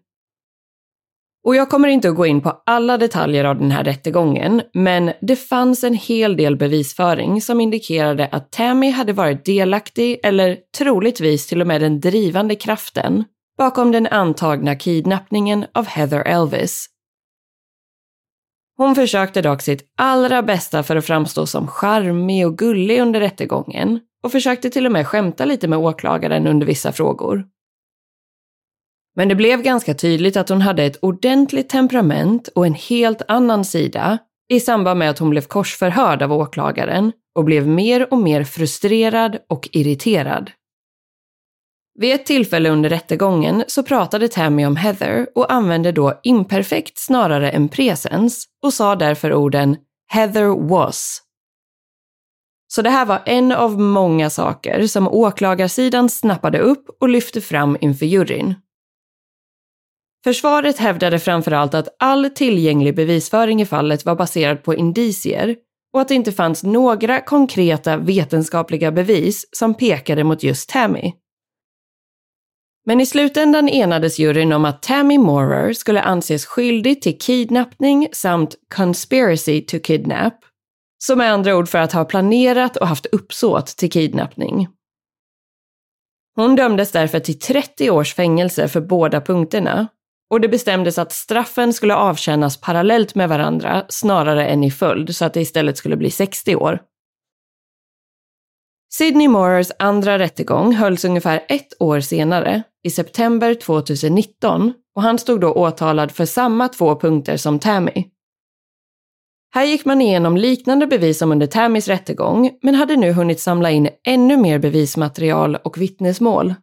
och 1.44 1.56
jag 1.56 1.70
kommer 1.70 1.88
inte 1.88 2.10
att 2.10 2.16
gå 2.16 2.26
in 2.26 2.42
på 2.42 2.62
alla 2.66 2.98
detaljer 2.98 3.44
av 3.44 3.60
den 3.60 3.72
här 3.72 3.84
rättegången, 3.84 4.62
men 4.74 5.12
det 5.22 5.36
fanns 5.36 5.84
en 5.84 5.94
hel 5.94 6.38
del 6.38 6.56
bevisföring 6.56 7.42
som 7.42 7.62
indikerade 7.62 8.30
att 8.32 8.52
Tammy 8.52 8.90
hade 8.90 9.14
varit 9.14 9.46
delaktig, 9.46 10.20
eller 10.24 10.58
troligtvis 10.78 11.48
till 11.48 11.62
och 11.62 11.68
med 11.68 11.82
den 11.82 12.00
drivande 12.00 12.56
kraften, 12.56 13.24
bakom 13.58 13.92
den 13.92 14.08
antagna 14.08 14.76
kidnappningen 14.76 15.66
av 15.74 15.86
Heather 15.86 16.22
Elvis. 16.22 16.88
Hon 18.78 18.96
försökte 18.96 19.42
dock 19.42 19.62
sitt 19.62 19.86
allra 19.98 20.44
bästa 20.44 20.84
för 20.84 20.96
att 20.96 21.06
framstå 21.06 21.46
som 21.46 21.68
charmig 21.68 22.48
och 22.48 22.58
gullig 22.58 23.02
under 23.02 23.20
rättegången 23.20 24.00
och 24.24 24.32
försökte 24.32 24.70
till 24.70 24.86
och 24.86 24.92
med 24.92 25.08
skämta 25.08 25.46
lite 25.46 25.68
med 25.68 25.80
åklagaren 25.80 26.48
under 26.48 26.68
vissa 26.68 26.92
frågor. 26.92 27.46
Men 29.16 29.28
det 29.28 29.36
blev 29.36 29.62
ganska 29.62 29.94
tydligt 29.94 30.38
att 30.38 30.50
hon 30.50 30.62
hade 30.62 30.84
ett 30.84 31.00
ordentligt 31.02 31.70
temperament 31.70 32.50
och 32.56 32.66
en 32.66 32.74
helt 32.74 33.22
annan 33.28 33.66
sida 33.66 34.18
i 34.50 34.60
samband 34.60 35.00
med 35.00 35.10
att 35.10 35.20
hon 35.20 35.30
blev 35.30 35.42
korsförhörd 35.42 36.22
av 36.22 36.34
åklagaren 36.34 37.12
och 37.36 37.46
blev 37.46 37.68
mer 37.68 38.14
och 38.14 38.18
mer 38.18 38.44
frustrerad 38.44 39.38
och 39.50 39.70
irriterad. 39.72 40.52
Vid 42.00 42.16
ett 42.16 42.26
tillfälle 42.26 42.70
under 42.70 42.90
rättegången 42.90 43.64
så 43.68 43.84
pratade 43.84 44.28
Tammy 44.28 44.66
om 44.66 44.76
Heather 44.76 45.28
och 45.36 45.54
använde 45.54 45.92
då 45.92 46.20
imperfekt 46.24 46.98
snarare 46.98 47.52
än 47.52 47.70
presens 47.70 48.46
och 48.64 48.74
sa 48.74 48.96
därför 48.96 49.34
orden 49.34 49.78
“Heather 50.12 50.70
was”. 50.70 51.22
Så 52.68 52.82
det 52.82 52.90
här 52.90 53.06
var 53.06 53.22
en 53.26 53.52
av 53.52 53.80
många 53.80 54.30
saker 54.30 54.88
som 54.88 55.08
åklagarsidan 55.08 56.10
snappade 56.10 56.60
upp 56.60 56.98
och 57.00 57.10
lyfte 57.10 57.42
fram 57.42 57.78
inför 57.82 58.06
juryn. 58.06 58.56
Försvaret 60.24 60.78
hävdade 60.78 61.20
framförallt 61.20 61.74
att 61.74 61.96
all 62.00 62.30
tillgänglig 62.30 62.96
bevisföring 62.96 63.62
i 63.62 63.66
fallet 63.66 64.06
var 64.06 64.16
baserad 64.16 64.64
på 64.64 64.76
indicier 64.76 65.56
och 65.94 66.02
att 66.02 66.08
det 66.08 66.16
inte 66.16 66.32
fanns 66.32 66.64
några 66.64 67.22
konkreta 67.22 67.98
vetenskapliga 67.98 68.92
bevis 68.92 69.50
som 69.52 69.74
pekade 69.74 70.24
mot 70.24 70.44
just 70.44 70.70
Tammy. 70.70 71.14
Men 72.86 73.02
i 73.02 73.06
slutändan 73.06 73.70
enades 73.70 74.20
juryn 74.20 74.54
om 74.54 74.66
att 74.66 74.84
Tammy 74.84 75.18
Morer 75.18 75.74
skulle 75.74 76.02
anses 76.02 76.46
skyldig 76.46 77.02
till 77.02 77.18
kidnappning 77.18 78.08
samt 78.12 78.56
conspiracy 78.76 79.62
to 79.62 79.80
kidnap, 79.80 80.34
som 81.04 81.22
är 81.22 81.32
andra 81.32 81.56
ord 81.56 81.70
för 81.70 81.78
att 81.78 81.94
ha 81.94 82.06
planerat 82.06 82.78
och 82.78 82.88
haft 82.88 83.06
uppsåt 83.06 83.68
till 83.68 83.92
kidnappning. 83.92 84.68
Hon 86.36 86.56
dömdes 86.56 86.92
därför 86.92 87.20
till 87.20 87.40
30 87.40 87.90
års 87.90 88.14
fängelse 88.14 88.68
för 88.68 88.82
båda 88.82 89.22
punkterna 89.22 89.88
och 90.32 90.42
det 90.42 90.48
bestämdes 90.48 90.98
att 90.98 91.12
straffen 91.12 91.74
skulle 91.74 91.96
avtjänas 91.96 92.58
parallellt 92.58 93.16
med 93.16 93.30
varandra 93.30 93.86
snarare 93.90 94.48
än 94.48 94.64
i 94.64 94.72
följd 94.72 95.16
så 95.16 95.26
att 95.26 95.34
det 95.34 95.42
istället 95.42 95.78
skulle 95.78 95.98
bli 95.98 96.12
60 96.12 96.56
år. 96.56 96.80
Sidney 98.94 99.28
Morers 99.28 99.72
andra 99.80 100.20
rättegång 100.20 100.76
hölls 100.76 101.06
ungefär 101.06 101.46
ett 101.48 101.82
år 101.82 102.00
senare, 102.00 102.64
i 102.84 102.90
september 102.90 103.54
2019, 103.54 104.74
och 104.96 105.02
han 105.02 105.20
stod 105.20 105.42
då 105.42 105.54
åtalad 105.54 106.12
för 106.12 106.26
samma 106.26 106.68
två 106.68 107.00
punkter 107.00 107.38
som 107.38 107.60
Tammy. 107.60 108.06
Här 109.54 109.66
gick 109.66 109.86
man 109.86 110.02
igenom 110.02 110.38
liknande 110.38 110.88
bevis 110.88 111.20
som 111.20 111.32
under 111.32 111.48
Tammys 111.48 111.88
rättegång, 111.88 112.52
men 112.62 112.76
hade 112.76 112.96
nu 112.96 113.12
hunnit 113.12 113.40
samla 113.40 113.72
in 113.72 113.90
ännu 114.08 114.38
mer 114.38 114.60
bevismaterial 114.60 115.56
och 115.56 115.82
vittnesmål. 115.82 116.54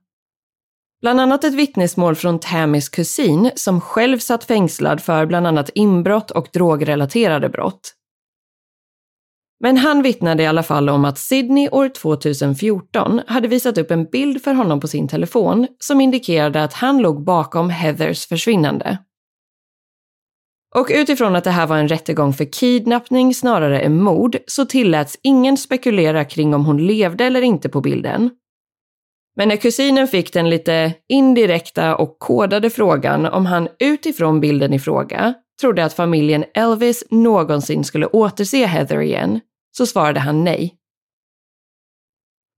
Bland 1.00 1.20
annat 1.20 1.44
ett 1.44 1.54
vittnesmål 1.54 2.14
från 2.14 2.40
Tammys 2.40 2.88
kusin 2.88 3.50
som 3.54 3.80
själv 3.80 4.18
satt 4.18 4.44
fängslad 4.44 5.02
för 5.02 5.26
bland 5.26 5.46
annat 5.46 5.70
inbrott 5.74 6.30
och 6.30 6.48
drogrelaterade 6.52 7.48
brott. 7.48 7.94
Men 9.60 9.76
han 9.76 10.02
vittnade 10.02 10.42
i 10.42 10.46
alla 10.46 10.62
fall 10.62 10.88
om 10.88 11.04
att 11.04 11.18
Sydney 11.18 11.68
år 11.68 11.88
2014 11.88 13.20
hade 13.26 13.48
visat 13.48 13.78
upp 13.78 13.90
en 13.90 14.04
bild 14.04 14.42
för 14.42 14.54
honom 14.54 14.80
på 14.80 14.88
sin 14.88 15.08
telefon 15.08 15.66
som 15.78 16.00
indikerade 16.00 16.64
att 16.64 16.72
han 16.72 16.98
låg 16.98 17.24
bakom 17.24 17.70
Heathers 17.70 18.26
försvinnande. 18.26 18.98
Och 20.74 20.88
utifrån 20.90 21.36
att 21.36 21.44
det 21.44 21.50
här 21.50 21.66
var 21.66 21.76
en 21.76 21.88
rättegång 21.88 22.32
för 22.32 22.52
kidnappning 22.52 23.34
snarare 23.34 23.80
än 23.80 24.02
mord 24.02 24.36
så 24.46 24.66
tilläts 24.66 25.18
ingen 25.22 25.56
spekulera 25.56 26.24
kring 26.24 26.54
om 26.54 26.64
hon 26.64 26.86
levde 26.86 27.24
eller 27.24 27.42
inte 27.42 27.68
på 27.68 27.80
bilden. 27.80 28.30
Men 29.38 29.48
när 29.48 29.56
kusinen 29.56 30.08
fick 30.08 30.32
den 30.32 30.50
lite 30.50 30.94
indirekta 31.08 31.96
och 31.96 32.18
kodade 32.18 32.70
frågan 32.70 33.26
om 33.26 33.46
han 33.46 33.68
utifrån 33.78 34.40
bilden 34.40 34.74
i 34.74 34.78
fråga 34.78 35.34
trodde 35.60 35.84
att 35.84 35.94
familjen 35.94 36.44
Elvis 36.54 37.04
någonsin 37.10 37.84
skulle 37.84 38.06
återse 38.06 38.66
Heather 38.66 39.00
igen, 39.00 39.40
så 39.76 39.86
svarade 39.86 40.20
han 40.20 40.44
nej. 40.44 40.74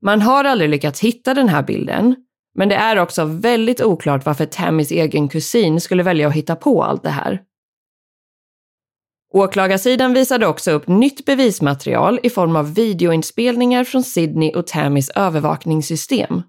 Man 0.03 0.23
har 0.23 0.45
aldrig 0.45 0.71
lyckats 0.71 1.01
hitta 1.01 1.35
den 1.35 1.49
här 1.49 1.63
bilden, 1.63 2.17
men 2.55 2.69
det 2.69 2.75
är 2.75 2.99
också 2.99 3.25
väldigt 3.25 3.83
oklart 3.83 4.27
varför 4.27 4.47
Tammys 4.47 4.91
egen 4.91 5.29
kusin 5.29 5.81
skulle 5.81 6.03
välja 6.03 6.29
att 6.29 6.35
hitta 6.35 6.57
på 6.57 6.83
allt 6.83 7.03
det 7.03 7.11
här. 7.11 7.43
Åklagarsidan 9.35 10.15
visade 10.15 10.47
också 10.47 10.71
upp 10.71 10.89
nytt 10.89 11.25
bevismaterial 11.25 12.21
i 12.23 12.31
form 12.31 12.57
av 12.57 12.75
videoinspelningar 12.75 13.85
från 13.85 14.03
Sydney 14.03 14.53
och 14.53 14.67
Tammys 14.67 15.11
övervakningssystem. 15.11 16.43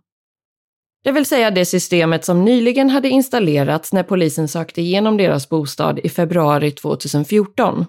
Det 1.03 1.11
vill 1.11 1.25
säga 1.25 1.51
det 1.51 1.65
systemet 1.65 2.25
som 2.25 2.45
nyligen 2.45 2.89
hade 2.89 3.09
installerats 3.09 3.93
när 3.93 4.03
polisen 4.03 4.47
sökte 4.47 4.81
igenom 4.81 5.17
deras 5.17 5.49
bostad 5.49 5.99
i 5.99 6.09
februari 6.09 6.71
2014. 6.71 7.85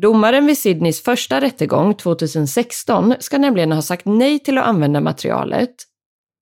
Domaren 0.00 0.46
vid 0.46 0.58
Sydneys 0.58 1.02
första 1.02 1.40
rättegång 1.40 1.94
2016 1.94 3.14
ska 3.20 3.38
nämligen 3.38 3.72
ha 3.72 3.82
sagt 3.82 4.06
nej 4.06 4.38
till 4.38 4.58
att 4.58 4.66
använda 4.66 5.00
materialet 5.00 5.74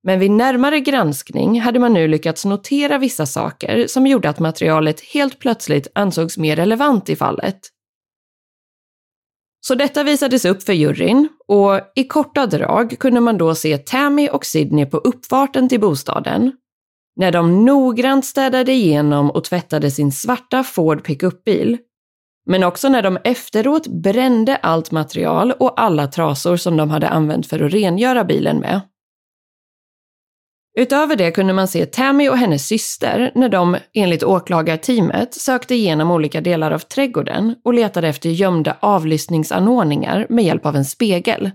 men 0.02 0.18
vid 0.18 0.30
närmare 0.30 0.80
granskning 0.80 1.60
hade 1.60 1.78
man 1.78 1.92
nu 1.92 2.08
lyckats 2.08 2.44
notera 2.44 2.98
vissa 2.98 3.26
saker 3.26 3.86
som 3.86 4.06
gjorde 4.06 4.28
att 4.28 4.38
materialet 4.38 5.00
helt 5.00 5.38
plötsligt 5.38 5.86
ansågs 5.94 6.38
mer 6.38 6.56
relevant 6.56 7.08
i 7.08 7.16
fallet. 7.16 7.60
Så 9.64 9.74
detta 9.74 10.02
visades 10.02 10.44
upp 10.44 10.62
för 10.62 10.72
juryn 10.72 11.28
och 11.48 11.80
i 11.94 12.04
korta 12.04 12.46
drag 12.46 12.98
kunde 12.98 13.20
man 13.20 13.38
då 13.38 13.54
se 13.54 13.78
Tammy 13.78 14.28
och 14.28 14.46
Sydney 14.46 14.86
på 14.86 14.96
uppfarten 14.96 15.68
till 15.68 15.80
bostaden 15.80 16.52
när 17.16 17.32
de 17.32 17.64
noggrant 17.64 18.24
städade 18.24 18.72
igenom 18.72 19.30
och 19.30 19.44
tvättade 19.44 19.90
sin 19.90 20.12
svarta 20.12 20.64
Ford 20.64 21.04
pickupbil. 21.04 21.78
Men 22.46 22.64
också 22.64 22.88
när 22.88 23.02
de 23.02 23.18
efteråt 23.24 23.86
brände 23.86 24.56
allt 24.56 24.90
material 24.90 25.52
och 25.52 25.80
alla 25.80 26.06
trasor 26.06 26.56
som 26.56 26.76
de 26.76 26.90
hade 26.90 27.08
använt 27.08 27.46
för 27.46 27.60
att 27.60 27.72
rengöra 27.72 28.24
bilen 28.24 28.58
med. 28.58 28.80
Utöver 30.78 31.16
det 31.16 31.30
kunde 31.30 31.52
man 31.52 31.68
se 31.68 31.86
Tammy 31.86 32.28
och 32.28 32.38
hennes 32.38 32.66
syster 32.66 33.32
när 33.34 33.48
de, 33.48 33.76
enligt 33.94 34.22
åklagarteamet, 34.22 35.34
sökte 35.34 35.74
igenom 35.74 36.10
olika 36.10 36.40
delar 36.40 36.70
av 36.70 36.78
trädgården 36.78 37.54
och 37.64 37.74
letade 37.74 38.08
efter 38.08 38.30
gömda 38.30 38.76
avlyssningsanordningar 38.80 40.26
med 40.28 40.44
hjälp 40.44 40.66
av 40.66 40.76
en 40.76 40.84
spegel. 40.84 41.50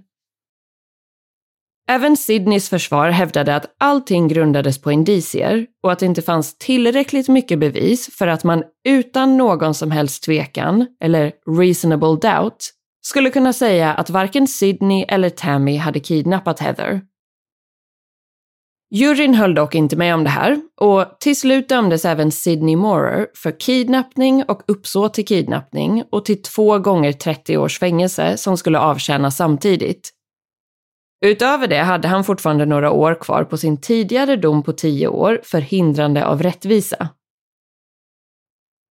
Även 1.90 2.18
Sydneys 2.18 2.70
försvar 2.70 3.10
hävdade 3.10 3.56
att 3.56 3.76
allting 3.80 4.28
grundades 4.28 4.82
på 4.82 4.92
indicier 4.92 5.66
och 5.84 5.92
att 5.92 6.00
det 6.00 6.06
inte 6.06 6.22
fanns 6.22 6.58
tillräckligt 6.58 7.28
mycket 7.28 7.60
bevis 7.60 8.10
för 8.18 8.28
att 8.28 8.44
man 8.44 8.64
utan 8.88 9.38
någon 9.38 9.74
som 9.74 9.92
helst 9.92 10.24
tvekan, 10.24 10.88
eller 11.04 11.32
reasonable 11.60 12.30
doubt, 12.30 12.70
skulle 13.02 13.30
kunna 13.30 13.54
säga 13.54 13.94
att 13.94 14.10
varken 14.10 14.48
Sydney 14.48 15.06
eller 15.08 15.30
Tammy 15.30 15.78
hade 15.78 16.00
kidnappat 16.00 16.60
Heather 16.60 17.02
Juryn 18.90 19.34
höll 19.34 19.56
dock 19.56 19.76
inte 19.76 19.96
med 19.96 20.14
om 20.14 20.24
det 20.24 20.30
här 20.30 20.62
och 20.76 21.20
till 21.20 21.40
slut 21.40 21.70
dömdes 21.70 22.06
även 22.06 22.32
Sidney 22.32 22.76
Morer 22.76 23.28
för 23.36 23.60
kidnappning 23.60 24.44
och 24.44 24.62
uppsåt 24.68 25.14
till 25.14 25.26
kidnappning 25.26 26.04
och 26.12 26.26
till 26.26 26.42
två 26.42 26.80
gånger 26.80 27.12
30 27.12 27.58
års 27.58 27.80
fängelse 27.80 28.38
som 28.38 28.58
skulle 28.58 28.80
avtjänas 28.80 29.38
samtidigt. 29.38 30.14
Utöver 31.26 31.68
det 31.68 31.78
hade 31.78 32.08
han 32.08 32.24
fortfarande 32.24 32.66
några 32.66 32.92
år 32.92 33.16
kvar 33.16 33.44
på 33.44 33.58
sin 33.58 33.82
tidigare 33.82 34.36
dom 34.36 34.64
på 34.64 34.74
10 34.74 35.08
år 35.08 35.42
för 35.44 35.62
hindrande 35.62 36.26
av 36.26 36.44
rättvisa. 36.44 37.10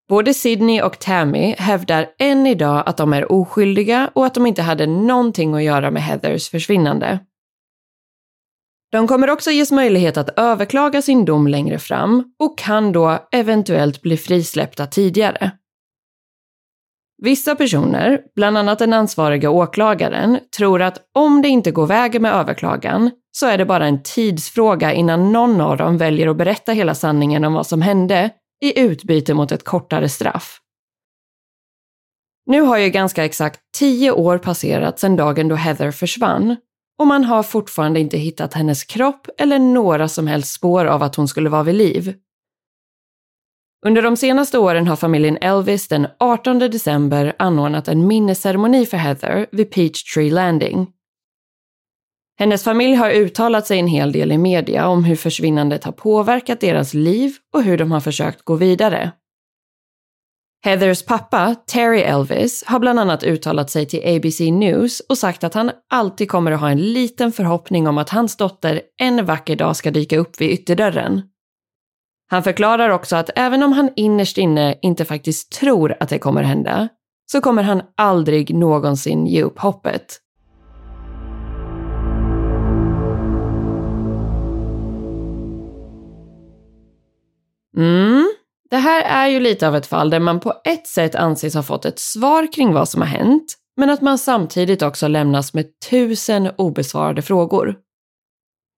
Både 0.08 0.34
Sidney 0.34 0.82
och 0.82 0.98
Tammy 0.98 1.54
hävdar 1.58 2.06
än 2.18 2.46
idag 2.46 2.82
att 2.86 2.96
de 2.96 3.12
är 3.12 3.32
oskyldiga 3.32 4.10
och 4.14 4.26
att 4.26 4.34
de 4.34 4.46
inte 4.46 4.62
hade 4.62 4.86
någonting 4.86 5.54
att 5.54 5.62
göra 5.62 5.90
med 5.90 6.02
Heathers 6.02 6.48
försvinnande. 6.50 7.18
De 8.92 9.06
kommer 9.06 9.30
också 9.30 9.50
ges 9.50 9.72
möjlighet 9.72 10.16
att 10.16 10.38
överklaga 10.38 11.02
sin 11.02 11.24
dom 11.24 11.46
längre 11.46 11.78
fram 11.78 12.24
och 12.38 12.58
kan 12.58 12.92
då 12.92 13.28
eventuellt 13.32 14.02
bli 14.02 14.16
frisläppta 14.16 14.86
tidigare. 14.86 15.50
Vissa 17.22 17.54
personer, 17.54 18.20
bland 18.34 18.58
annat 18.58 18.78
den 18.78 18.92
ansvariga 18.92 19.50
åklagaren, 19.50 20.38
tror 20.56 20.82
att 20.82 20.98
om 21.14 21.42
det 21.42 21.48
inte 21.48 21.70
går 21.70 21.86
vägen 21.86 22.22
med 22.22 22.32
överklagan 22.32 23.10
så 23.32 23.46
är 23.46 23.58
det 23.58 23.64
bara 23.64 23.86
en 23.86 24.02
tidsfråga 24.02 24.92
innan 24.92 25.32
någon 25.32 25.60
av 25.60 25.76
dem 25.76 25.98
väljer 25.98 26.28
att 26.28 26.36
berätta 26.36 26.72
hela 26.72 26.94
sanningen 26.94 27.44
om 27.44 27.52
vad 27.52 27.66
som 27.66 27.82
hände 27.82 28.30
i 28.62 28.80
utbyte 28.80 29.34
mot 29.34 29.52
ett 29.52 29.64
kortare 29.64 30.08
straff. 30.08 30.60
Nu 32.46 32.60
har 32.60 32.78
ju 32.78 32.90
ganska 32.90 33.24
exakt 33.24 33.60
tio 33.78 34.10
år 34.10 34.38
passerat 34.38 34.98
sedan 34.98 35.16
dagen 35.16 35.48
då 35.48 35.54
Heather 35.54 35.90
försvann 35.90 36.56
och 36.98 37.06
man 37.06 37.24
har 37.24 37.42
fortfarande 37.42 38.00
inte 38.00 38.18
hittat 38.18 38.54
hennes 38.54 38.84
kropp 38.84 39.28
eller 39.38 39.58
några 39.58 40.08
som 40.08 40.26
helst 40.26 40.52
spår 40.52 40.84
av 40.84 41.02
att 41.02 41.16
hon 41.16 41.28
skulle 41.28 41.48
vara 41.48 41.62
vid 41.62 41.74
liv. 41.74 42.14
Under 43.86 44.02
de 44.02 44.16
senaste 44.16 44.58
åren 44.58 44.86
har 44.86 44.96
familjen 44.96 45.38
Elvis 45.40 45.88
den 45.88 46.06
18 46.20 46.58
december 46.58 47.36
anordnat 47.38 47.88
en 47.88 48.06
minnesceremoni 48.06 48.86
för 48.86 48.96
Heather 48.96 49.46
vid 49.52 49.70
Peachtree 49.70 50.30
Landing. 50.30 50.86
Hennes 52.38 52.64
familj 52.64 52.94
har 52.94 53.10
uttalat 53.10 53.66
sig 53.66 53.78
en 53.78 53.86
hel 53.86 54.12
del 54.12 54.32
i 54.32 54.38
media 54.38 54.88
om 54.88 55.04
hur 55.04 55.16
försvinnandet 55.16 55.84
har 55.84 55.92
påverkat 55.92 56.60
deras 56.60 56.94
liv 56.94 57.32
och 57.52 57.62
hur 57.62 57.78
de 57.78 57.92
har 57.92 58.00
försökt 58.00 58.42
gå 58.42 58.54
vidare. 58.54 59.12
Heathers 60.64 61.02
pappa, 61.02 61.54
Terry 61.66 62.00
Elvis, 62.00 62.64
har 62.66 62.78
bland 62.78 63.00
annat 63.00 63.24
uttalat 63.24 63.70
sig 63.70 63.86
till 63.86 64.16
ABC 64.16 64.40
News 64.40 65.00
och 65.00 65.18
sagt 65.18 65.44
att 65.44 65.54
han 65.54 65.70
alltid 65.90 66.28
kommer 66.30 66.52
att 66.52 66.60
ha 66.60 66.70
en 66.70 66.92
liten 66.92 67.32
förhoppning 67.32 67.88
om 67.88 67.98
att 67.98 68.10
hans 68.10 68.36
dotter 68.36 68.82
en 69.02 69.26
vacker 69.26 69.56
dag 69.56 69.76
ska 69.76 69.90
dyka 69.90 70.18
upp 70.18 70.40
vid 70.40 70.50
ytterdörren. 70.50 71.22
Han 72.30 72.42
förklarar 72.42 72.90
också 72.90 73.16
att 73.16 73.30
även 73.36 73.62
om 73.62 73.72
han 73.72 73.90
innerst 73.96 74.38
inne 74.38 74.78
inte 74.82 75.04
faktiskt 75.04 75.52
tror 75.52 75.96
att 76.00 76.08
det 76.08 76.18
kommer 76.18 76.42
hända, 76.42 76.88
så 77.32 77.40
kommer 77.40 77.62
han 77.62 77.82
aldrig 77.96 78.54
någonsin 78.54 79.26
ge 79.26 79.42
upp 79.42 79.58
hoppet. 79.58 80.20
Mm, 87.76 88.25
det 88.70 88.76
här 88.76 89.02
är 89.02 89.28
ju 89.28 89.40
lite 89.40 89.68
av 89.68 89.76
ett 89.76 89.86
fall 89.86 90.10
där 90.10 90.20
man 90.20 90.40
på 90.40 90.54
ett 90.64 90.86
sätt 90.86 91.14
anses 91.14 91.54
ha 91.54 91.62
fått 91.62 91.84
ett 91.84 91.98
svar 91.98 92.52
kring 92.52 92.72
vad 92.72 92.88
som 92.88 93.00
har 93.00 93.08
hänt, 93.08 93.54
men 93.76 93.90
att 93.90 94.02
man 94.02 94.18
samtidigt 94.18 94.82
också 94.82 95.08
lämnas 95.08 95.54
med 95.54 95.66
tusen 95.90 96.50
obesvarade 96.56 97.22
frågor. 97.22 97.76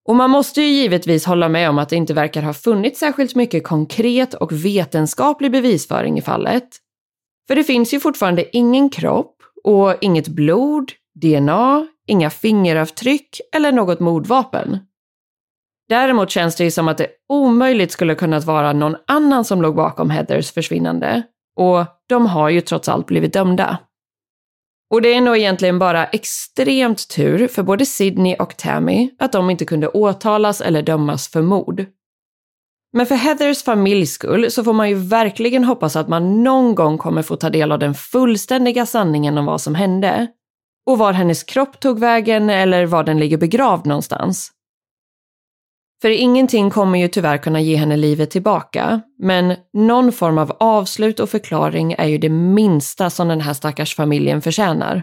Och 0.08 0.16
man 0.16 0.30
måste 0.30 0.62
ju 0.62 0.68
givetvis 0.68 1.26
hålla 1.26 1.48
med 1.48 1.70
om 1.70 1.78
att 1.78 1.88
det 1.88 1.96
inte 1.96 2.14
verkar 2.14 2.42
ha 2.42 2.54
funnits 2.54 3.00
särskilt 3.00 3.34
mycket 3.34 3.64
konkret 3.64 4.34
och 4.34 4.52
vetenskaplig 4.52 5.52
bevisföring 5.52 6.18
i 6.18 6.22
fallet. 6.22 6.68
För 7.48 7.54
det 7.54 7.64
finns 7.64 7.94
ju 7.94 8.00
fortfarande 8.00 8.56
ingen 8.56 8.90
kropp 8.90 9.36
och 9.64 9.94
inget 10.00 10.28
blod, 10.28 10.92
DNA, 11.14 11.86
inga 12.06 12.30
fingeravtryck 12.30 13.40
eller 13.56 13.72
något 13.72 14.00
mordvapen. 14.00 14.78
Däremot 15.88 16.30
känns 16.30 16.56
det 16.56 16.64
ju 16.64 16.70
som 16.70 16.88
att 16.88 16.98
det 16.98 17.08
omöjligt 17.28 17.92
skulle 17.92 18.14
kunnat 18.14 18.44
vara 18.44 18.72
någon 18.72 18.96
annan 19.06 19.44
som 19.44 19.62
låg 19.62 19.74
bakom 19.74 20.10
Heathers 20.10 20.52
försvinnande. 20.52 21.22
Och 21.56 21.84
de 22.08 22.26
har 22.26 22.48
ju 22.48 22.60
trots 22.60 22.88
allt 22.88 23.06
blivit 23.06 23.32
dömda. 23.32 23.78
Och 24.90 25.02
det 25.02 25.14
är 25.14 25.20
nog 25.20 25.36
egentligen 25.36 25.78
bara 25.78 26.06
extremt 26.06 27.08
tur 27.08 27.48
för 27.48 27.62
både 27.62 27.86
Sydney 27.86 28.34
och 28.34 28.56
Tammy 28.56 29.10
att 29.18 29.32
de 29.32 29.50
inte 29.50 29.64
kunde 29.64 29.88
åtalas 29.88 30.60
eller 30.60 30.82
dömas 30.82 31.28
för 31.28 31.42
mord. 31.42 31.86
Men 32.92 33.06
för 33.06 33.14
Heathers 33.14 33.62
familjs 33.62 34.12
skull 34.12 34.50
så 34.50 34.64
får 34.64 34.72
man 34.72 34.88
ju 34.88 34.94
verkligen 34.94 35.64
hoppas 35.64 35.96
att 35.96 36.08
man 36.08 36.42
någon 36.42 36.74
gång 36.74 36.98
kommer 36.98 37.22
få 37.22 37.36
ta 37.36 37.50
del 37.50 37.72
av 37.72 37.78
den 37.78 37.94
fullständiga 37.94 38.86
sanningen 38.86 39.38
om 39.38 39.46
vad 39.46 39.60
som 39.60 39.74
hände. 39.74 40.26
Och 40.86 40.98
var 40.98 41.12
hennes 41.12 41.42
kropp 41.42 41.80
tog 41.80 41.98
vägen 41.98 42.50
eller 42.50 42.86
var 42.86 43.04
den 43.04 43.18
ligger 43.18 43.36
begravd 43.36 43.86
någonstans. 43.86 44.52
För 46.02 46.10
ingenting 46.10 46.70
kommer 46.70 46.98
ju 46.98 47.08
tyvärr 47.08 47.38
kunna 47.38 47.60
ge 47.60 47.76
henne 47.76 47.96
livet 47.96 48.30
tillbaka, 48.30 49.00
men 49.18 49.56
någon 49.72 50.12
form 50.12 50.38
av 50.38 50.56
avslut 50.60 51.20
och 51.20 51.30
förklaring 51.30 51.94
är 51.98 52.06
ju 52.06 52.18
det 52.18 52.28
minsta 52.28 53.10
som 53.10 53.28
den 53.28 53.40
här 53.40 53.54
stackars 53.54 53.94
familjen 53.94 54.42
förtjänar. 54.42 55.02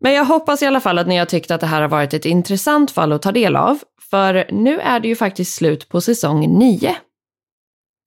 Men 0.00 0.12
jag 0.12 0.24
hoppas 0.24 0.62
i 0.62 0.66
alla 0.66 0.80
fall 0.80 0.98
att 0.98 1.06
ni 1.06 1.16
har 1.16 1.26
tyckt 1.26 1.50
att 1.50 1.60
det 1.60 1.66
här 1.66 1.80
har 1.80 1.88
varit 1.88 2.14
ett 2.14 2.24
intressant 2.24 2.90
fall 2.90 3.12
att 3.12 3.22
ta 3.22 3.32
del 3.32 3.56
av, 3.56 3.78
för 4.10 4.46
nu 4.52 4.80
är 4.80 5.00
det 5.00 5.08
ju 5.08 5.16
faktiskt 5.16 5.54
slut 5.54 5.88
på 5.88 6.00
säsong 6.00 6.58
9. 6.58 6.96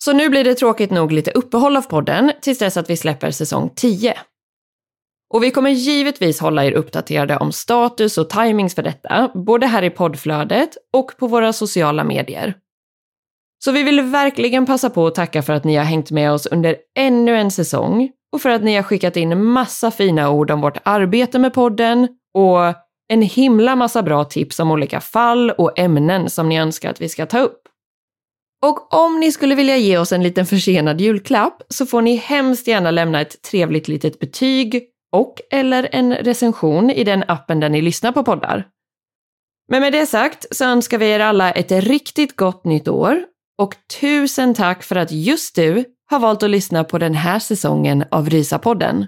Så 0.03 0.13
nu 0.13 0.29
blir 0.29 0.43
det 0.43 0.55
tråkigt 0.55 0.91
nog 0.91 1.11
lite 1.11 1.31
uppehåll 1.31 1.77
av 1.77 1.81
podden 1.81 2.31
tills 2.41 2.59
dess 2.59 2.77
att 2.77 2.89
vi 2.89 2.97
släpper 2.97 3.31
säsong 3.31 3.69
10. 3.75 4.17
Och 5.33 5.43
vi 5.43 5.51
kommer 5.51 5.69
givetvis 5.69 6.39
hålla 6.39 6.65
er 6.65 6.71
uppdaterade 6.71 7.37
om 7.37 7.51
status 7.51 8.17
och 8.17 8.29
timings 8.29 8.75
för 8.75 8.83
detta, 8.83 9.31
både 9.33 9.67
här 9.67 9.83
i 9.83 9.89
poddflödet 9.89 10.69
och 10.93 11.17
på 11.17 11.27
våra 11.27 11.53
sociala 11.53 12.03
medier. 12.03 12.53
Så 13.65 13.71
vi 13.71 13.83
vill 13.83 14.01
verkligen 14.01 14.65
passa 14.65 14.89
på 14.89 15.07
att 15.07 15.15
tacka 15.15 15.41
för 15.41 15.53
att 15.53 15.63
ni 15.63 15.75
har 15.75 15.83
hängt 15.83 16.11
med 16.11 16.31
oss 16.31 16.45
under 16.45 16.75
ännu 16.97 17.37
en 17.37 17.51
säsong 17.51 18.11
och 18.33 18.41
för 18.41 18.49
att 18.49 18.63
ni 18.63 18.75
har 18.75 18.83
skickat 18.83 19.17
in 19.17 19.43
massa 19.43 19.91
fina 19.91 20.29
ord 20.29 20.51
om 20.51 20.61
vårt 20.61 20.77
arbete 20.83 21.39
med 21.39 21.53
podden 21.53 22.07
och 22.33 22.59
en 23.07 23.21
himla 23.21 23.75
massa 23.75 24.03
bra 24.03 24.23
tips 24.23 24.59
om 24.59 24.71
olika 24.71 25.01
fall 25.01 25.51
och 25.51 25.79
ämnen 25.79 26.29
som 26.29 26.49
ni 26.49 26.59
önskar 26.59 26.89
att 26.89 27.01
vi 27.01 27.09
ska 27.09 27.25
ta 27.25 27.39
upp. 27.39 27.61
Och 28.65 28.93
om 28.93 29.19
ni 29.19 29.31
skulle 29.31 29.55
vilja 29.55 29.77
ge 29.77 29.97
oss 29.97 30.11
en 30.11 30.23
liten 30.23 30.45
försenad 30.45 31.01
julklapp 31.01 31.61
så 31.69 31.85
får 31.85 32.01
ni 32.01 32.15
hemskt 32.15 32.67
gärna 32.67 32.91
lämna 32.91 33.21
ett 33.21 33.41
trevligt 33.41 33.87
litet 33.87 34.19
betyg 34.19 34.89
och 35.13 35.41
eller 35.51 35.89
en 35.91 36.13
recension 36.13 36.89
i 36.89 37.03
den 37.03 37.23
appen 37.27 37.59
där 37.59 37.69
ni 37.69 37.81
lyssnar 37.81 38.11
på 38.11 38.23
poddar. 38.23 38.67
Men 39.69 39.81
med 39.81 39.93
det 39.93 40.05
sagt 40.05 40.45
så 40.55 40.65
önskar 40.65 40.97
vi 40.97 41.09
er 41.09 41.19
alla 41.19 41.51
ett 41.51 41.71
riktigt 41.71 42.35
gott 42.35 42.65
nytt 42.65 42.87
år 42.87 43.23
och 43.57 43.75
tusen 43.99 44.53
tack 44.53 44.83
för 44.83 44.95
att 44.95 45.11
just 45.11 45.55
du 45.55 45.85
har 46.09 46.19
valt 46.19 46.43
att 46.43 46.49
lyssna 46.49 46.83
på 46.83 46.97
den 46.97 47.13
här 47.13 47.39
säsongen 47.39 48.03
av 48.11 48.29
Rysapodden. 48.29 49.07